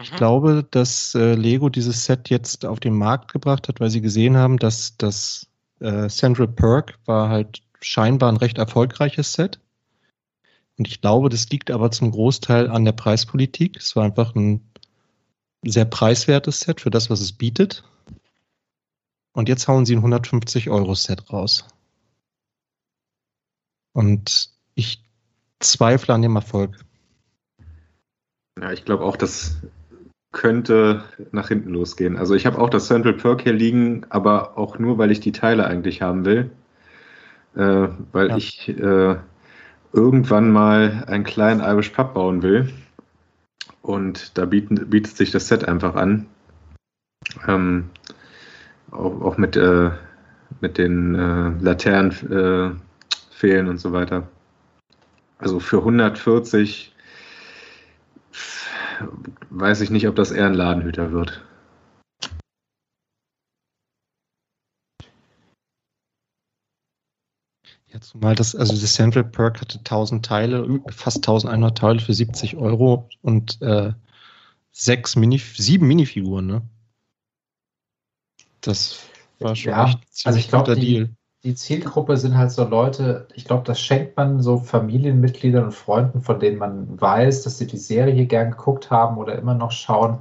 [0.03, 0.16] Ich Mhm.
[0.16, 4.36] glaube, dass äh, Lego dieses Set jetzt auf den Markt gebracht hat, weil sie gesehen
[4.36, 5.47] haben, dass das
[5.80, 9.61] äh, Central Perk war halt scheinbar ein recht erfolgreiches Set.
[10.76, 13.76] Und ich glaube, das liegt aber zum Großteil an der Preispolitik.
[13.76, 14.68] Es war einfach ein
[15.71, 17.85] sehr preiswertes Set für das, was es bietet.
[19.33, 21.67] Und jetzt hauen sie ein 150 Euro Set raus.
[23.93, 25.05] Und ich
[25.61, 26.77] zweifle an dem Erfolg.
[28.61, 29.57] Ja, ich glaube auch, das
[30.33, 32.17] könnte nach hinten losgehen.
[32.17, 35.33] Also ich habe auch das Central Perk hier liegen, aber auch nur, weil ich die
[35.33, 36.51] Teile eigentlich haben will.
[37.57, 38.37] Äh, weil Ja.
[38.37, 39.17] ich äh,
[39.93, 42.73] irgendwann mal einen kleinen Irish Pub bauen will.
[43.85, 46.24] Und da bieten, bietet sich das Set einfach an.
[47.47, 47.91] Ähm,
[48.91, 49.91] auch, auch mit, äh,
[50.62, 52.80] mit den äh, Laternenfehlen äh,
[53.30, 54.26] Fehlen und so weiter.
[55.37, 56.95] Also für 140
[59.51, 61.45] weiß ich nicht, ob das eher ein Ladenhüter wird.
[67.95, 72.57] Ja, zumal das, also das Central Perk hatte 1000 Teile, fast 1100 Teile für 70
[72.57, 73.92] Euro und äh,
[74.72, 76.62] sechs Mini, sieben Minifiguren, ne?
[78.61, 78.99] Das
[79.38, 81.11] war schon Ja, echt ein also ich glaub, guter die- Deal.
[81.45, 86.22] Die Zielgruppe sind halt so Leute, ich glaube, das schenkt man so Familienmitgliedern und Freunden,
[86.22, 90.20] von denen man weiß, dass sie die Serie gern geguckt haben oder immer noch schauen.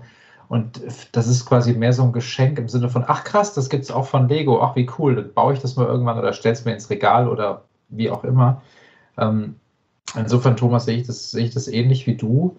[0.54, 0.82] Und
[1.14, 3.90] das ist quasi mehr so ein Geschenk im Sinne von, ach krass, das gibt es
[3.90, 6.64] auch von Lego, ach wie cool, dann baue ich das mal irgendwann oder stelle es
[6.64, 8.62] mir ins Regal oder wie auch immer.
[9.18, 9.56] Ähm,
[10.16, 12.56] insofern, Thomas, sehe ich das, sehe ich das ähnlich wie du.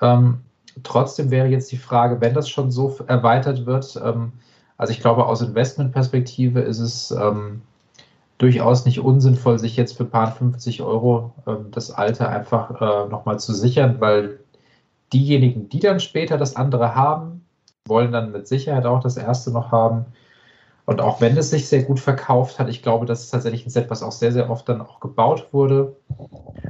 [0.00, 0.42] Ähm,
[0.84, 4.34] trotzdem wäre jetzt die Frage, wenn das schon so erweitert wird, ähm,
[4.76, 7.62] also ich glaube, aus Investmentperspektive ist es ähm,
[8.38, 13.08] durchaus nicht unsinnvoll, sich jetzt für ein paar 50 Euro ähm, das Alte einfach äh,
[13.08, 14.38] nochmal zu sichern, weil
[15.14, 17.46] diejenigen, die dann später das andere haben,
[17.86, 20.06] wollen dann mit Sicherheit auch das erste noch haben.
[20.86, 23.70] Und auch wenn es sich sehr gut verkauft hat, ich glaube, das ist tatsächlich ein
[23.70, 25.96] Set, was auch sehr, sehr oft dann auch gebaut wurde.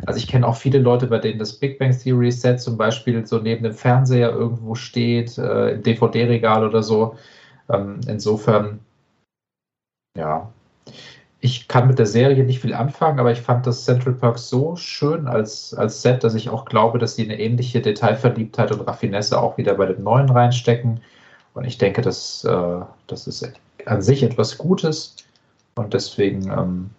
[0.07, 3.27] Also ich kenne auch viele Leute, bei denen das Big Bang Theory Set zum Beispiel
[3.27, 7.17] so neben dem Fernseher irgendwo steht, äh, im DVD-Regal oder so.
[7.69, 8.81] Ähm, insofern,
[10.17, 10.53] ja,
[11.45, 14.77] ich kann mit der Serie nicht viel anfangen, aber ich fand das Central Perk so
[14.77, 19.39] schön als, als Set, dass ich auch glaube, dass sie eine ähnliche Detailverliebtheit und Raffinesse
[19.39, 21.03] auch wieder bei dem neuen reinstecken.
[21.53, 23.47] Und ich denke, dass, äh, das ist
[23.85, 25.17] an sich etwas Gutes.
[25.75, 26.91] Und deswegen ähm,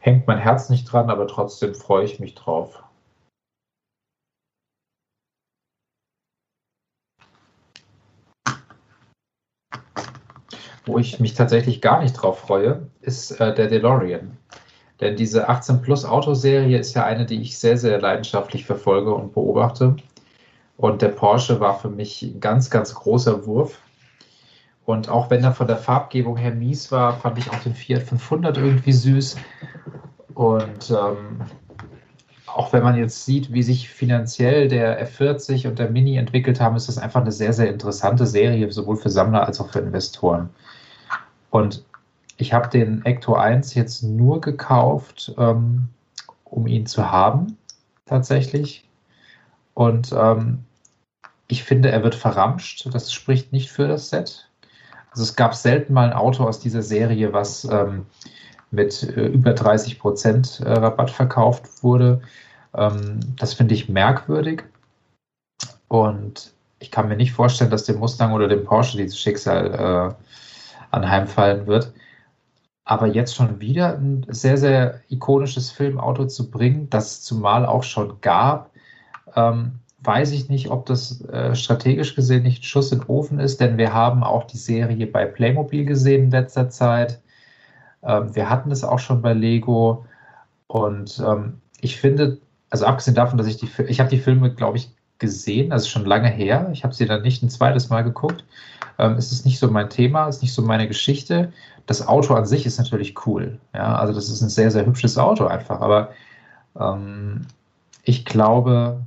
[0.00, 2.82] hängt mein Herz nicht dran, aber trotzdem freue ich mich drauf.
[10.86, 14.36] Wo ich mich tatsächlich gar nicht drauf freue, ist äh, der DeLorean.
[15.00, 19.32] Denn diese 18 Plus Autoserie ist ja eine, die ich sehr, sehr leidenschaftlich verfolge und
[19.32, 19.96] beobachte.
[20.76, 23.78] Und der Porsche war für mich ein ganz, ganz großer Wurf.
[24.84, 28.02] Und auch wenn er von der Farbgebung her mies war, fand ich auch den Fiat
[28.02, 29.36] 500 irgendwie süß.
[30.34, 31.40] Und ähm,
[32.46, 36.76] auch wenn man jetzt sieht, wie sich finanziell der F40 und der Mini entwickelt haben,
[36.76, 40.50] ist das einfach eine sehr, sehr interessante Serie, sowohl für Sammler als auch für Investoren.
[41.54, 41.84] Und
[42.36, 45.88] ich habe den Ecto 1 jetzt nur gekauft, ähm,
[46.42, 47.56] um ihn zu haben,
[48.06, 48.88] tatsächlich.
[49.74, 50.64] Und ähm,
[51.46, 52.92] ich finde, er wird verramscht.
[52.92, 54.50] Das spricht nicht für das Set.
[55.12, 58.04] Also es gab selten mal ein Auto aus dieser Serie, was ähm,
[58.72, 62.20] mit äh, über 30 Prozent äh, Rabatt verkauft wurde.
[62.74, 64.64] Ähm, das finde ich merkwürdig.
[65.86, 70.24] Und ich kann mir nicht vorstellen, dass dem Mustang oder dem Porsche dieses Schicksal äh,
[70.94, 71.92] anheimfallen wird.
[72.84, 77.82] Aber jetzt schon wieder ein sehr, sehr ikonisches Filmauto zu bringen, das es zumal auch
[77.82, 78.70] schon gab,
[79.36, 83.40] ähm, weiß ich nicht, ob das äh, strategisch gesehen nicht ein Schuss in den Ofen
[83.40, 87.20] ist, denn wir haben auch die Serie bei Playmobil gesehen in letzter Zeit.
[88.02, 90.04] Ähm, wir hatten es auch schon bei Lego.
[90.66, 92.38] Und ähm, ich finde,
[92.70, 96.04] also abgesehen davon, dass ich die, ich habe die Filme, glaube ich, gesehen, also schon
[96.04, 96.68] lange her.
[96.72, 98.44] Ich habe sie dann nicht ein zweites Mal geguckt.
[98.98, 101.52] Ähm, es ist nicht so mein Thema, es ist nicht so meine Geschichte.
[101.86, 103.58] Das Auto an sich ist natürlich cool.
[103.74, 105.80] Ja, also das ist ein sehr, sehr hübsches Auto einfach.
[105.80, 106.10] Aber
[106.78, 107.42] ähm,
[108.02, 109.00] ich glaube,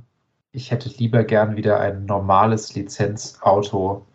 [0.52, 4.06] ich hätte lieber gern wieder ein normales Lizenzauto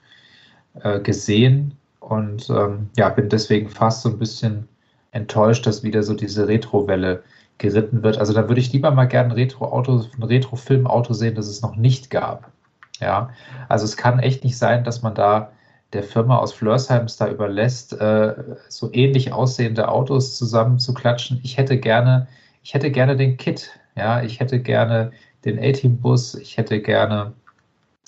[0.81, 4.67] äh, gesehen und ähm, ja, bin deswegen fast so ein bisschen
[5.11, 7.23] enttäuscht, dass wieder so diese Retro-Welle
[7.59, 8.17] geritten wird.
[8.17, 11.75] Also da würde ich lieber mal gerne ein Retro-Auto, ein Retro-Film-Auto sehen, das es noch
[11.75, 12.51] nicht gab.
[12.99, 13.29] Ja,
[13.69, 15.51] also es kann echt nicht sein, dass man da
[15.93, 18.33] der Firma aus Flörsheim es da überlässt, äh,
[18.69, 21.39] so ähnlich aussehende Autos zusammenzuklatschen.
[21.43, 22.27] Ich hätte gerne,
[22.63, 25.11] ich hätte gerne den Kit, ja, ich hätte gerne
[25.45, 27.33] den A-Team-Bus, ich hätte gerne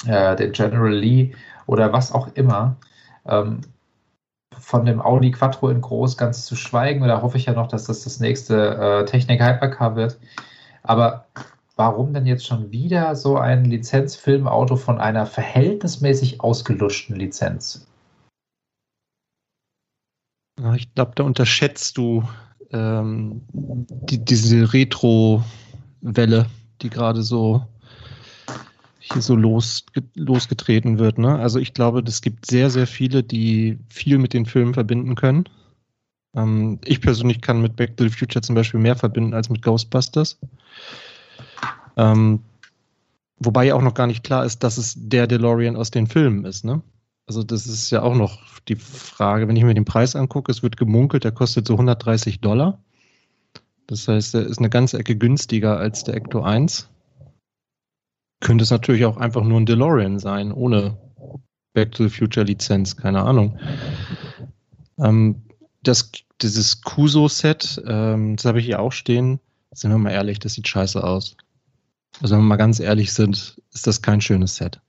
[0.07, 1.33] äh, den General Lee
[1.67, 2.75] oder was auch immer.
[3.27, 3.61] Ähm,
[4.57, 7.85] von dem Audi Quattro in groß ganz zu schweigen, da hoffe ich ja noch, dass
[7.85, 10.17] das das nächste äh, Technik Hypercar wird.
[10.83, 11.25] Aber
[11.75, 17.87] warum denn jetzt schon wieder so ein Lizenzfilmauto von einer verhältnismäßig ausgeluschten Lizenz?
[20.75, 22.23] Ich glaube, da unterschätzt du
[22.71, 26.45] ähm, die, diese Retro-Welle,
[26.81, 27.65] die gerade so
[28.99, 29.85] hier so los,
[30.15, 31.19] losgetreten wird.
[31.19, 31.37] Ne?
[31.37, 35.45] Also ich glaube, es gibt sehr, sehr viele, die viel mit den Filmen verbinden können.
[36.35, 39.61] Ähm, ich persönlich kann mit Back to the Future zum Beispiel mehr verbinden als mit
[39.61, 40.39] Ghostbusters.
[41.97, 42.41] Ähm,
[43.39, 46.45] wobei ja auch noch gar nicht klar ist, dass es der DeLorean aus den Filmen
[46.45, 46.65] ist.
[46.65, 46.81] Ne?
[47.27, 50.63] Also das ist ja auch noch die Frage, wenn ich mir den Preis angucke, es
[50.63, 52.79] wird gemunkelt, der kostet so 130 Dollar.
[53.87, 56.89] Das heißt, er ist eine ganze Ecke günstiger als der Ecto 1
[58.45, 60.97] könnte es natürlich auch einfach nur ein DeLorean sein, ohne
[61.73, 63.57] Back to the Future Lizenz, keine Ahnung.
[64.99, 65.41] Ähm,
[65.81, 66.11] das,
[66.41, 69.39] dieses Kuso-Set, ähm, das habe ich hier auch stehen.
[69.71, 71.35] Sind wir mal ehrlich, das sieht scheiße aus.
[72.21, 74.79] Also wenn wir mal ganz ehrlich sind, ist das kein schönes Set.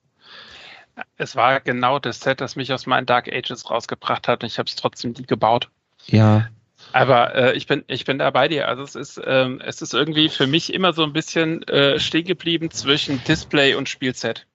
[1.17, 4.59] Es war genau das Set, das mich aus meinen Dark Ages rausgebracht hat und ich
[4.59, 5.69] habe es trotzdem nie gebaut.
[6.07, 6.49] Ja,
[6.93, 8.69] aber äh, ich bin ich bin da bei dir.
[8.69, 12.25] Also es ist ähm, es ist irgendwie für mich immer so ein bisschen äh, stehen
[12.25, 14.47] geblieben zwischen Display und Spielset.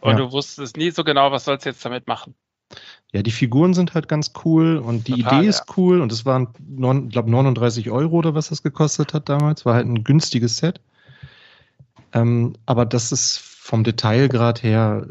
[0.00, 0.18] Und ja.
[0.18, 2.34] du wusstest nie so genau, was sollst du jetzt damit machen.
[3.12, 5.74] Ja, die Figuren sind halt ganz cool und die Total, Idee ist ja.
[5.76, 9.64] cool und es waren, ich glaube, 39 Euro oder was das gekostet hat damals.
[9.64, 10.80] War halt ein günstiges Set.
[12.12, 15.06] Ähm, aber das ist vom Detailgrad her,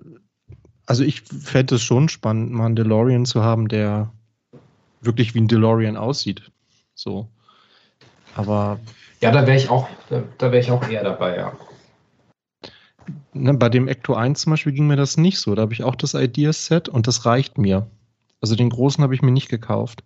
[0.86, 4.12] also ich fände es schon spannend, mal einen DeLorean zu haben, der
[5.02, 6.52] wirklich wie ein DeLorean aussieht.
[6.96, 7.28] So.
[8.36, 8.80] Aber.
[9.22, 11.54] Ja, da wäre ich auch, da, da wäre ich auch eher dabei, ja.
[13.34, 15.56] Ne, bei dem Ecto 1 zum Beispiel ging mir das nicht so.
[15.56, 17.88] Da habe ich auch das Ideas-Set und das reicht mir.
[18.42, 20.04] Also den großen habe ich mir nicht gekauft.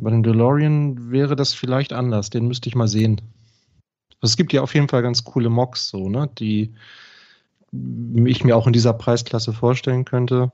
[0.00, 2.30] Bei dem DeLorean wäre das vielleicht anders.
[2.30, 3.20] Den müsste ich mal sehen.
[4.20, 6.74] Es gibt ja auf jeden Fall ganz coole Mocks, so, ne, die
[8.24, 10.52] ich mir auch in dieser Preisklasse vorstellen könnte.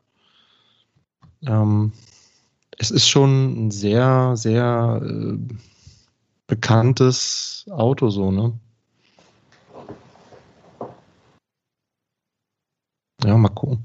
[1.47, 1.93] Ähm,
[2.79, 5.39] es ist schon ein sehr, sehr äh,
[6.47, 8.59] bekanntes Auto, so, ne?
[13.25, 13.85] Ja, mal gucken.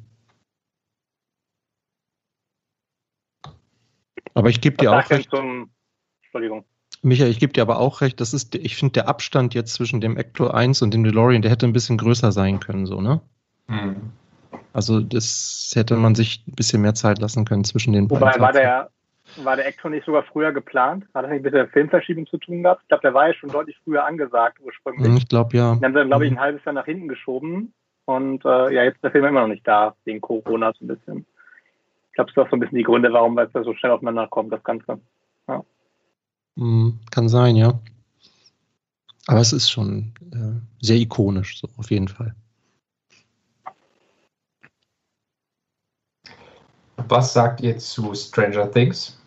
[4.34, 5.30] Aber ich gebe dir auch recht.
[5.30, 5.70] Zum,
[6.22, 6.66] Entschuldigung.
[7.02, 10.02] Michael, ich gebe dir aber auch recht, das ist, ich finde, der Abstand jetzt zwischen
[10.02, 13.22] dem Ecto 1 und dem DeLorean, der hätte ein bisschen größer sein können, so, ne?
[13.68, 13.96] Hm.
[14.74, 18.42] Also das hätte man sich ein bisschen mehr Zeit lassen können zwischen den Wobei beiden
[18.42, 18.90] war Fahrzeugen.
[19.38, 21.06] der, war der Ecto nicht sogar früher geplant?
[21.14, 22.82] Hat das nicht mit der Filmverschiebung zu tun gehabt?
[22.84, 25.16] Ich glaube, der war ja schon deutlich früher angesagt ursprünglich.
[25.18, 25.76] Ich glaube ja.
[25.76, 27.74] Den haben sie, glaube ich, ein halbes Jahr nach hinten geschoben.
[28.06, 30.88] Und äh, ja, jetzt ist der Film immer noch nicht da, wegen Corona so ein
[30.88, 31.26] bisschen.
[32.10, 33.92] Ich glaube, das ist auch so ein bisschen die Gründe, warum es da so schnell
[33.92, 35.00] aufeinander kommt, das Ganze.
[36.58, 37.80] Hm, Kann sein, ja.
[39.28, 42.36] Aber es ist schon äh, sehr ikonisch, so auf jeden Fall.
[47.08, 49.20] Was sagt ihr zu Stranger Things?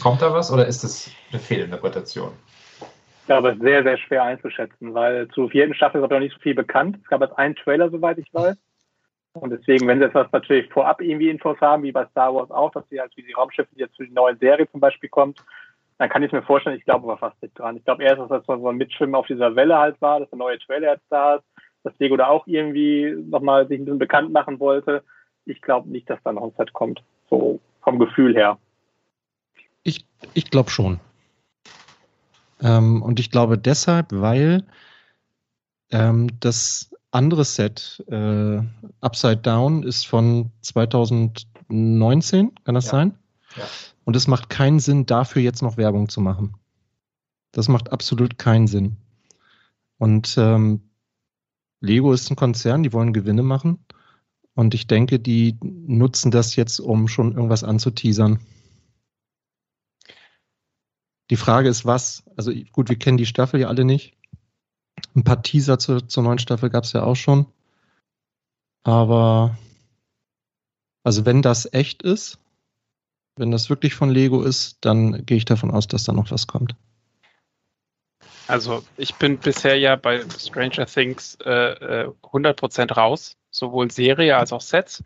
[0.00, 2.32] Kommt da was oder ist das eine Fehlinterpretation?
[2.80, 6.20] Ich glaube, es ist sehr, sehr schwer einzuschätzen, weil zur vierten Staffel ist aber noch
[6.20, 6.98] nicht so viel bekannt.
[7.02, 8.56] Es gab jetzt einen Trailer, soweit ich weiß.
[9.32, 12.50] Und deswegen, wenn sie jetzt was natürlich vorab irgendwie Infos haben, wie bei Star Wars
[12.50, 15.38] auch, dass sie halt wie die Raumschiffe, jetzt für die neue Serie zum Beispiel kommt,
[15.98, 17.76] dann kann ich mir vorstellen, ich glaube aber fast nicht dran.
[17.76, 20.38] Ich glaube erst, dass das so ein Mitschwimmen auf dieser Welle halt war, dass der
[20.38, 21.44] neue Trailer jetzt da ist,
[21.84, 25.04] dass Lego da auch irgendwie nochmal sich ein bisschen bekannt machen wollte.
[25.44, 27.02] Ich glaube nicht, dass da noch ein Set kommt.
[27.28, 28.58] So vom Gefühl her.
[29.82, 30.04] Ich,
[30.34, 31.00] ich glaube schon.
[32.62, 34.64] Ähm, und ich glaube deshalb, weil
[35.90, 38.60] das andere Set, äh,
[39.00, 42.90] Upside Down, ist von 2019, kann das Ja.
[42.90, 43.18] sein?
[43.56, 43.64] Ja.
[44.04, 46.54] Und es macht keinen Sinn, dafür jetzt noch Werbung zu machen.
[47.52, 48.96] Das macht absolut keinen Sinn.
[49.98, 50.80] Und ähm,
[51.80, 53.84] Lego ist ein Konzern, die wollen Gewinne machen.
[54.54, 58.38] Und ich denke, die nutzen das jetzt, um schon irgendwas anzuteasern.
[61.30, 62.24] Die Frage ist, was?
[62.36, 64.16] Also gut, wir kennen die Staffel ja alle nicht.
[65.14, 67.46] Ein paar Teaser zur, zur neuen Staffel gab es ja auch schon.
[68.84, 69.56] Aber
[71.02, 72.38] also wenn das echt ist,
[73.36, 76.46] wenn das wirklich von Lego ist, dann gehe ich davon aus, dass da noch was
[76.46, 76.74] kommt.
[78.46, 84.52] Also ich bin bisher ja bei Stranger Things äh, äh, 100% raus, sowohl Serie als
[84.52, 85.04] auch Sets.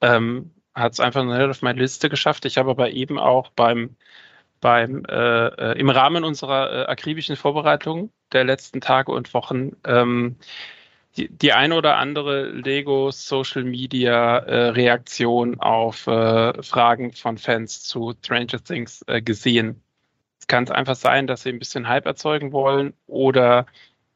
[0.00, 2.46] Ähm, Hat es einfach nicht auf meine Liste geschafft.
[2.46, 3.96] Ich habe aber eben auch beim,
[4.60, 10.36] beim äh, äh, im Rahmen unserer äh, akribischen Vorbereitung der letzten Tage und Wochen ähm,
[11.16, 17.82] die, die eine oder andere Lego Social Media äh, Reaktion auf äh, Fragen von Fans
[17.84, 19.82] zu Stranger Things äh, gesehen.
[20.40, 23.66] Es kann einfach sein, dass sie ein bisschen Hype erzeugen wollen oder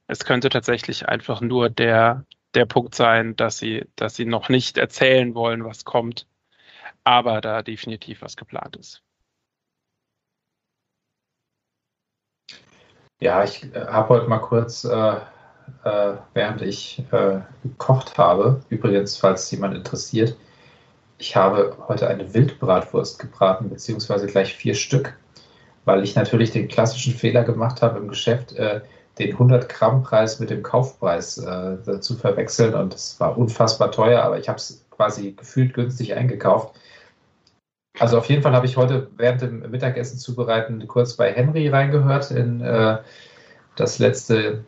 [0.09, 2.25] es könnte tatsächlich einfach nur der,
[2.55, 6.27] der Punkt sein, dass sie, dass sie noch nicht erzählen wollen, was kommt,
[7.05, 9.03] aber da definitiv was geplant ist.
[13.21, 15.17] Ja, ich äh, habe heute mal kurz, äh,
[15.85, 20.37] äh, während ich äh, gekocht habe, übrigens, falls jemand interessiert,
[21.19, 25.19] ich habe heute eine Wildbratwurst gebraten, beziehungsweise gleich vier Stück,
[25.85, 28.83] weil ich natürlich den klassischen Fehler gemacht habe im Geschäft, äh,
[29.19, 34.23] den 100 Gramm Preis mit dem Kaufpreis äh, zu verwechseln und es war unfassbar teuer,
[34.23, 36.77] aber ich habe es quasi gefühlt günstig eingekauft.
[37.99, 42.31] Also auf jeden Fall habe ich heute während dem Mittagessen zubereiten kurz bei Henry reingehört
[42.31, 42.99] in äh,
[43.77, 44.65] das letzte,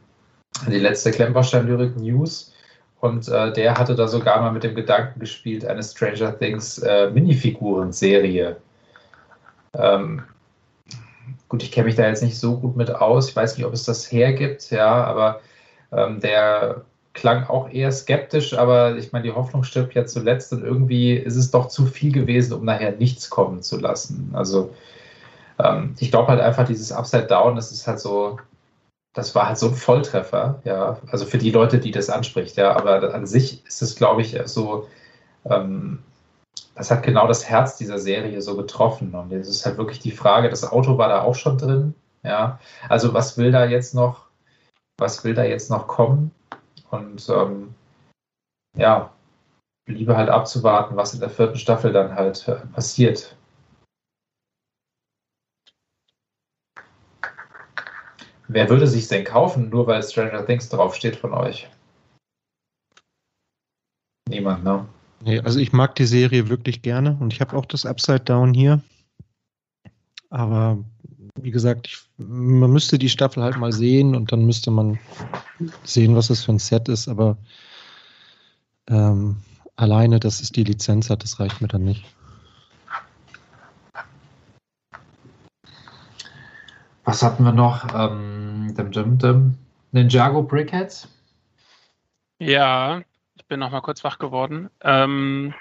[0.69, 2.53] die letzte Klemmbaustein-Lyrik News.
[3.01, 7.11] Und äh, der hatte da sogar mal mit dem Gedanken gespielt, eine Stranger Things äh,
[7.11, 8.57] Minifiguren-Serie.
[9.75, 10.23] Ähm,
[11.49, 13.31] gut, ich kenne mich da jetzt nicht so gut mit aus.
[13.31, 15.41] Ich weiß nicht, ob es das hergibt, ja, aber
[15.93, 16.85] ähm, der
[17.21, 21.37] klang auch eher skeptisch, aber ich meine, die Hoffnung stirbt ja zuletzt und irgendwie ist
[21.37, 24.31] es doch zu viel gewesen, um nachher nichts kommen zu lassen.
[24.33, 24.75] Also
[25.59, 28.39] ähm, ich glaube halt einfach, dieses Upside Down, das ist halt so,
[29.13, 32.75] das war halt so ein Volltreffer, ja, also für die Leute, die das anspricht, ja,
[32.75, 34.89] aber an sich ist es, glaube ich, so,
[35.45, 36.01] ähm,
[36.75, 40.11] das hat genau das Herz dieser Serie so getroffen und es ist halt wirklich die
[40.13, 44.27] Frage, das Auto war da auch schon drin, ja, also was will da jetzt noch,
[44.99, 46.31] was will da jetzt noch kommen?
[46.91, 47.75] Und ähm,
[48.77, 49.13] ja,
[49.87, 53.37] lieber halt abzuwarten, was in der vierten Staffel dann halt äh, passiert.
[58.49, 61.71] Wer würde sich denn kaufen, nur weil Stranger Things draufsteht von euch?
[64.29, 64.89] Niemand, ne?
[65.21, 68.55] Nee, also ich mag die Serie wirklich gerne und ich habe auch das Upside Down
[68.55, 68.81] hier.
[70.31, 70.79] Aber
[71.37, 74.99] wie gesagt, ich, man müsste die Staffel halt mal sehen und dann müsste man
[75.85, 77.09] sehen, was das für ein Set ist.
[77.09, 77.37] Aber
[78.89, 79.37] ähm,
[79.77, 82.05] alleine, dass es die Lizenz hat, das reicht mir dann nicht.
[87.05, 87.87] Was hatten wir noch?
[87.95, 89.55] Ähm, dim, dim, dim.
[89.93, 91.09] Ninjago Brickheads?
[92.39, 93.03] Ja,
[93.35, 94.71] ich bin noch mal kurz wach geworden.
[94.83, 95.53] Ähm,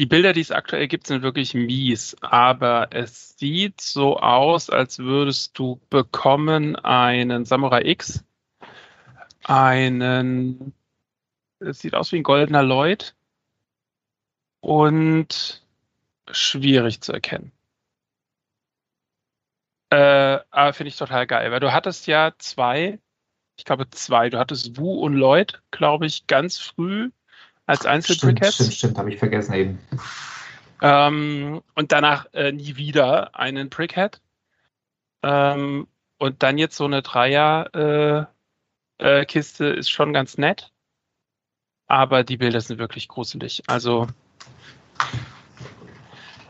[0.00, 4.98] die Bilder, die es aktuell gibt, sind wirklich mies, aber es sieht so aus, als
[4.98, 8.24] würdest du bekommen einen Samurai X,
[9.44, 10.72] einen,
[11.58, 13.14] es sieht aus wie ein goldener Lloyd
[14.60, 15.62] und
[16.30, 17.52] schwierig zu erkennen.
[19.90, 22.98] Äh, aber finde ich total geil, weil du hattest ja zwei,
[23.58, 27.10] ich glaube zwei, du hattest Wu und Lloyd, glaube ich, ganz früh
[27.70, 28.54] als Stimmt, Einzelbrickets.
[28.54, 29.78] stimmt, stimmt, habe ich vergessen eben.
[30.82, 34.20] Ähm, und danach äh, nie wieder einen Brickhead.
[35.22, 35.86] Ähm,
[36.18, 38.44] und dann jetzt so eine Dreier-Kiste
[38.98, 40.72] äh, äh, ist schon ganz nett.
[41.86, 43.62] Aber die Bilder sind wirklich gruselig.
[43.68, 44.08] Also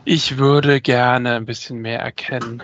[0.03, 2.63] ich würde gerne ein bisschen mehr erkennen.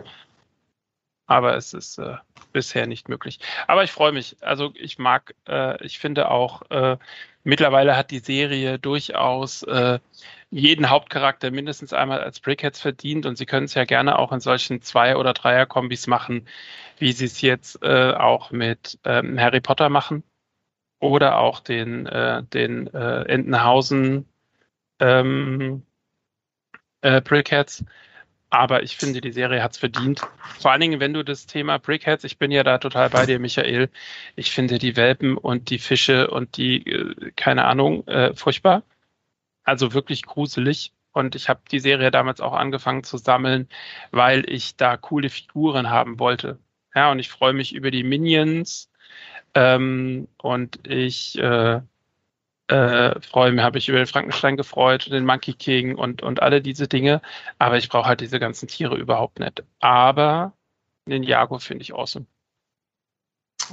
[1.28, 2.16] Aber es ist äh,
[2.54, 3.40] bisher nicht möglich.
[3.68, 4.38] Aber ich freue mich.
[4.42, 6.98] Also ich mag, äh, ich finde auch, äh,
[7.48, 9.99] mittlerweile hat die Serie durchaus äh,
[10.49, 14.41] jeden Hauptcharakter mindestens einmal als Brickheads verdient und sie können es ja gerne auch in
[14.41, 16.45] solchen Zwei- oder Dreier-Kombis machen,
[16.98, 20.24] wie sie es jetzt äh, auch mit ähm, Harry Potter machen
[20.99, 24.26] oder auch den, äh, den äh, Entenhausen
[24.99, 25.84] ähm,
[27.02, 27.86] äh, Brickheads.
[28.49, 30.22] Aber ich finde, die Serie hat es verdient.
[30.60, 33.40] Vor allen Dingen, wenn du das Thema Brickheads, ich bin ja da total bei dir,
[33.40, 33.90] Michael.
[34.36, 38.84] Ich finde die Welpen und die Fische und die, äh, keine Ahnung, äh, furchtbar.
[39.64, 40.94] Also wirklich gruselig.
[41.11, 43.68] Und ich habe die Serie damals auch angefangen zu sammeln,
[44.11, 46.60] weil ich da coole Figuren haben wollte.
[46.95, 48.90] Ja, und ich freue mich über die Minions.
[49.56, 51.82] Ähm, und ich äh,
[52.68, 56.61] äh, freue mich, habe ich über den Frankenstein gefreut, den Monkey King und, und alle
[56.61, 57.22] diese Dinge.
[57.60, 59.64] Aber ich brauche halt diese ganzen Tiere überhaupt nicht.
[59.80, 60.53] Aber
[61.06, 62.26] den Jago finde ich awesome.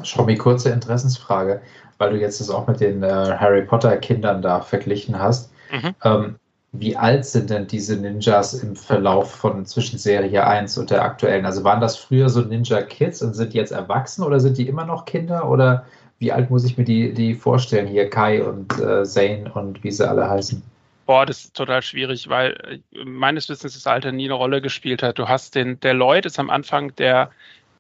[0.03, 1.61] Schommi, kurze Interessensfrage,
[1.99, 5.53] weil du jetzt das auch mit den äh, Harry Potter Kindern da verglichen hast.
[5.71, 5.95] Mhm.
[6.03, 6.37] Ähm,
[6.73, 11.47] wie alt sind denn diese Ninjas im Verlauf von zwischen Serie 1 und der aktuellen?
[11.47, 14.67] Also waren das früher so Ninja Kids und sind die jetzt erwachsen oder sind die
[14.67, 15.49] immer noch Kinder?
[15.49, 15.87] Oder
[16.19, 17.87] wie alt muss ich mir die, die vorstellen?
[17.87, 20.63] Hier Kai und äh, Zane und wie sie alle heißen.
[21.07, 25.03] Boah, das ist total schwierig, weil äh, meines Wissens das Alter nie eine Rolle gespielt
[25.03, 25.19] hat.
[25.19, 27.31] Du hast den, der Lloyd ist am Anfang der,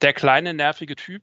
[0.02, 1.23] der kleine, nervige Typ,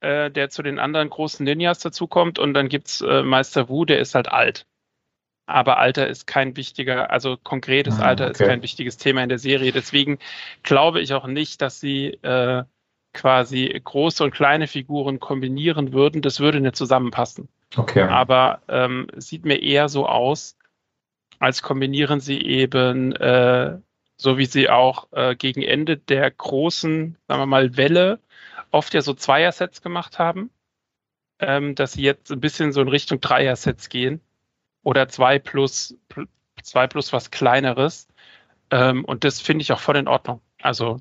[0.00, 4.00] äh, der zu den anderen großen Ninjas dazukommt und dann gibt's äh, Meister Wu, der
[4.00, 4.66] ist halt alt.
[5.46, 8.48] Aber Alter ist kein wichtiger, also konkretes Ah, Alter ist okay.
[8.48, 9.72] kein wichtiges Thema in der Serie.
[9.72, 10.18] Deswegen
[10.62, 12.64] glaube ich auch nicht, dass sie äh,
[13.14, 16.20] quasi große und kleine Figuren kombinieren würden.
[16.20, 17.48] Das würde nicht zusammenpassen.
[17.76, 18.02] Okay.
[18.02, 20.56] Aber ähm, sieht mir eher so aus,
[21.38, 23.78] als kombinieren sie eben, äh,
[24.16, 28.20] so wie sie auch äh, gegen Ende der großen, sagen wir mal, Welle
[28.70, 30.50] oft ja so Zweier-Sets gemacht haben,
[31.40, 34.20] ähm, dass sie jetzt ein bisschen so in Richtung Dreier-Sets gehen
[34.82, 36.28] oder zwei plus, pl-
[36.62, 38.06] zwei plus was Kleineres.
[38.70, 40.40] Ähm, und das finde ich auch voll in Ordnung.
[40.62, 40.98] Also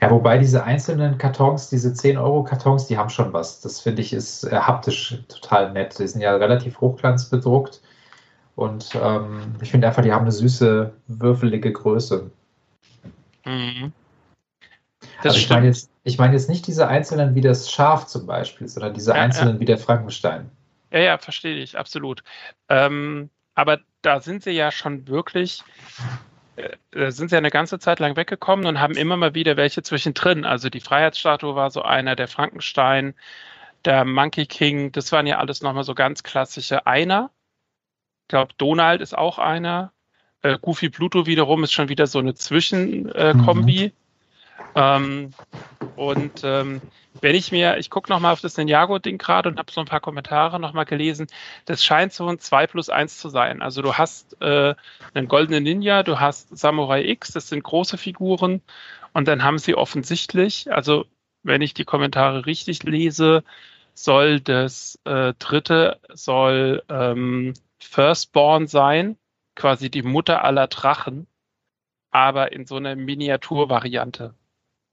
[0.00, 3.60] Ja, wobei diese einzelnen Kartons, diese 10-Euro-Kartons, die haben schon was.
[3.60, 5.96] Das finde ich ist äh, haptisch total nett.
[5.98, 7.80] Die sind ja relativ hochglanzbedruckt.
[8.56, 12.30] Und ähm, ich finde einfach, die haben eine süße, würfelige Größe.
[13.44, 13.92] mhm.
[15.22, 18.26] das also ich meine jetzt, ich meine jetzt nicht diese einzelnen wie das Schaf zum
[18.26, 19.22] Beispiel, sondern diese Ja, ja.
[19.22, 20.50] einzelnen wie der Frankenstein.
[20.90, 22.22] Ja, ja, verstehe ich, absolut.
[22.68, 25.62] Ähm, aber da sind sie ja schon wirklich,
[26.90, 29.82] da sind sie ja eine ganze Zeit lang weggekommen und haben immer mal wieder welche
[29.82, 30.44] zwischendrin.
[30.44, 33.14] Also die Freiheitsstatue war so einer, der Frankenstein,
[33.84, 37.30] der Monkey King, das waren ja alles nochmal so ganz klassische Einer.
[38.22, 39.92] Ich glaube, Donald ist auch einer.
[40.42, 43.84] Äh, Goofy Pluto wiederum ist schon wieder so eine Zwischenkombi.
[43.84, 43.92] Äh, Mhm.
[44.74, 45.32] Ähm,
[45.96, 46.80] und ähm,
[47.20, 50.00] wenn ich mir, ich gucke nochmal auf das Ninjago-Ding gerade und habe so ein paar
[50.00, 51.26] Kommentare nochmal gelesen,
[51.66, 53.62] das scheint so ein 2 plus 1 zu sein.
[53.62, 54.74] Also du hast äh,
[55.14, 58.62] einen goldenen Ninja, du hast Samurai X, das sind große Figuren
[59.12, 61.04] und dann haben sie offensichtlich, also
[61.42, 63.44] wenn ich die Kommentare richtig lese,
[63.94, 69.18] soll das äh, dritte soll ähm, Firstborn sein,
[69.54, 71.26] quasi die Mutter aller Drachen,
[72.10, 74.34] aber in so einer Miniaturvariante.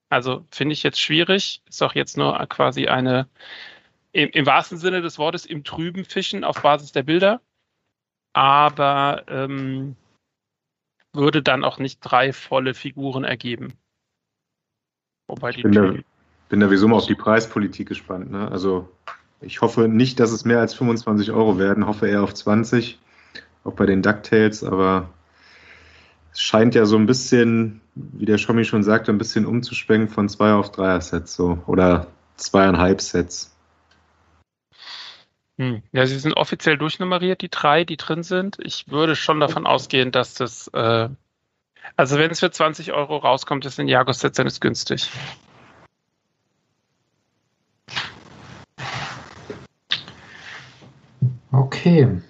[0.10, 3.30] Also finde ich jetzt schwierig, ist auch jetzt nur quasi eine,
[4.12, 7.42] im, im wahrsten Sinne des Wortes, im Trüben fischen auf Basis der Bilder,
[8.34, 9.96] aber ähm,
[11.14, 13.74] würde dann auch nicht drei volle Figuren ergeben.
[15.28, 15.94] Wobei die bin da,
[16.50, 18.32] bin da sowieso mal auf die Preispolitik gespannt.
[18.32, 18.50] Ne?
[18.50, 18.90] Also
[19.42, 23.00] ich hoffe nicht, dass es mehr als 25 Euro werden, hoffe eher auf 20,
[23.64, 25.10] auch bei den DuckTales, aber
[26.32, 27.82] es scheint ja so ein bisschen,
[28.14, 32.08] wie der Schommi schon sagte, ein bisschen umzuschwenken von zwei auf Dreier Sets so oder
[32.38, 33.56] zweieinhalb Sets.
[35.58, 35.84] Hm.
[35.92, 38.58] Ja, sie sind offiziell durchnummeriert, die drei, die drin sind.
[38.62, 41.10] Ich würde schon davon ausgehen, dass das, äh,
[41.98, 45.10] also wenn es für 20 Euro rauskommt, ist ein Jago-Set, dann ist günstig.
[51.52, 52.22] Okay.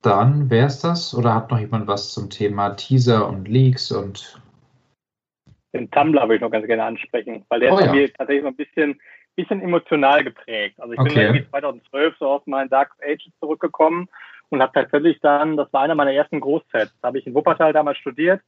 [0.00, 1.14] Dann wäre es das.
[1.14, 4.41] Oder hat noch jemand was zum Thema Teaser und Leaks und
[5.72, 7.92] Den Tumblr würde ich noch ganz gerne ansprechen, weil der Oh ist bei ja.
[7.92, 9.00] mir tatsächlich so ein bisschen,
[9.36, 10.78] bisschen emotional geprägt.
[10.78, 11.22] Also ich bin Okay.
[11.22, 14.08] irgendwie 2012 so aus meinen Dark Ages zurückgekommen
[14.50, 17.98] und habe tatsächlich dann, das war einer meiner ersten Großsets, habe ich in Wuppertal damals
[17.98, 18.42] studiert,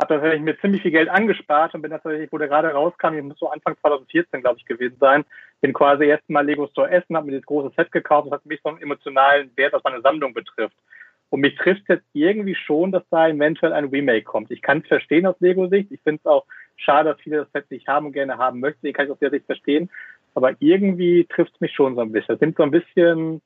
[0.00, 3.24] habe tatsächlich mir ziemlich viel Geld angespart und bin tatsächlich, wo der gerade rauskam, ich
[3.24, 5.24] muss so Anfang 2014, glaube ich, gewesen sein,
[5.60, 8.26] bin quasi erst mal Lego Store Essen, habe mir das große Set gekauft.
[8.26, 10.76] Das hat mich so einen emotionalen Wert, was meine Sammlung betrifft.
[11.30, 14.50] Und mich trifft jetzt irgendwie schon, dass da eventuell ein Remake kommt.
[14.50, 15.90] Ich kann es verstehen aus Lego-Sicht.
[15.90, 16.46] Ich finde es auch
[16.76, 18.86] schade, dass viele das Set nicht haben und gerne haben möchten.
[18.86, 19.90] Ich kann es aus der Sicht verstehen.
[20.34, 22.34] Aber irgendwie trifft es mich schon so ein bisschen.
[22.34, 23.40] Es nimmt so ein bisschen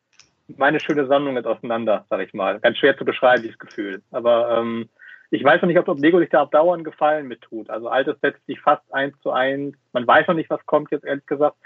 [0.57, 2.59] meine schöne Sammlung jetzt auseinander, sag ich mal.
[2.61, 4.03] Ganz schwer zu beschreiben, dieses Gefühl.
[4.11, 4.89] Aber ähm,
[5.31, 7.71] ich weiß noch nicht, ob, ob Lego sich da auf Dauer Gefallen mit tut.
[7.71, 9.77] Also alte Sets, die fast eins zu eins.
[9.93, 11.57] Man weiß noch nicht, was kommt jetzt, ehrlich gesagt.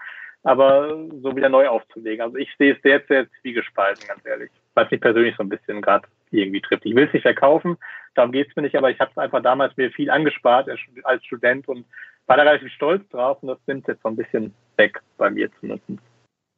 [0.42, 2.20] Aber so wieder neu aufzulegen.
[2.20, 4.50] Also ich sehe es sehr, sehr zwiegespalten, ganz ehrlich.
[4.74, 6.84] Was mich persönlich so ein bisschen gerade irgendwie trifft.
[6.84, 7.76] Ich will es nicht verkaufen,
[8.14, 10.68] darum geht es mir nicht, aber ich habe es einfach damals mir viel angespart
[11.04, 11.84] als- Student und
[12.26, 15.48] war da relativ stolz drauf und das nimmt jetzt so ein bisschen weg bei mir
[15.60, 15.88] zumindest.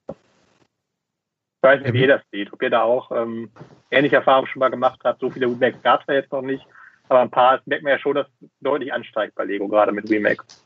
[0.09, 0.15] Ich
[1.63, 3.51] weiß nicht, wie ihr das seht, ob ihr da auch ähm,
[3.91, 5.21] ähnliche Erfahrungen schon mal gemacht habt.
[5.21, 6.65] So viele Remakes gab es ja jetzt noch nicht,
[7.09, 9.91] aber ein paar das merkt man ja schon, dass es deutlich ansteigt bei Lego, gerade
[9.91, 10.65] mit Remakes.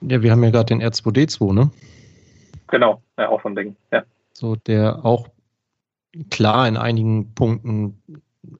[0.00, 1.70] Ja, wir haben ja gerade den R2D2, ne?
[2.68, 3.76] Genau, ja, auch so ein Ding.
[3.92, 4.04] Ja.
[4.32, 5.28] So, der auch
[6.30, 8.02] klar in einigen Punkten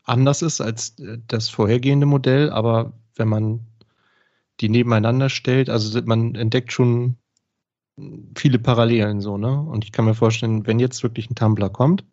[0.04, 3.60] anders ist als äh, das vorhergehende Modell, aber wenn man
[4.60, 7.16] die nebeneinander stellt, also man entdeckt schon
[8.36, 9.60] viele Parallelen so, ne?
[9.60, 12.04] Und ich kann mir vorstellen, wenn jetzt wirklich ein Tumblr kommt,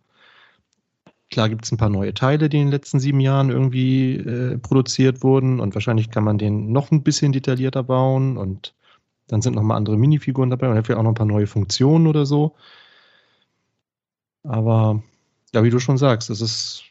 [1.30, 4.57] klar gibt es ein paar neue Teile, die in den letzten sieben Jahren irgendwie äh,
[4.57, 8.74] produziert wurden und wahrscheinlich kann man den noch ein bisschen detaillierter bauen und
[9.28, 12.07] dann sind noch mal andere Minifiguren dabei und vielleicht auch noch ein paar neue Funktionen
[12.07, 12.56] oder so.
[14.44, 15.03] Aber
[15.56, 16.84] ja, wie du schon sagst, es ist,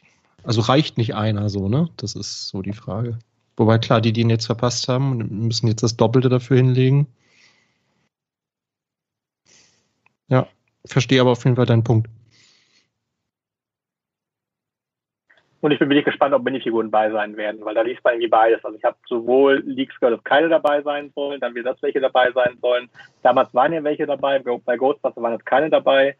[0.43, 1.89] also reicht nicht einer so, ne?
[1.97, 3.19] Das ist so die Frage.
[3.57, 7.07] Wobei klar, die, die ihn jetzt verpasst haben, müssen jetzt das Doppelte dafür hinlegen.
[10.27, 10.47] Ja,
[10.85, 12.09] verstehe aber auf jeden Fall deinen Punkt.
[15.61, 18.29] Und ich bin wirklich gespannt, ob Minifiguren bei sein werden, weil da liest man irgendwie
[18.29, 18.63] beides.
[18.63, 21.99] Also ich habe sowohl Leaks gehört, dass keine dabei sein sollen, dann wieder das welche
[21.99, 22.87] dabei sein sollen.
[23.23, 26.17] Damals waren ja welche dabei, bei Ghostbusters waren jetzt keine dabei.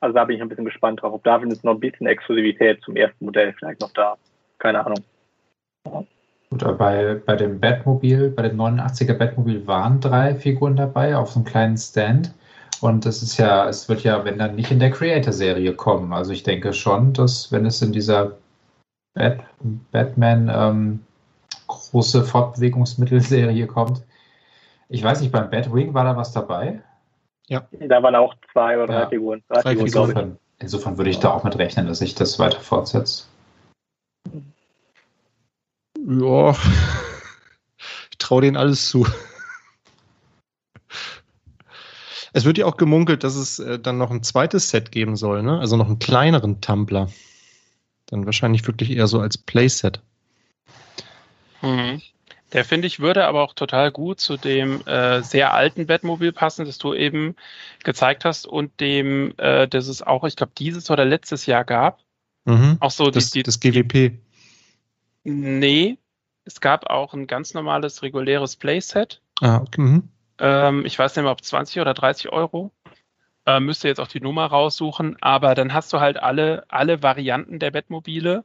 [0.00, 1.14] Also da bin ich ein bisschen gespannt drauf.
[1.14, 4.16] Ob da ist noch ein bisschen Exklusivität zum ersten Modell vielleicht noch da.
[4.58, 5.02] Keine Ahnung.
[6.50, 11.30] Gut, aber bei, bei dem Batmobil, bei dem 89er Batmobil waren drei Figuren dabei auf
[11.30, 12.32] so einem kleinen Stand.
[12.80, 16.12] Und es ist ja, es wird ja, wenn dann nicht in der Creator-Serie kommen.
[16.12, 18.36] Also ich denke schon, dass wenn es in dieser
[19.14, 19.40] Bat
[19.92, 21.00] Batman ähm,
[21.66, 24.02] große Fortbewegungsmittelserie kommt.
[24.88, 26.82] Ich weiß nicht, beim Batwing war da was dabei?
[27.48, 29.08] Da waren auch zwei oder drei Ja.
[29.08, 29.42] Figuren.
[29.48, 30.16] Drei Drei Figuren, glaube ich.
[30.16, 33.28] Insofern, insofern würde ich da auch mit rechnen, dass sich das weiter fortsetzt.
[36.06, 36.50] Ja,
[38.10, 39.06] ich traue denen alles zu.
[42.32, 45.42] Es wird ja auch gemunkelt, dass es äh, dann noch ein zweites Set geben soll,
[45.42, 45.58] ne?
[45.58, 47.08] Also noch einen kleineren Tumblr.
[48.06, 50.02] Dann wahrscheinlich wirklich eher so als Playset.
[51.62, 52.02] Mhm.
[52.52, 56.64] Der finde ich würde aber auch total gut zu dem äh, sehr alten Batmobil passen,
[56.64, 57.34] das du eben
[57.82, 62.00] gezeigt hast und dem, äh, das es auch, ich glaube, dieses oder letztes Jahr gab.
[62.44, 62.76] Mhm.
[62.80, 64.18] Auch so Das, die, die, das GWP.
[65.24, 65.98] Nee,
[66.44, 69.20] es gab auch ein ganz normales reguläres Playset.
[69.40, 69.80] Ah, okay.
[69.80, 70.08] Mhm.
[70.38, 72.70] Ähm, ich weiß nicht mehr, ob 20 oder 30 Euro.
[73.44, 77.58] Äh, müsste jetzt auch die Nummer raussuchen, aber dann hast du halt alle, alle Varianten
[77.58, 78.44] der Batmobile.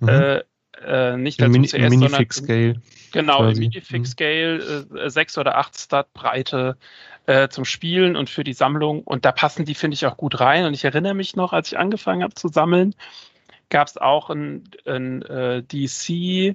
[0.00, 0.08] Mhm.
[0.08, 0.44] Äh,
[0.84, 2.80] äh, nicht dazu Mini zuerst, sondern Minifix-Scale.
[3.12, 3.64] Genau, quasi.
[3.64, 6.76] im Minifix-Scale, äh, 6 oder 8 Stat-Breite
[7.26, 9.02] äh, zum Spielen und für die Sammlung.
[9.02, 10.64] Und da passen die, finde ich, auch gut rein.
[10.64, 12.94] Und ich erinnere mich noch, als ich angefangen habe zu sammeln,
[13.70, 16.54] gab es auch ein, ein äh, DC-Set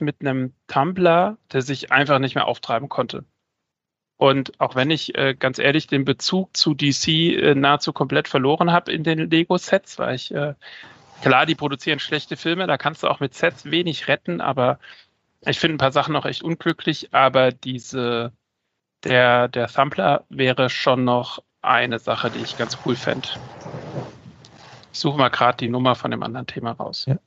[0.00, 3.24] mit einem Tumblr, der sich einfach nicht mehr auftreiben konnte.
[4.18, 8.72] Und auch wenn ich äh, ganz ehrlich den Bezug zu DC äh, nahezu komplett verloren
[8.72, 10.54] habe in den Lego-Sets, weil ich äh,
[11.22, 14.78] Klar, die produzieren schlechte Filme, da kannst du auch mit Sets wenig retten, aber
[15.40, 18.32] ich finde ein paar Sachen noch echt unglücklich, aber diese,
[19.04, 23.28] der, der Thumbler wäre schon noch eine Sache, die ich ganz cool fände.
[24.92, 27.04] Ich suche mal gerade die Nummer von dem anderen Thema raus.
[27.06, 27.18] Ja.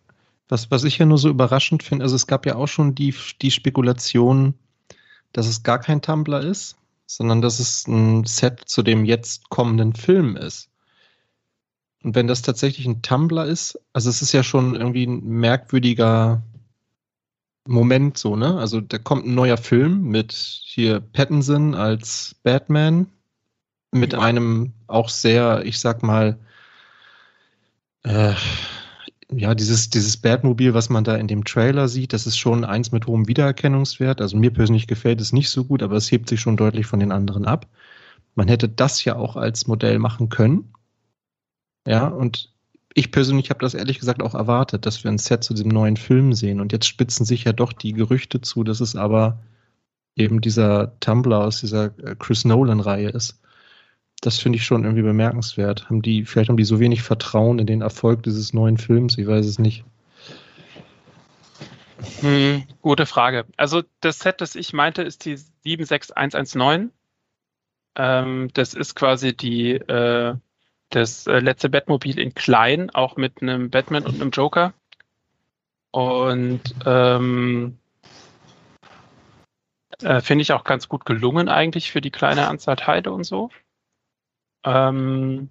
[0.47, 3.13] Was, was ich ja nur so überraschend finde, also es gab ja auch schon die,
[3.41, 4.55] die Spekulation,
[5.33, 6.75] dass es gar kein Tumblr ist,
[7.05, 10.69] sondern dass es ein Set zu dem jetzt kommenden Film ist.
[12.03, 16.41] Und wenn das tatsächlich ein Tumblr ist, also es ist ja schon irgendwie ein merkwürdiger
[17.67, 18.57] Moment so, ne?
[18.57, 23.07] Also da kommt ein neuer Film mit hier Pattinson als Batman,
[23.91, 26.39] mit einem auch sehr, ich sag mal,
[28.03, 28.33] äh,
[29.31, 32.91] ja, dieses, dieses Batmobil, was man da in dem Trailer sieht, das ist schon eins
[32.91, 34.21] mit hohem Wiedererkennungswert.
[34.21, 36.99] Also mir persönlich gefällt es nicht so gut, aber es hebt sich schon deutlich von
[36.99, 37.67] den anderen ab.
[38.35, 40.73] Man hätte das ja auch als Modell machen können.
[41.85, 42.51] Ja, und
[42.93, 45.97] ich persönlich habe das ehrlich gesagt auch erwartet, dass wir ein Set zu diesem neuen
[45.97, 46.59] Film sehen.
[46.59, 49.39] Und jetzt spitzen sich ja doch die Gerüchte zu, dass es aber
[50.15, 53.39] eben dieser Tumblr aus dieser äh, Chris Nolan-Reihe ist.
[54.21, 55.89] Das finde ich schon irgendwie bemerkenswert.
[55.89, 59.27] Haben die, vielleicht haben die so wenig Vertrauen in den Erfolg dieses neuen Films, ich
[59.27, 59.85] weiß es nicht.
[62.21, 63.45] Hm, gute Frage.
[63.55, 66.91] Also das Set, das ich meinte, ist die 76119.
[67.95, 70.35] Ähm, das ist quasi die äh,
[70.89, 74.73] das äh, letzte Batmobil in klein, auch mit einem Batman und einem Joker.
[75.91, 77.77] Und ähm,
[80.01, 83.49] äh, finde ich auch ganz gut gelungen eigentlich für die kleine Anzahl Teile und so.
[84.63, 85.49] Ähm,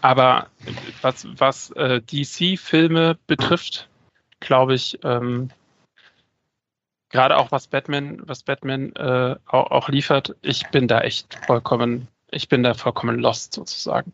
[0.00, 0.48] aber
[1.02, 3.88] was, was äh, DC-Filme betrifft,
[4.40, 5.50] glaube ich, ähm,
[7.10, 12.08] gerade auch was Batman, was Batman äh, auch, auch, liefert, ich bin da echt vollkommen,
[12.30, 14.12] ich bin da vollkommen lost sozusagen.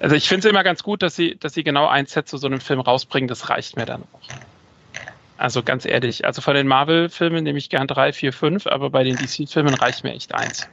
[0.00, 2.36] Also ich finde es immer ganz gut, dass sie, dass sie genau ein Set zu
[2.36, 4.20] so einem Film rausbringen, das reicht mir dann auch.
[5.36, 9.02] Also ganz ehrlich, also von den Marvel-Filmen nehme ich gern drei, vier, fünf, aber bei
[9.02, 10.68] den DC-Filmen reicht mir echt eins.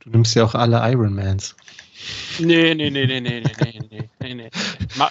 [0.00, 1.56] Du nimmst ja auch alle Ironmans.
[2.38, 4.50] Nee, nee, nee, nee, nee, nee, nee, nee, nee.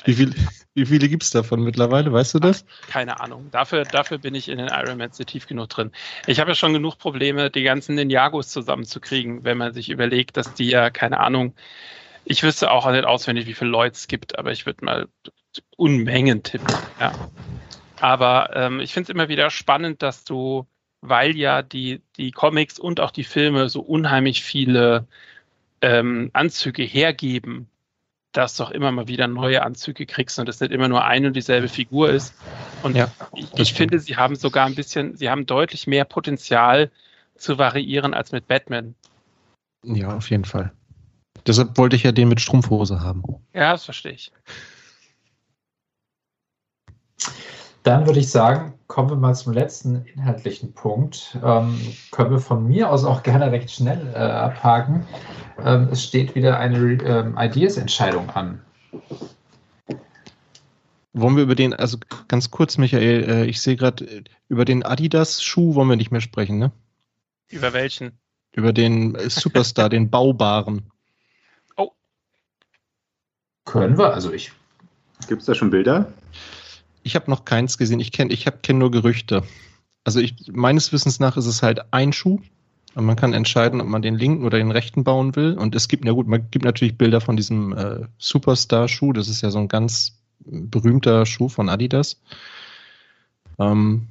[0.05, 0.33] Wie, viel,
[0.77, 2.13] wie viele gibt es davon mittlerweile?
[2.13, 2.63] Weißt du das?
[2.87, 3.49] Keine Ahnung.
[3.51, 5.91] Dafür, dafür bin ich in den Ironmans tief genug drin.
[6.27, 10.53] Ich habe ja schon genug Probleme, die ganzen Ninjagos zusammenzukriegen, wenn man sich überlegt, dass
[10.53, 11.55] die ja, keine Ahnung,
[12.25, 15.07] ich wüsste auch nicht auswendig, wie viele Leute es gibt, aber ich würde mal
[15.77, 16.67] Unmengen tippen.
[16.99, 17.11] Ja.
[17.99, 20.67] Aber ähm, ich finde es immer wieder spannend, dass du,
[21.01, 25.07] weil ja die, die Comics und auch die Filme so unheimlich viele
[25.81, 27.67] ähm, Anzüge hergeben,
[28.31, 31.27] dass du auch immer mal wieder neue Anzüge kriegst und es nicht immer nur eine
[31.27, 32.33] und dieselbe Figur ist.
[32.83, 36.91] Und ja, ich, ich finde, sie haben sogar ein bisschen, sie haben deutlich mehr Potenzial
[37.35, 38.95] zu variieren als mit Batman.
[39.83, 40.71] Ja, auf jeden Fall.
[41.45, 43.23] Deshalb wollte ich ja den mit Strumpfhose haben.
[43.53, 44.31] Ja, das verstehe ich.
[47.83, 51.38] Dann würde ich sagen, kommen wir mal zum letzten inhaltlichen Punkt.
[51.43, 51.80] Ähm,
[52.11, 55.05] können wir von mir aus auch gerne recht schnell äh, abhaken.
[55.64, 58.61] Ähm, es steht wieder eine ähm, Ideas-Entscheidung an.
[61.14, 61.97] Wollen wir über den, also
[62.27, 66.22] ganz kurz, Michael, äh, ich sehe gerade, äh, über den Adidas-Schuh wollen wir nicht mehr
[66.22, 66.72] sprechen, ne?
[67.49, 68.11] Über welchen?
[68.51, 70.91] Über den äh, Superstar, den baubaren.
[71.76, 71.91] Oh.
[73.65, 74.51] Können wir, also ich.
[75.27, 76.14] Gibt es da schon Bilder?
[77.03, 77.99] Ich habe noch keins gesehen.
[77.99, 79.43] Ich kenne ich kenn nur Gerüchte.
[80.03, 82.39] Also ich, meines Wissens nach ist es halt ein Schuh.
[82.95, 85.55] Und man kann entscheiden, ob man den linken oder den rechten bauen will.
[85.55, 89.13] Und es gibt, na gut, man gibt natürlich Bilder von diesem äh, Superstar-Schuh.
[89.13, 92.19] Das ist ja so ein ganz berühmter Schuh von Adidas.
[93.59, 94.07] Ähm,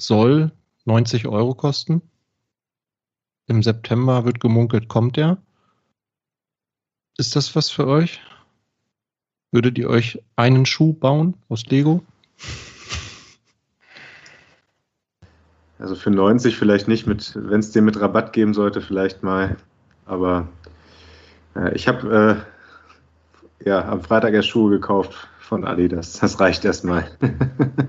[0.00, 0.52] soll
[0.84, 2.02] 90 Euro kosten.
[3.46, 5.38] Im September wird gemunkelt, kommt der.
[7.16, 8.20] Ist das was für euch?
[9.50, 12.04] Würdet ihr euch einen Schuh bauen aus Lego?
[15.80, 19.56] Also für 90 vielleicht nicht, mit, wenn es den mit Rabatt geben sollte, vielleicht mal.
[20.04, 20.48] Aber
[21.56, 22.44] äh, ich habe
[23.60, 26.18] äh, ja am Freitag erst Schuhe gekauft von Adidas.
[26.20, 27.10] Das reicht erstmal.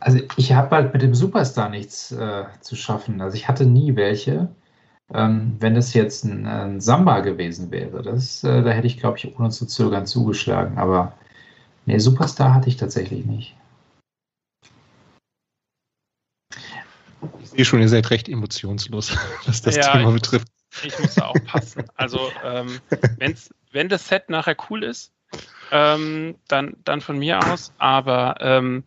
[0.00, 3.20] also ich habe halt mit dem Superstar nichts äh, zu schaffen.
[3.20, 4.48] Also ich hatte nie welche.
[5.12, 9.16] Ähm, wenn es jetzt ein, ein, Samba gewesen wäre, das, äh, da hätte ich, glaube
[9.16, 10.78] ich, ohne zu zögern zugeschlagen.
[10.78, 11.14] Aber
[11.88, 13.56] nee, Superstar hatte ich tatsächlich nicht.
[17.42, 19.16] Ich sehe schon, ihr seid recht emotionslos,
[19.46, 20.48] was das ja, Thema betrifft.
[20.84, 21.84] Ich muss da auch passen.
[21.96, 22.78] Also, ähm,
[23.16, 25.12] wenn's, wenn das Set nachher cool ist,
[25.72, 27.72] ähm, dann, dann von mir aus.
[27.78, 28.84] Aber ähm,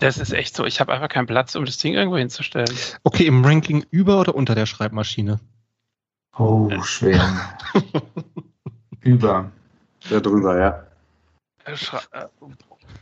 [0.00, 0.64] das ist echt so.
[0.64, 2.74] Ich habe einfach keinen Platz, um das Ding irgendwo hinzustellen.
[3.04, 5.38] Okay, im Ranking über oder unter der Schreibmaschine?
[6.38, 7.58] Oh, schwer.
[9.02, 9.52] über.
[10.08, 10.89] Ja, drüber, ja.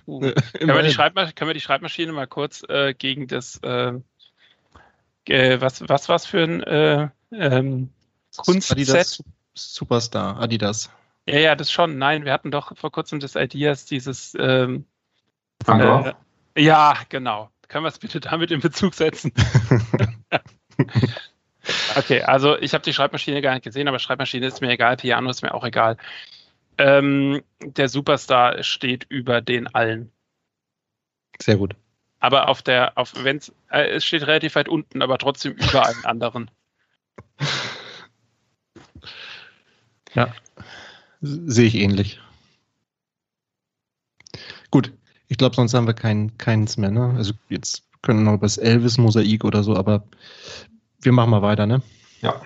[0.06, 0.20] Uh.
[0.20, 0.34] können,
[0.74, 3.92] wir die können wir die Schreibmaschine mal kurz äh, gegen das äh,
[5.26, 7.90] äh, was, was was für ein äh, ähm,
[8.36, 8.72] Kunstset?
[8.72, 9.22] Adidas
[9.54, 10.90] Superstar, Adidas.
[11.26, 11.98] Ja, ja, das schon.
[11.98, 14.86] Nein, wir hatten doch vor kurzem das Ideas, dieses ähm,
[15.66, 16.12] äh,
[16.56, 17.50] Ja, genau.
[17.66, 19.32] Können wir es bitte damit in Bezug setzen?
[21.96, 25.28] Okay, also ich habe die Schreibmaschine gar nicht gesehen, aber Schreibmaschine ist mir egal, Piano
[25.28, 25.96] ist mir auch egal.
[26.78, 30.10] Ähm, der Superstar steht über den allen.
[31.40, 31.74] Sehr gut.
[32.20, 36.04] Aber auf der, auf, wenn's, äh, es steht relativ weit unten, aber trotzdem über allen
[36.04, 36.50] anderen.
[40.14, 40.34] Ja,
[41.20, 42.18] sehe ich ähnlich.
[44.70, 44.92] Gut,
[45.28, 46.90] ich glaube, sonst haben wir kein, keins mehr.
[46.90, 47.14] Ne?
[47.16, 50.04] Also jetzt können wir noch über das Elvis-Mosaik oder so, aber
[51.00, 51.82] wir machen mal weiter, ne?
[52.20, 52.40] Ja.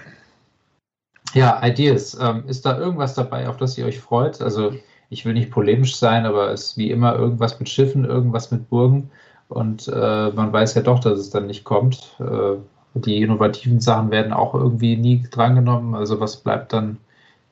[1.35, 2.17] Ja, Ideas.
[2.21, 4.41] Ähm, ist da irgendwas dabei, auf das ihr euch freut?
[4.43, 4.75] Also
[5.09, 8.69] ich will nicht polemisch sein, aber es ist wie immer irgendwas mit Schiffen, irgendwas mit
[8.69, 9.11] Burgen.
[9.49, 12.17] Und äh, man weiß ja doch, dass es dann nicht kommt.
[12.21, 12.57] Äh,
[12.95, 15.95] die innovativen Sachen werden auch irgendwie nie drangenommen.
[15.95, 16.99] Also was bleibt dann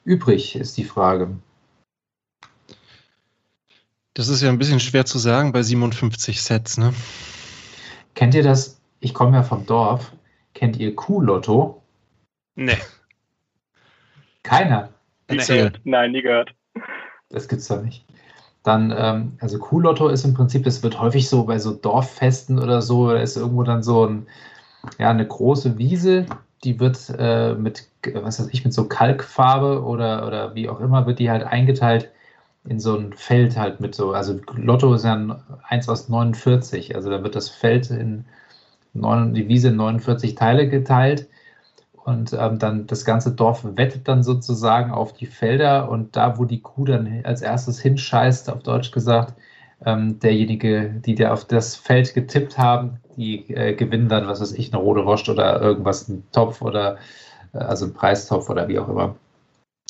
[0.05, 1.31] übrig, ist die Frage.
[4.15, 6.93] Das ist ja ein bisschen schwer zu sagen bei 57 Sets, ne?
[8.15, 8.81] Kennt ihr das?
[9.01, 10.13] Ich komme ja vom Dorf.
[10.53, 11.83] Kennt ihr Kuhlotto?
[12.55, 12.77] Nee.
[14.51, 14.89] Keiner.
[15.29, 15.73] Erzähl.
[15.85, 16.53] Nein, nie gehört.
[17.29, 18.05] Das gibt's doch nicht.
[18.65, 22.83] Dann, ähm, also Kuhlotto ist im Prinzip, es wird häufig so bei so Dorffesten oder
[22.83, 24.27] so, da ist irgendwo dann so ein,
[24.99, 26.27] ja, eine große Wiese,
[26.65, 31.07] die wird äh, mit, was weiß ich, mit so Kalkfarbe oder, oder wie auch immer,
[31.07, 32.11] wird die halt eingeteilt
[32.65, 36.97] in so ein Feld halt mit so, also Lotto ist ja ein, eins aus 49,
[36.97, 38.25] also da wird das Feld in
[38.95, 41.29] neun, die Wiese in 49 Teile geteilt
[42.05, 46.45] und ähm, dann das ganze Dorf wettet dann sozusagen auf die Felder und da, wo
[46.45, 49.35] die Kuh dann als erstes hinscheißt, auf Deutsch gesagt,
[49.85, 54.53] ähm, derjenige, die da auf das Feld getippt haben, die äh, gewinnen dann, was weiß
[54.53, 56.99] ich, eine rote Wurst oder irgendwas, einen Topf oder
[57.53, 59.17] äh, also einen Preistopf oder wie auch immer.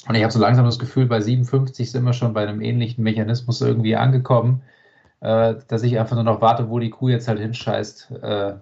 [0.09, 3.05] Und ich habe so langsam das Gefühl, bei 57 sind wir schon bei einem ähnlichen
[3.05, 4.63] Mechanismus irgendwie angekommen,
[5.21, 8.13] äh, dass ich einfach nur noch warte, wo die Kuh jetzt halt hinscheißt.
[8.23, 8.55] Äh,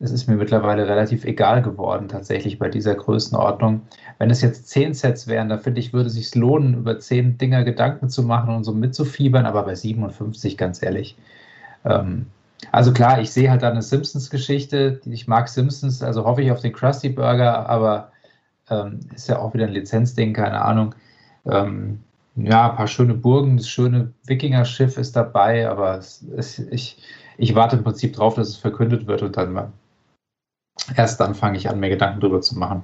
[0.00, 3.82] es ist mir mittlerweile relativ egal geworden, tatsächlich bei dieser Größenordnung.
[4.18, 7.36] Wenn es jetzt 10 Sets wären, da finde ich, würde es sich lohnen, über 10
[7.38, 11.16] Dinger Gedanken zu machen und so mitzufiebern, aber bei 57, ganz ehrlich.
[11.84, 12.26] Ähm,
[12.70, 15.00] also klar, ich sehe halt da eine Simpsons-Geschichte.
[15.04, 18.12] Ich mag Simpsons, also hoffe ich auf den Krusty Burger, aber
[18.70, 20.94] ähm, ist ja auch wieder ein Lizenzding, keine Ahnung.
[21.46, 22.00] Ähm,
[22.36, 26.98] ja, ein paar schöne Burgen, das schöne Wikinger-Schiff ist dabei, aber es, es, ich,
[27.36, 29.72] ich warte im Prinzip drauf, dass es verkündet wird und dann
[30.96, 32.82] erst dann fange ich an, mir Gedanken drüber zu machen.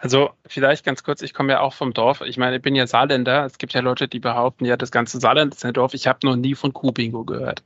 [0.00, 2.20] Also vielleicht ganz kurz, ich komme ja auch vom Dorf.
[2.20, 3.44] Ich meine, ich bin ja Saarländer.
[3.44, 5.92] Es gibt ja Leute, die behaupten, ja, das ganze Saarland ist ein Dorf.
[5.94, 7.64] Ich habe noch nie von Kuh-Bingo gehört.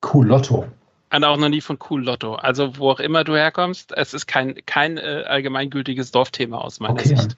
[0.00, 0.66] Kuh-Lotto.
[1.14, 2.36] Und auch noch nie von Cool Lotto.
[2.36, 6.94] Also wo auch immer du herkommst, es ist kein, kein äh, allgemeingültiges Dorfthema aus meiner
[6.94, 7.08] Okay.
[7.08, 7.36] Sicht.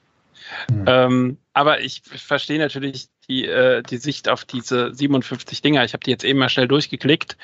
[0.71, 0.85] Hm.
[0.87, 5.85] Ähm, aber ich verstehe natürlich die, äh, die Sicht auf diese 57 Dinger.
[5.85, 7.37] Ich habe die jetzt eben mal schnell durchgeklickt,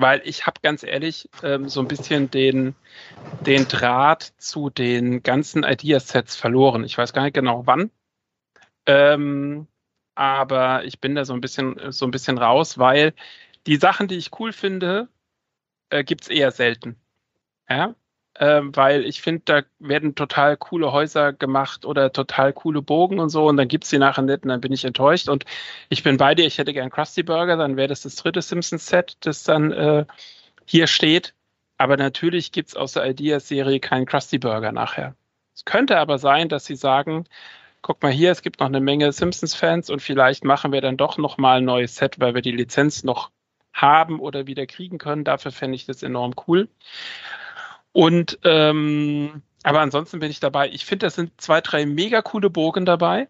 [0.00, 2.76] weil ich habe ganz ehrlich ähm, so ein bisschen den,
[3.40, 6.84] den Draht zu den ganzen Ideasets verloren.
[6.84, 7.90] Ich weiß gar nicht genau wann.
[8.86, 9.66] Ähm,
[10.14, 13.12] aber ich bin da so ein bisschen, so ein bisschen raus, weil
[13.66, 15.08] die Sachen, die ich cool finde,
[15.90, 16.96] äh, gibt es eher selten.
[17.68, 17.96] Ja?
[18.40, 23.30] Ähm, weil ich finde, da werden total coole Häuser gemacht oder total coole Bogen und
[23.30, 25.44] so und dann gibt es die nachher nicht und dann bin ich enttäuscht und
[25.88, 29.16] ich bin bei dir, ich hätte gern Krusty Burger, dann wäre das das dritte Simpsons-Set,
[29.20, 30.04] das dann äh,
[30.66, 31.34] hier steht.
[31.78, 35.14] Aber natürlich gibt es aus der Ideas-Serie keinen Krusty Burger nachher.
[35.54, 37.24] Es könnte aber sein, dass sie sagen,
[37.82, 41.18] guck mal hier, es gibt noch eine Menge Simpsons-Fans und vielleicht machen wir dann doch
[41.18, 43.30] noch mal ein neues Set, weil wir die Lizenz noch
[43.72, 45.24] haben oder wieder kriegen können.
[45.24, 46.68] Dafür fände ich das enorm cool.
[47.98, 50.68] Und ähm, aber ansonsten bin ich dabei.
[50.68, 53.26] Ich finde, das sind zwei, drei mega coole Bogen dabei.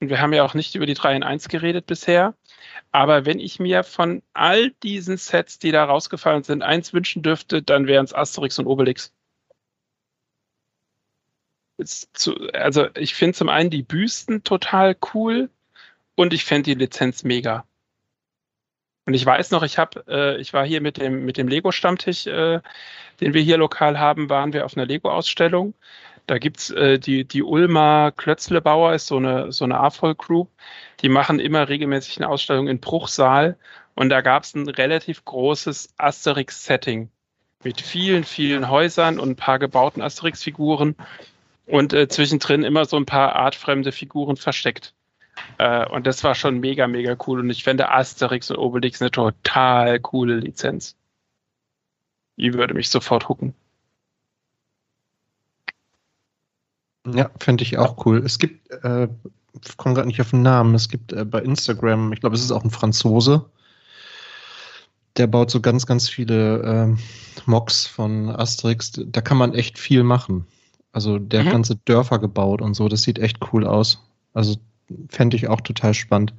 [0.00, 2.34] Und wir haben ja auch nicht über die 3 in 1 geredet bisher.
[2.90, 7.62] Aber wenn ich mir von all diesen Sets, die da rausgefallen sind, eins wünschen dürfte,
[7.62, 9.12] dann wären es Asterix und Obelix.
[12.12, 15.48] Zu, also ich finde zum einen die Büsten total cool
[16.16, 17.67] und ich fände die Lizenz mega.
[19.08, 21.72] Und ich weiß noch, ich habe, äh, ich war hier mit dem mit dem Lego
[21.72, 22.60] Stammtisch, äh,
[23.22, 25.72] den wir hier lokal haben, waren wir auf einer Lego Ausstellung.
[26.26, 30.50] Da gibt's äh, die die Ulmer Klötzlebauer ist so eine so eine AFOL Group.
[31.00, 33.56] Die machen immer regelmäßig eine Ausstellung in Bruchsal
[33.94, 37.10] und da gab's ein relativ großes Asterix Setting
[37.64, 40.96] mit vielen vielen Häusern und ein paar gebauten Asterix Figuren
[41.66, 44.94] und äh, zwischendrin immer so ein paar artfremde Figuren versteckt.
[45.58, 47.40] Äh, und das war schon mega, mega cool.
[47.40, 50.96] Und ich fände Asterix und Obelix eine total coole Lizenz.
[52.36, 53.54] Die würde mich sofort hucken.
[57.06, 58.18] Ja, fände ich auch cool.
[58.24, 59.08] Es gibt, äh,
[59.64, 62.42] ich komme gerade nicht auf den Namen, es gibt äh, bei Instagram, ich glaube, es
[62.42, 63.46] ist auch ein Franzose,
[65.16, 66.98] der baut so ganz, ganz viele ähm,
[67.46, 68.92] Mocks von Asterix.
[68.94, 70.46] Da kann man echt viel machen.
[70.92, 71.50] Also der Mhm.
[71.50, 74.04] ganze Dörfer gebaut und so, das sieht echt cool aus.
[74.34, 74.56] Also
[75.08, 76.34] fände ich auch total spannend.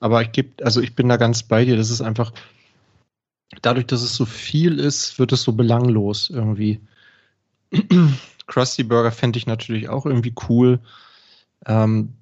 [0.00, 1.76] Aber ich gebe, also ich bin da ganz bei dir.
[1.76, 2.32] Das ist einfach,
[3.62, 6.80] dadurch, dass es so viel ist, wird es so belanglos irgendwie.
[8.46, 10.80] Krusty Burger fände ich natürlich auch irgendwie cool.
[11.66, 12.14] Ähm,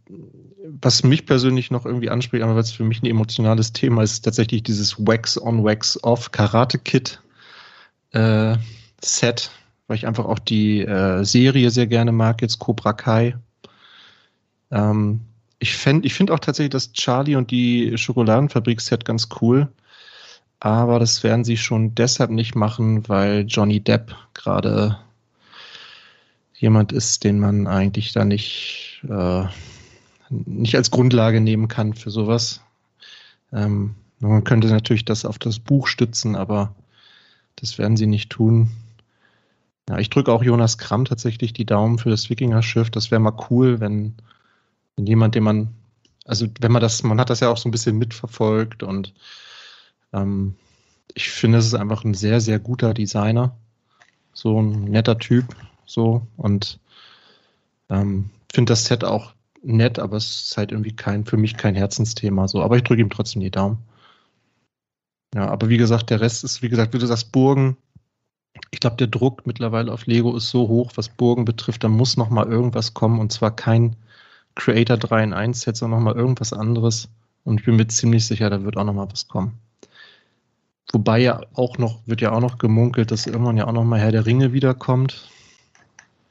[0.81, 4.63] was mich persönlich noch irgendwie anspricht, aber was für mich ein emotionales Thema ist, tatsächlich
[4.63, 7.23] dieses Wax-on, Wax-off Karate-Kit
[8.13, 8.57] äh,
[9.03, 9.51] Set,
[9.87, 13.37] weil ich einfach auch die äh, Serie sehr gerne mag, jetzt Cobra Kai.
[14.71, 15.21] Ähm,
[15.59, 19.69] ich ich finde auch tatsächlich das Charlie und die Schokoladenfabrik-Set ganz cool.
[20.61, 24.99] Aber das werden sie schon deshalb nicht machen, weil Johnny Depp gerade
[26.55, 29.45] jemand ist, den man eigentlich da nicht, äh,
[30.31, 32.61] nicht als Grundlage nehmen kann für sowas.
[33.53, 36.75] Ähm, man könnte natürlich das auf das Buch stützen, aber
[37.57, 38.71] das werden sie nicht tun.
[39.89, 42.91] Ja, ich drücke auch Jonas Kramm tatsächlich die Daumen für das Wikinger-Schiff.
[42.91, 44.15] Das wäre mal cool, wenn
[45.07, 45.69] jemand, den man,
[46.25, 49.15] also wenn man das, man hat das ja auch so ein bisschen mitverfolgt und
[50.13, 50.55] ähm,
[51.15, 53.57] ich finde, es ist einfach ein sehr, sehr guter Designer.
[54.33, 56.79] So ein netter Typ, so und
[57.89, 61.75] ähm, finde das Set auch nett, aber es ist halt irgendwie kein, für mich kein
[61.75, 62.47] Herzensthema.
[62.47, 63.79] So, aber ich drücke ihm trotzdem die Daumen.
[65.35, 67.77] Ja, aber wie gesagt, der Rest ist, wie gesagt, wie du sagst, Burgen.
[68.71, 72.17] Ich glaube, der Druck mittlerweile auf Lego ist so hoch, was Burgen betrifft, da muss
[72.17, 73.97] noch mal irgendwas kommen und zwar kein
[74.59, 77.09] Creator 3 in 1 Set, sondern noch mal irgendwas anderes.
[77.45, 79.59] Und ich bin mir ziemlich sicher, da wird auch noch mal was kommen.
[80.93, 84.01] Wobei ja auch noch, wird ja auch noch gemunkelt, dass irgendwann ja auch noch mal
[84.01, 85.31] Herr der Ringe wiederkommt.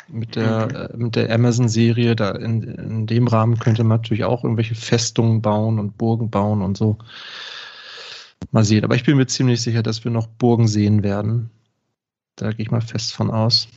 [0.10, 4.44] Mit der, äh, mit der Amazon-Serie, da in, in dem Rahmen könnte man natürlich auch
[4.44, 6.98] irgendwelche Festungen bauen und Burgen bauen und so.
[8.52, 8.84] Mal sehen.
[8.84, 11.50] Aber ich bin mir ziemlich sicher, dass wir noch Burgen sehen werden.
[12.36, 13.68] Da gehe ich mal fest von aus.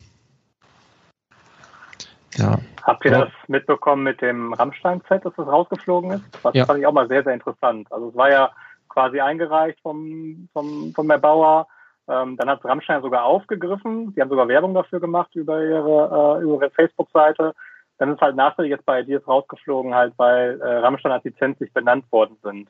[2.36, 2.59] Ja.
[2.82, 6.24] Habt ihr das mitbekommen mit dem Rammstein-Set, dass das rausgeflogen ist?
[6.43, 6.66] Das Ja.
[6.66, 7.90] fand ich auch mal sehr, sehr interessant.
[7.90, 8.51] Also es war ja
[8.89, 11.66] quasi eingereicht vom, vom, vom Erbauer.
[12.09, 14.15] Ähm, dann hat Rammstein sogar aufgegriffen.
[14.15, 17.55] Die haben sogar Werbung dafür gemacht über ihre, äh, über ihre Facebook-Seite.
[17.98, 21.74] Dann ist halt nachträglich jetzt bei dir rausgeflogen, halt, weil äh, Rammstein als Lizenz nicht
[21.74, 22.69] benannt worden sind.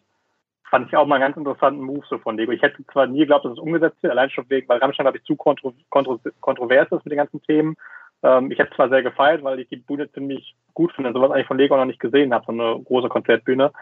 [0.68, 2.52] Fand ich auch mal einen ganz interessanten Move so von Lego.
[2.52, 5.18] Ich hätte zwar nie geglaubt, dass es umgesetzt wird, allein schon wegen, weil Rammstein, glaube
[5.18, 7.76] ich, zu kontro kontro kontrovers ist mit den ganzen Themen.
[8.22, 11.46] Ähm, ich hätte zwar sehr gefeiert, weil ich die Bühne ziemlich gut finde, sowas eigentlich
[11.46, 13.72] von Lego noch nicht gesehen habe, so eine große Konzertbühne.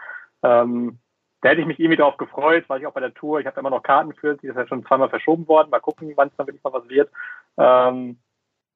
[0.43, 0.99] Ähm,
[1.41, 3.59] da hätte ich mich irgendwie darauf gefreut, weil ich auch bei der Tour, ich habe
[3.59, 5.69] immer noch Karten für, die ist ja schon zweimal verschoben worden.
[5.69, 7.09] Mal gucken, wann es dann wirklich mal was wird.
[7.57, 8.17] Ähm,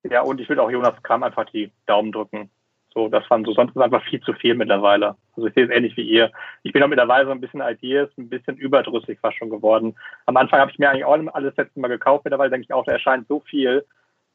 [0.04, 2.50] ja, und ich will auch Jonas Kram einfach die Daumen drücken.
[2.94, 5.16] So, das fand so, sonst ist einfach viel zu viel mittlerweile.
[5.36, 6.32] Also ich sehe es ähnlich wie ihr.
[6.62, 9.96] Ich bin auch mittlerweile so ein bisschen Ideas, ein bisschen überdrüssig fast schon geworden.
[10.28, 12.86] Am Anfang habe ich mir eigentlich auch alles letzte Mal gekauft, mittlerweile denke ich auch,
[12.86, 13.84] da erscheint so viel.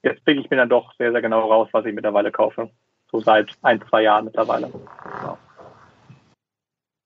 [0.02, 2.70] Jetzt pick ich mir dann doch sehr, sehr genau raus, was ich mittlerweile kaufe.
[3.10, 4.70] So seit ein, zwei Jahren mittlerweile.
[5.22, 5.38] Ja.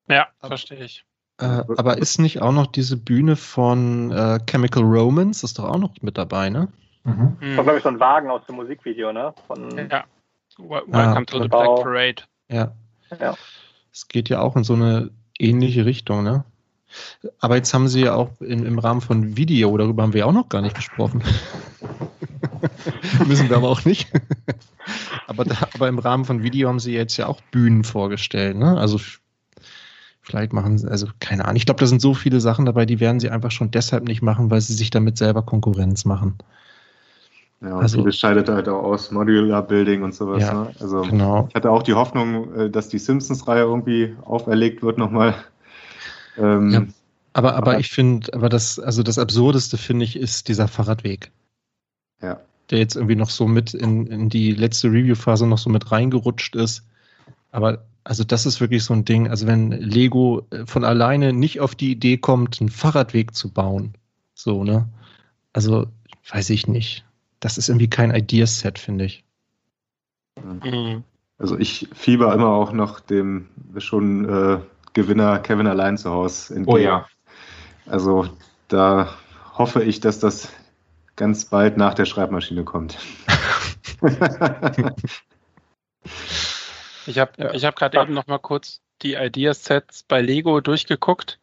[0.09, 1.05] Ja, verstehe ich.
[1.39, 5.78] Äh, aber ist nicht auch noch diese Bühne von äh, Chemical Romance, ist doch auch
[5.78, 6.69] noch mit dabei, ne?
[7.05, 7.36] Mhm.
[7.40, 9.35] Das war, glaube ich, so ein Wagen aus dem Musikvideo, ne?
[9.47, 10.05] Von, Ja.
[10.59, 11.48] Ah, Welcome to the.
[11.48, 12.23] Black Parade.
[12.48, 12.73] Ja.
[13.19, 13.35] Ja.
[13.90, 16.44] Es geht ja auch in so eine ähnliche Richtung, ne?
[17.40, 20.32] Aber jetzt haben sie ja auch in, im Rahmen von Video, darüber haben wir auch
[20.32, 21.23] noch gar nicht gesprochen.
[23.26, 24.09] Müssen wir aber auch nicht.
[25.26, 28.76] aber, da, aber im Rahmen von Video haben sie jetzt ja auch Bühnen vorgestellt, ne?
[28.78, 29.01] Also
[30.20, 31.56] vielleicht machen sie, also keine Ahnung.
[31.56, 34.22] Ich glaube, da sind so viele Sachen dabei, die werden sie einfach schon deshalb nicht
[34.22, 36.39] machen, weil sie sich damit selber Konkurrenz machen.
[37.60, 40.43] Ja, und Also- vieles scheidet halt auch aus Modular Building und sowas.
[40.43, 40.74] Ja, ne?
[40.80, 41.47] Also Genau.
[41.48, 45.34] ich hatte auch die Hoffnung, äh, dass die Simpsons-Reihe irgendwie auferlegt wird nochmal.
[46.39, 46.82] Ähm, Ja.
[47.34, 51.30] Aber, aber Aber- ich finde, aber das, also das Absurdeste finde ich, ist dieser Fahrradweg.
[52.20, 52.40] Ja.
[52.73, 56.57] Der jetzt irgendwie noch so mit in, in die letzte Review-Phase noch so mit reingerutscht
[56.57, 56.85] ist.
[57.53, 59.28] Aber also das ist wirklich so ein Ding.
[59.28, 63.94] Also wenn Lego äh, von alleine nicht auf die Idee kommt, einen Fahrradweg zu bauen,
[64.35, 64.89] so, ne?
[65.53, 65.86] Also,
[66.31, 67.05] weiß ich nicht.
[67.40, 69.24] Das ist irgendwie kein Ideaset, finde ich.
[70.43, 71.05] Mhm.
[71.39, 74.59] Also ich fieber immer auch noch dem schon äh,
[74.93, 76.77] Gewinner Kevin allein zu Hause entgegen.
[76.77, 77.07] Oh ja.
[77.86, 78.28] Also
[78.69, 79.12] da
[79.55, 80.49] hoffe ich, dass das
[81.16, 82.98] ganz bald nach der Schreibmaschine kommt.
[87.06, 87.52] Ich habe Ja.
[87.52, 91.40] ich hab gerade eben noch mal kurz die Ideasets bei Lego durchgeguckt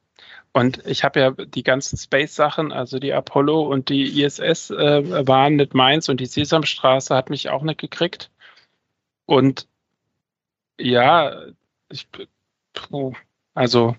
[0.52, 5.58] und ich habe ja die ganzen Space-Sachen, also die Apollo und die ISS äh, waren
[5.58, 8.32] nicht meins und die Sesamstraße hat mich auch nicht gekriegt.
[9.26, 9.68] Und
[10.80, 11.44] ja,
[11.90, 12.08] ich
[13.54, 13.96] also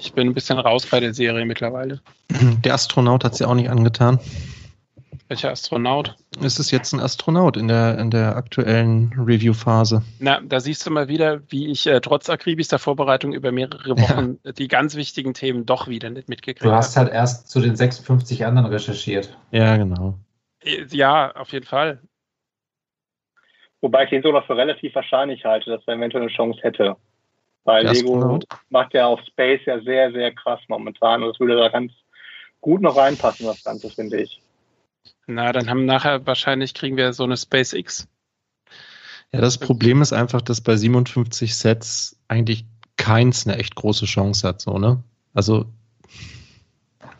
[0.00, 2.00] ich bin ein bisschen raus bei der Serie mittlerweile.
[2.64, 4.18] Der Astronaut hat sie auch nicht angetan.
[5.28, 6.16] Welcher Astronaut?
[6.42, 10.02] Es ist jetzt ein Astronaut in der, in der aktuellen Review-Phase.
[10.18, 14.38] Na, da siehst du mal wieder, wie ich äh, trotz akribischster Vorbereitung über mehrere Wochen
[14.58, 17.06] die ganz wichtigen Themen doch wieder nicht mitgekriegt Du hast habe.
[17.06, 19.36] halt erst zu den 56 anderen recherchiert.
[19.52, 20.18] Ja, genau.
[20.64, 22.00] Äh, Ja, auf jeden Fall.
[23.82, 26.96] Wobei ich den so noch für relativ wahrscheinlich halte, dass er eventuell eine Chance hätte.
[27.64, 28.46] Weil Der Lego Astronaut?
[28.70, 31.22] macht ja auf Space ja sehr, sehr krass momentan.
[31.22, 31.92] Und das würde da ganz
[32.60, 34.40] gut noch reinpassen, das Ganze, finde ich.
[35.26, 38.08] Na, dann haben nachher wahrscheinlich kriegen wir so eine SpaceX.
[39.32, 42.64] Ja, das Problem ist einfach, dass bei 57 Sets eigentlich
[42.96, 45.02] keins eine echt große Chance hat, so, ne?
[45.34, 45.66] Also,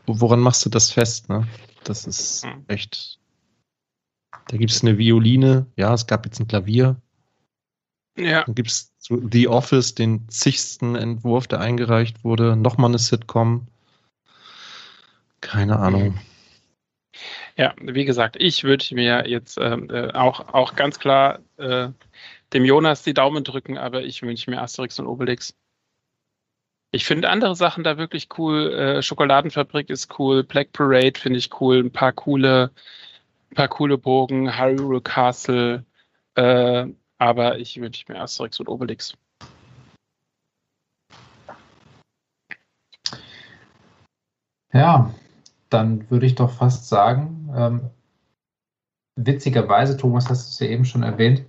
[0.07, 1.47] woran machst du das fest, ne?
[1.85, 2.65] Das ist Hm.
[2.69, 3.19] echt.
[4.49, 7.01] Da gibt es eine Violine, ja, es gab jetzt ein Klavier.
[8.21, 12.55] Ja, Dann gibt es The Office, den zigsten Entwurf, der eingereicht wurde.
[12.57, 13.67] Nochmal eine Sitcom.
[15.41, 16.19] Keine Ahnung.
[17.57, 21.89] ja, wie gesagt, ich würde mir jetzt ähm, äh, auch, auch ganz klar äh,
[22.53, 25.55] dem Jonas die Daumen drücken, aber ich wünsche mir Asterix und Obelix.
[26.93, 28.73] Ich finde andere Sachen da wirklich cool.
[28.73, 32.71] Äh, Schokoladenfabrik ist cool, Black Parade finde ich cool, ein paar coole,
[33.51, 35.85] ein paar coole Bogen, Hyrule Castle,
[36.35, 36.87] äh,
[37.21, 39.15] aber ich wünsche mir Asterix und Obelix.
[44.73, 45.13] Ja,
[45.69, 47.91] dann würde ich doch fast sagen, ähm,
[49.17, 51.45] witzigerweise, Thomas, hast du es ja eben schon erwähnt,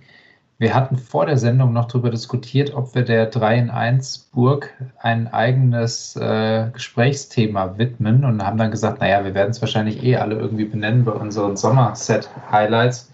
[0.58, 4.74] wir hatten vor der Sendung noch darüber diskutiert, ob wir der 3 in 1 Burg
[4.98, 10.16] ein eigenes äh, Gesprächsthema widmen und haben dann gesagt, naja, wir werden es wahrscheinlich eh
[10.16, 13.11] alle irgendwie benennen bei unseren Sommerset-Highlights.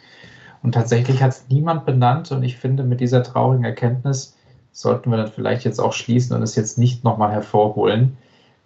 [0.63, 4.37] Und tatsächlich hat es niemand benannt und ich finde, mit dieser traurigen Erkenntnis
[4.73, 8.17] sollten wir dann vielleicht jetzt auch schließen und es jetzt nicht nochmal hervorholen.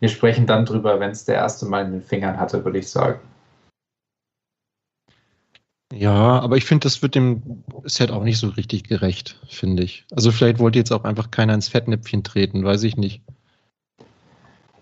[0.00, 2.88] Wir sprechen dann drüber, wenn es der erste Mal in den Fingern hatte, würde ich
[2.88, 3.20] sagen.
[5.92, 10.06] Ja, aber ich finde, das wird dem Set auch nicht so richtig gerecht, finde ich.
[10.10, 13.22] Also vielleicht wollte jetzt auch einfach keiner ins Fettnäpfchen treten, weiß ich nicht.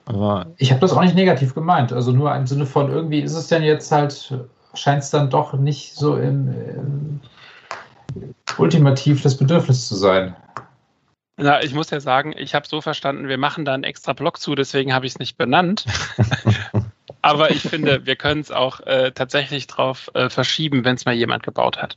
[0.05, 1.93] Aber Ich habe das auch nicht negativ gemeint.
[1.93, 4.35] Also nur im Sinne von irgendwie ist es denn jetzt halt,
[4.75, 7.21] scheint es dann doch nicht so im, im
[8.59, 10.37] ultimativ das Bedürfnis zu sein.
[11.37, 14.39] Na, ich muss ja sagen, ich habe so verstanden, wir machen da einen extra Block
[14.39, 15.87] zu, deswegen habe ich es nicht benannt.
[17.23, 21.15] Aber ich finde, wir können es auch äh, tatsächlich drauf äh, verschieben, wenn es mal
[21.15, 21.97] jemand gebaut hat.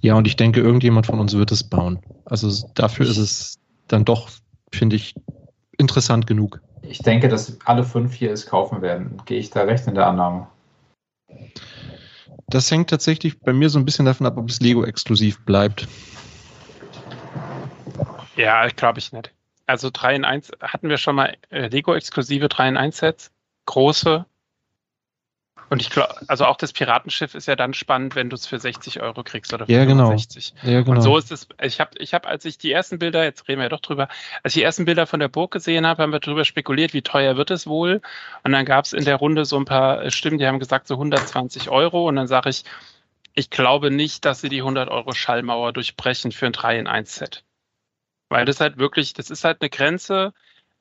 [0.00, 2.00] ja, und ich denke, irgendjemand von uns wird es bauen.
[2.24, 4.30] Also dafür ist es dann doch,
[4.72, 5.14] finde ich,
[5.76, 6.60] interessant genug.
[6.82, 9.20] Ich denke, dass alle fünf hier es kaufen werden.
[9.26, 10.46] Gehe ich da recht in der Annahme?
[12.48, 15.86] Das hängt tatsächlich bei mir so ein bisschen davon ab, ob es Lego-exklusiv bleibt.
[18.36, 19.32] Ja, glaube ich nicht.
[19.66, 23.30] Also 3 in 1 hatten wir schon mal äh, Lego-exklusive 3 in 1 Sets,
[23.66, 24.24] große.
[25.70, 28.58] Und ich glaube, also auch das Piratenschiff ist ja dann spannend, wenn du es für
[28.58, 30.06] 60 Euro kriegst oder für Ja, genau.
[30.06, 30.54] 65.
[30.62, 30.92] Ja, genau.
[30.92, 33.58] Und so ist es, ich habe, ich hab, als ich die ersten Bilder, jetzt reden
[33.58, 34.08] wir ja doch drüber,
[34.42, 37.02] als ich die ersten Bilder von der Burg gesehen habe, haben wir drüber spekuliert, wie
[37.02, 38.00] teuer wird es wohl.
[38.44, 40.88] Und dann gab es in der Runde so ein paar äh, Stimmen, die haben gesagt,
[40.88, 42.08] so 120 Euro.
[42.08, 42.64] Und dann sage ich,
[43.34, 47.14] ich glaube nicht, dass sie die 100 Euro Schallmauer durchbrechen für ein 3 in 1
[47.14, 47.44] Set.
[48.30, 50.32] Weil das halt wirklich, das ist halt eine Grenze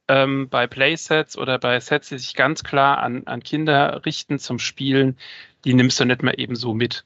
[0.08, 4.60] ähm, bei Playsets oder bei Sets, die sich ganz klar an, an Kinder richten zum
[4.60, 5.18] Spielen,
[5.66, 7.06] die nimmst du nicht mal eben so mit.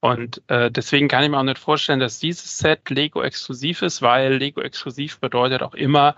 [0.00, 4.00] Und äh, deswegen kann ich mir auch nicht vorstellen, dass dieses Set Lego exklusiv ist,
[4.00, 6.16] weil Lego exklusiv bedeutet auch immer,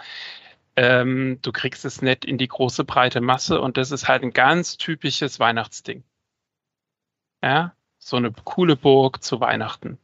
[0.77, 4.33] ähm, du kriegst es nicht in die große breite Masse und das ist halt ein
[4.33, 6.05] ganz typisches Weihnachtsding.
[7.43, 9.99] Ja, so eine coole Burg zu Weihnachten.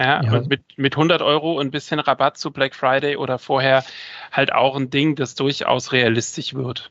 [0.00, 0.32] Ja, Ja.
[0.32, 3.84] und mit, mit 100 Euro und ein bisschen Rabatt zu Black Friday oder vorher
[4.32, 6.90] halt auch ein Ding, das durchaus realistisch wird.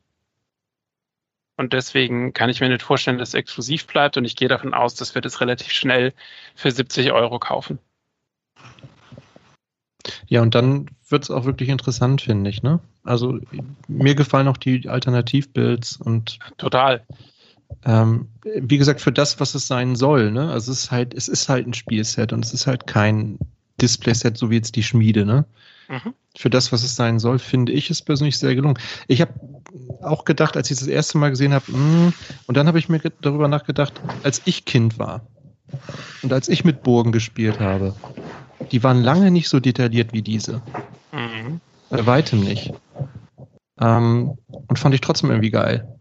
[1.57, 4.75] Und deswegen kann ich mir nicht vorstellen, dass es exklusiv bleibt und ich gehe davon
[4.75, 6.13] aus, dass wir das relativ schnell
[6.53, 7.79] für 70 Euro kaufen.
[10.27, 12.61] Ja, und dann wird es auch wirklich interessant, finde ich.
[12.61, 12.79] Ne?
[13.03, 13.39] Also
[13.87, 17.05] mir gefallen auch die Alternativbuilds und Total.
[17.85, 20.31] Ähm, wie gesagt, für das, was es sein soll.
[20.31, 20.51] Ne?
[20.51, 23.37] Also es ist halt, es ist halt ein Spielset und es ist halt kein
[23.81, 25.25] Displayset, so wie jetzt die Schmiede.
[25.25, 25.45] Ne?
[25.87, 26.13] Mhm.
[26.35, 28.77] Für das, was es sein soll, finde ich es persönlich sehr gelungen.
[29.07, 29.33] Ich habe
[30.01, 32.13] auch gedacht, als ich das erste Mal gesehen habe, mh,
[32.47, 33.93] und dann habe ich mir darüber nachgedacht,
[34.23, 35.21] als ich Kind war
[36.21, 37.95] und als ich mit Burgen gespielt habe,
[38.71, 40.61] die waren lange nicht so detailliert wie diese.
[41.11, 41.61] Mhm.
[41.89, 42.73] Bei weitem nicht.
[43.79, 44.37] Ähm,
[44.67, 45.98] und fand ich trotzdem irgendwie geil.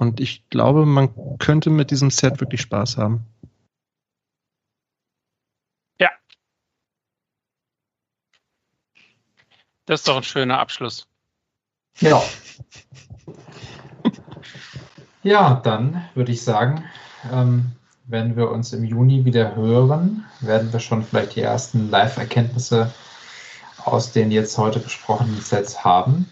[0.00, 3.26] Und ich glaube, man könnte mit diesem Set wirklich Spaß haben.
[9.90, 11.08] Das ist doch ein schöner Abschluss.
[11.98, 12.22] Ja.
[15.24, 16.84] Ja, dann würde ich sagen,
[17.32, 17.72] ähm,
[18.06, 22.94] wenn wir uns im Juni wieder hören, werden wir schon vielleicht die ersten Live-Erkenntnisse
[23.84, 26.30] aus den jetzt heute besprochenen Sets haben.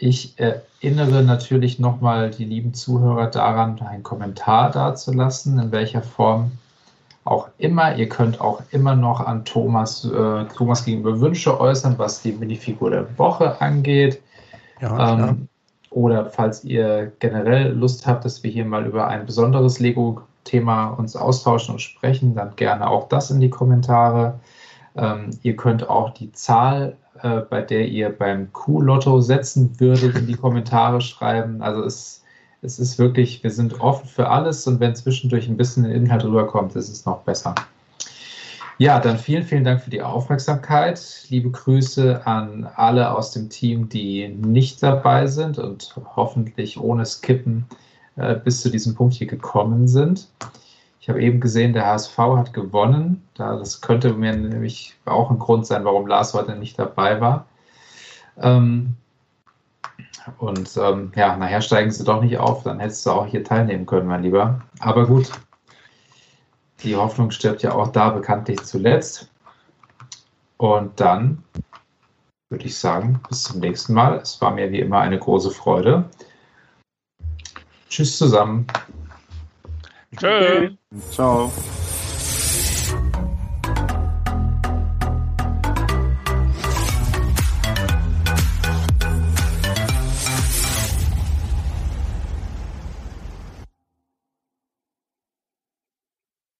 [0.00, 6.52] Ich erinnere natürlich nochmal die lieben Zuhörer daran, einen Kommentar dazulassen, in welcher Form
[7.24, 7.96] auch immer.
[7.96, 12.90] Ihr könnt auch immer noch an Thomas, äh, Thomas gegenüber Wünsche äußern, was die Minifigur
[12.90, 14.22] der Woche angeht.
[14.80, 15.48] Ja, ähm,
[15.90, 21.16] oder falls ihr generell Lust habt, dass wir hier mal über ein besonderes Lego-Thema uns
[21.16, 24.38] austauschen und sprechen, dann gerne auch das in die Kommentare.
[24.96, 30.26] Ähm, ihr könnt auch die Zahl, äh, bei der ihr beim Q-Lotto setzen würdet, in
[30.26, 31.62] die Kommentare schreiben.
[31.62, 32.22] Also es,
[32.62, 36.74] es ist wirklich, wir sind offen für alles und wenn zwischendurch ein bisschen Inhalt rüberkommt,
[36.76, 37.54] ist es noch besser.
[38.80, 41.00] Ja, dann vielen, vielen Dank für die Aufmerksamkeit.
[41.30, 47.66] Liebe Grüße an alle aus dem Team, die nicht dabei sind und hoffentlich ohne Skippen
[48.14, 50.28] äh, bis zu diesem Punkt hier gekommen sind.
[51.08, 53.26] Ich habe eben gesehen, der HSV hat gewonnen.
[53.32, 57.46] Das könnte mir nämlich auch ein Grund sein, warum Lars heute nicht dabei war.
[58.36, 58.94] Ähm,
[60.36, 63.86] und ähm, ja, nachher steigen sie doch nicht auf, dann hättest du auch hier teilnehmen
[63.86, 64.60] können, mein Lieber.
[64.80, 65.32] Aber gut,
[66.80, 69.30] die Hoffnung stirbt ja auch da bekanntlich zuletzt.
[70.58, 71.42] Und dann
[72.50, 74.18] würde ich sagen, bis zum nächsten Mal.
[74.18, 76.04] Es war mir wie immer eine große Freude.
[77.88, 78.66] Tschüss zusammen.
[80.18, 80.70] Tschö.
[81.10, 81.50] Ciao.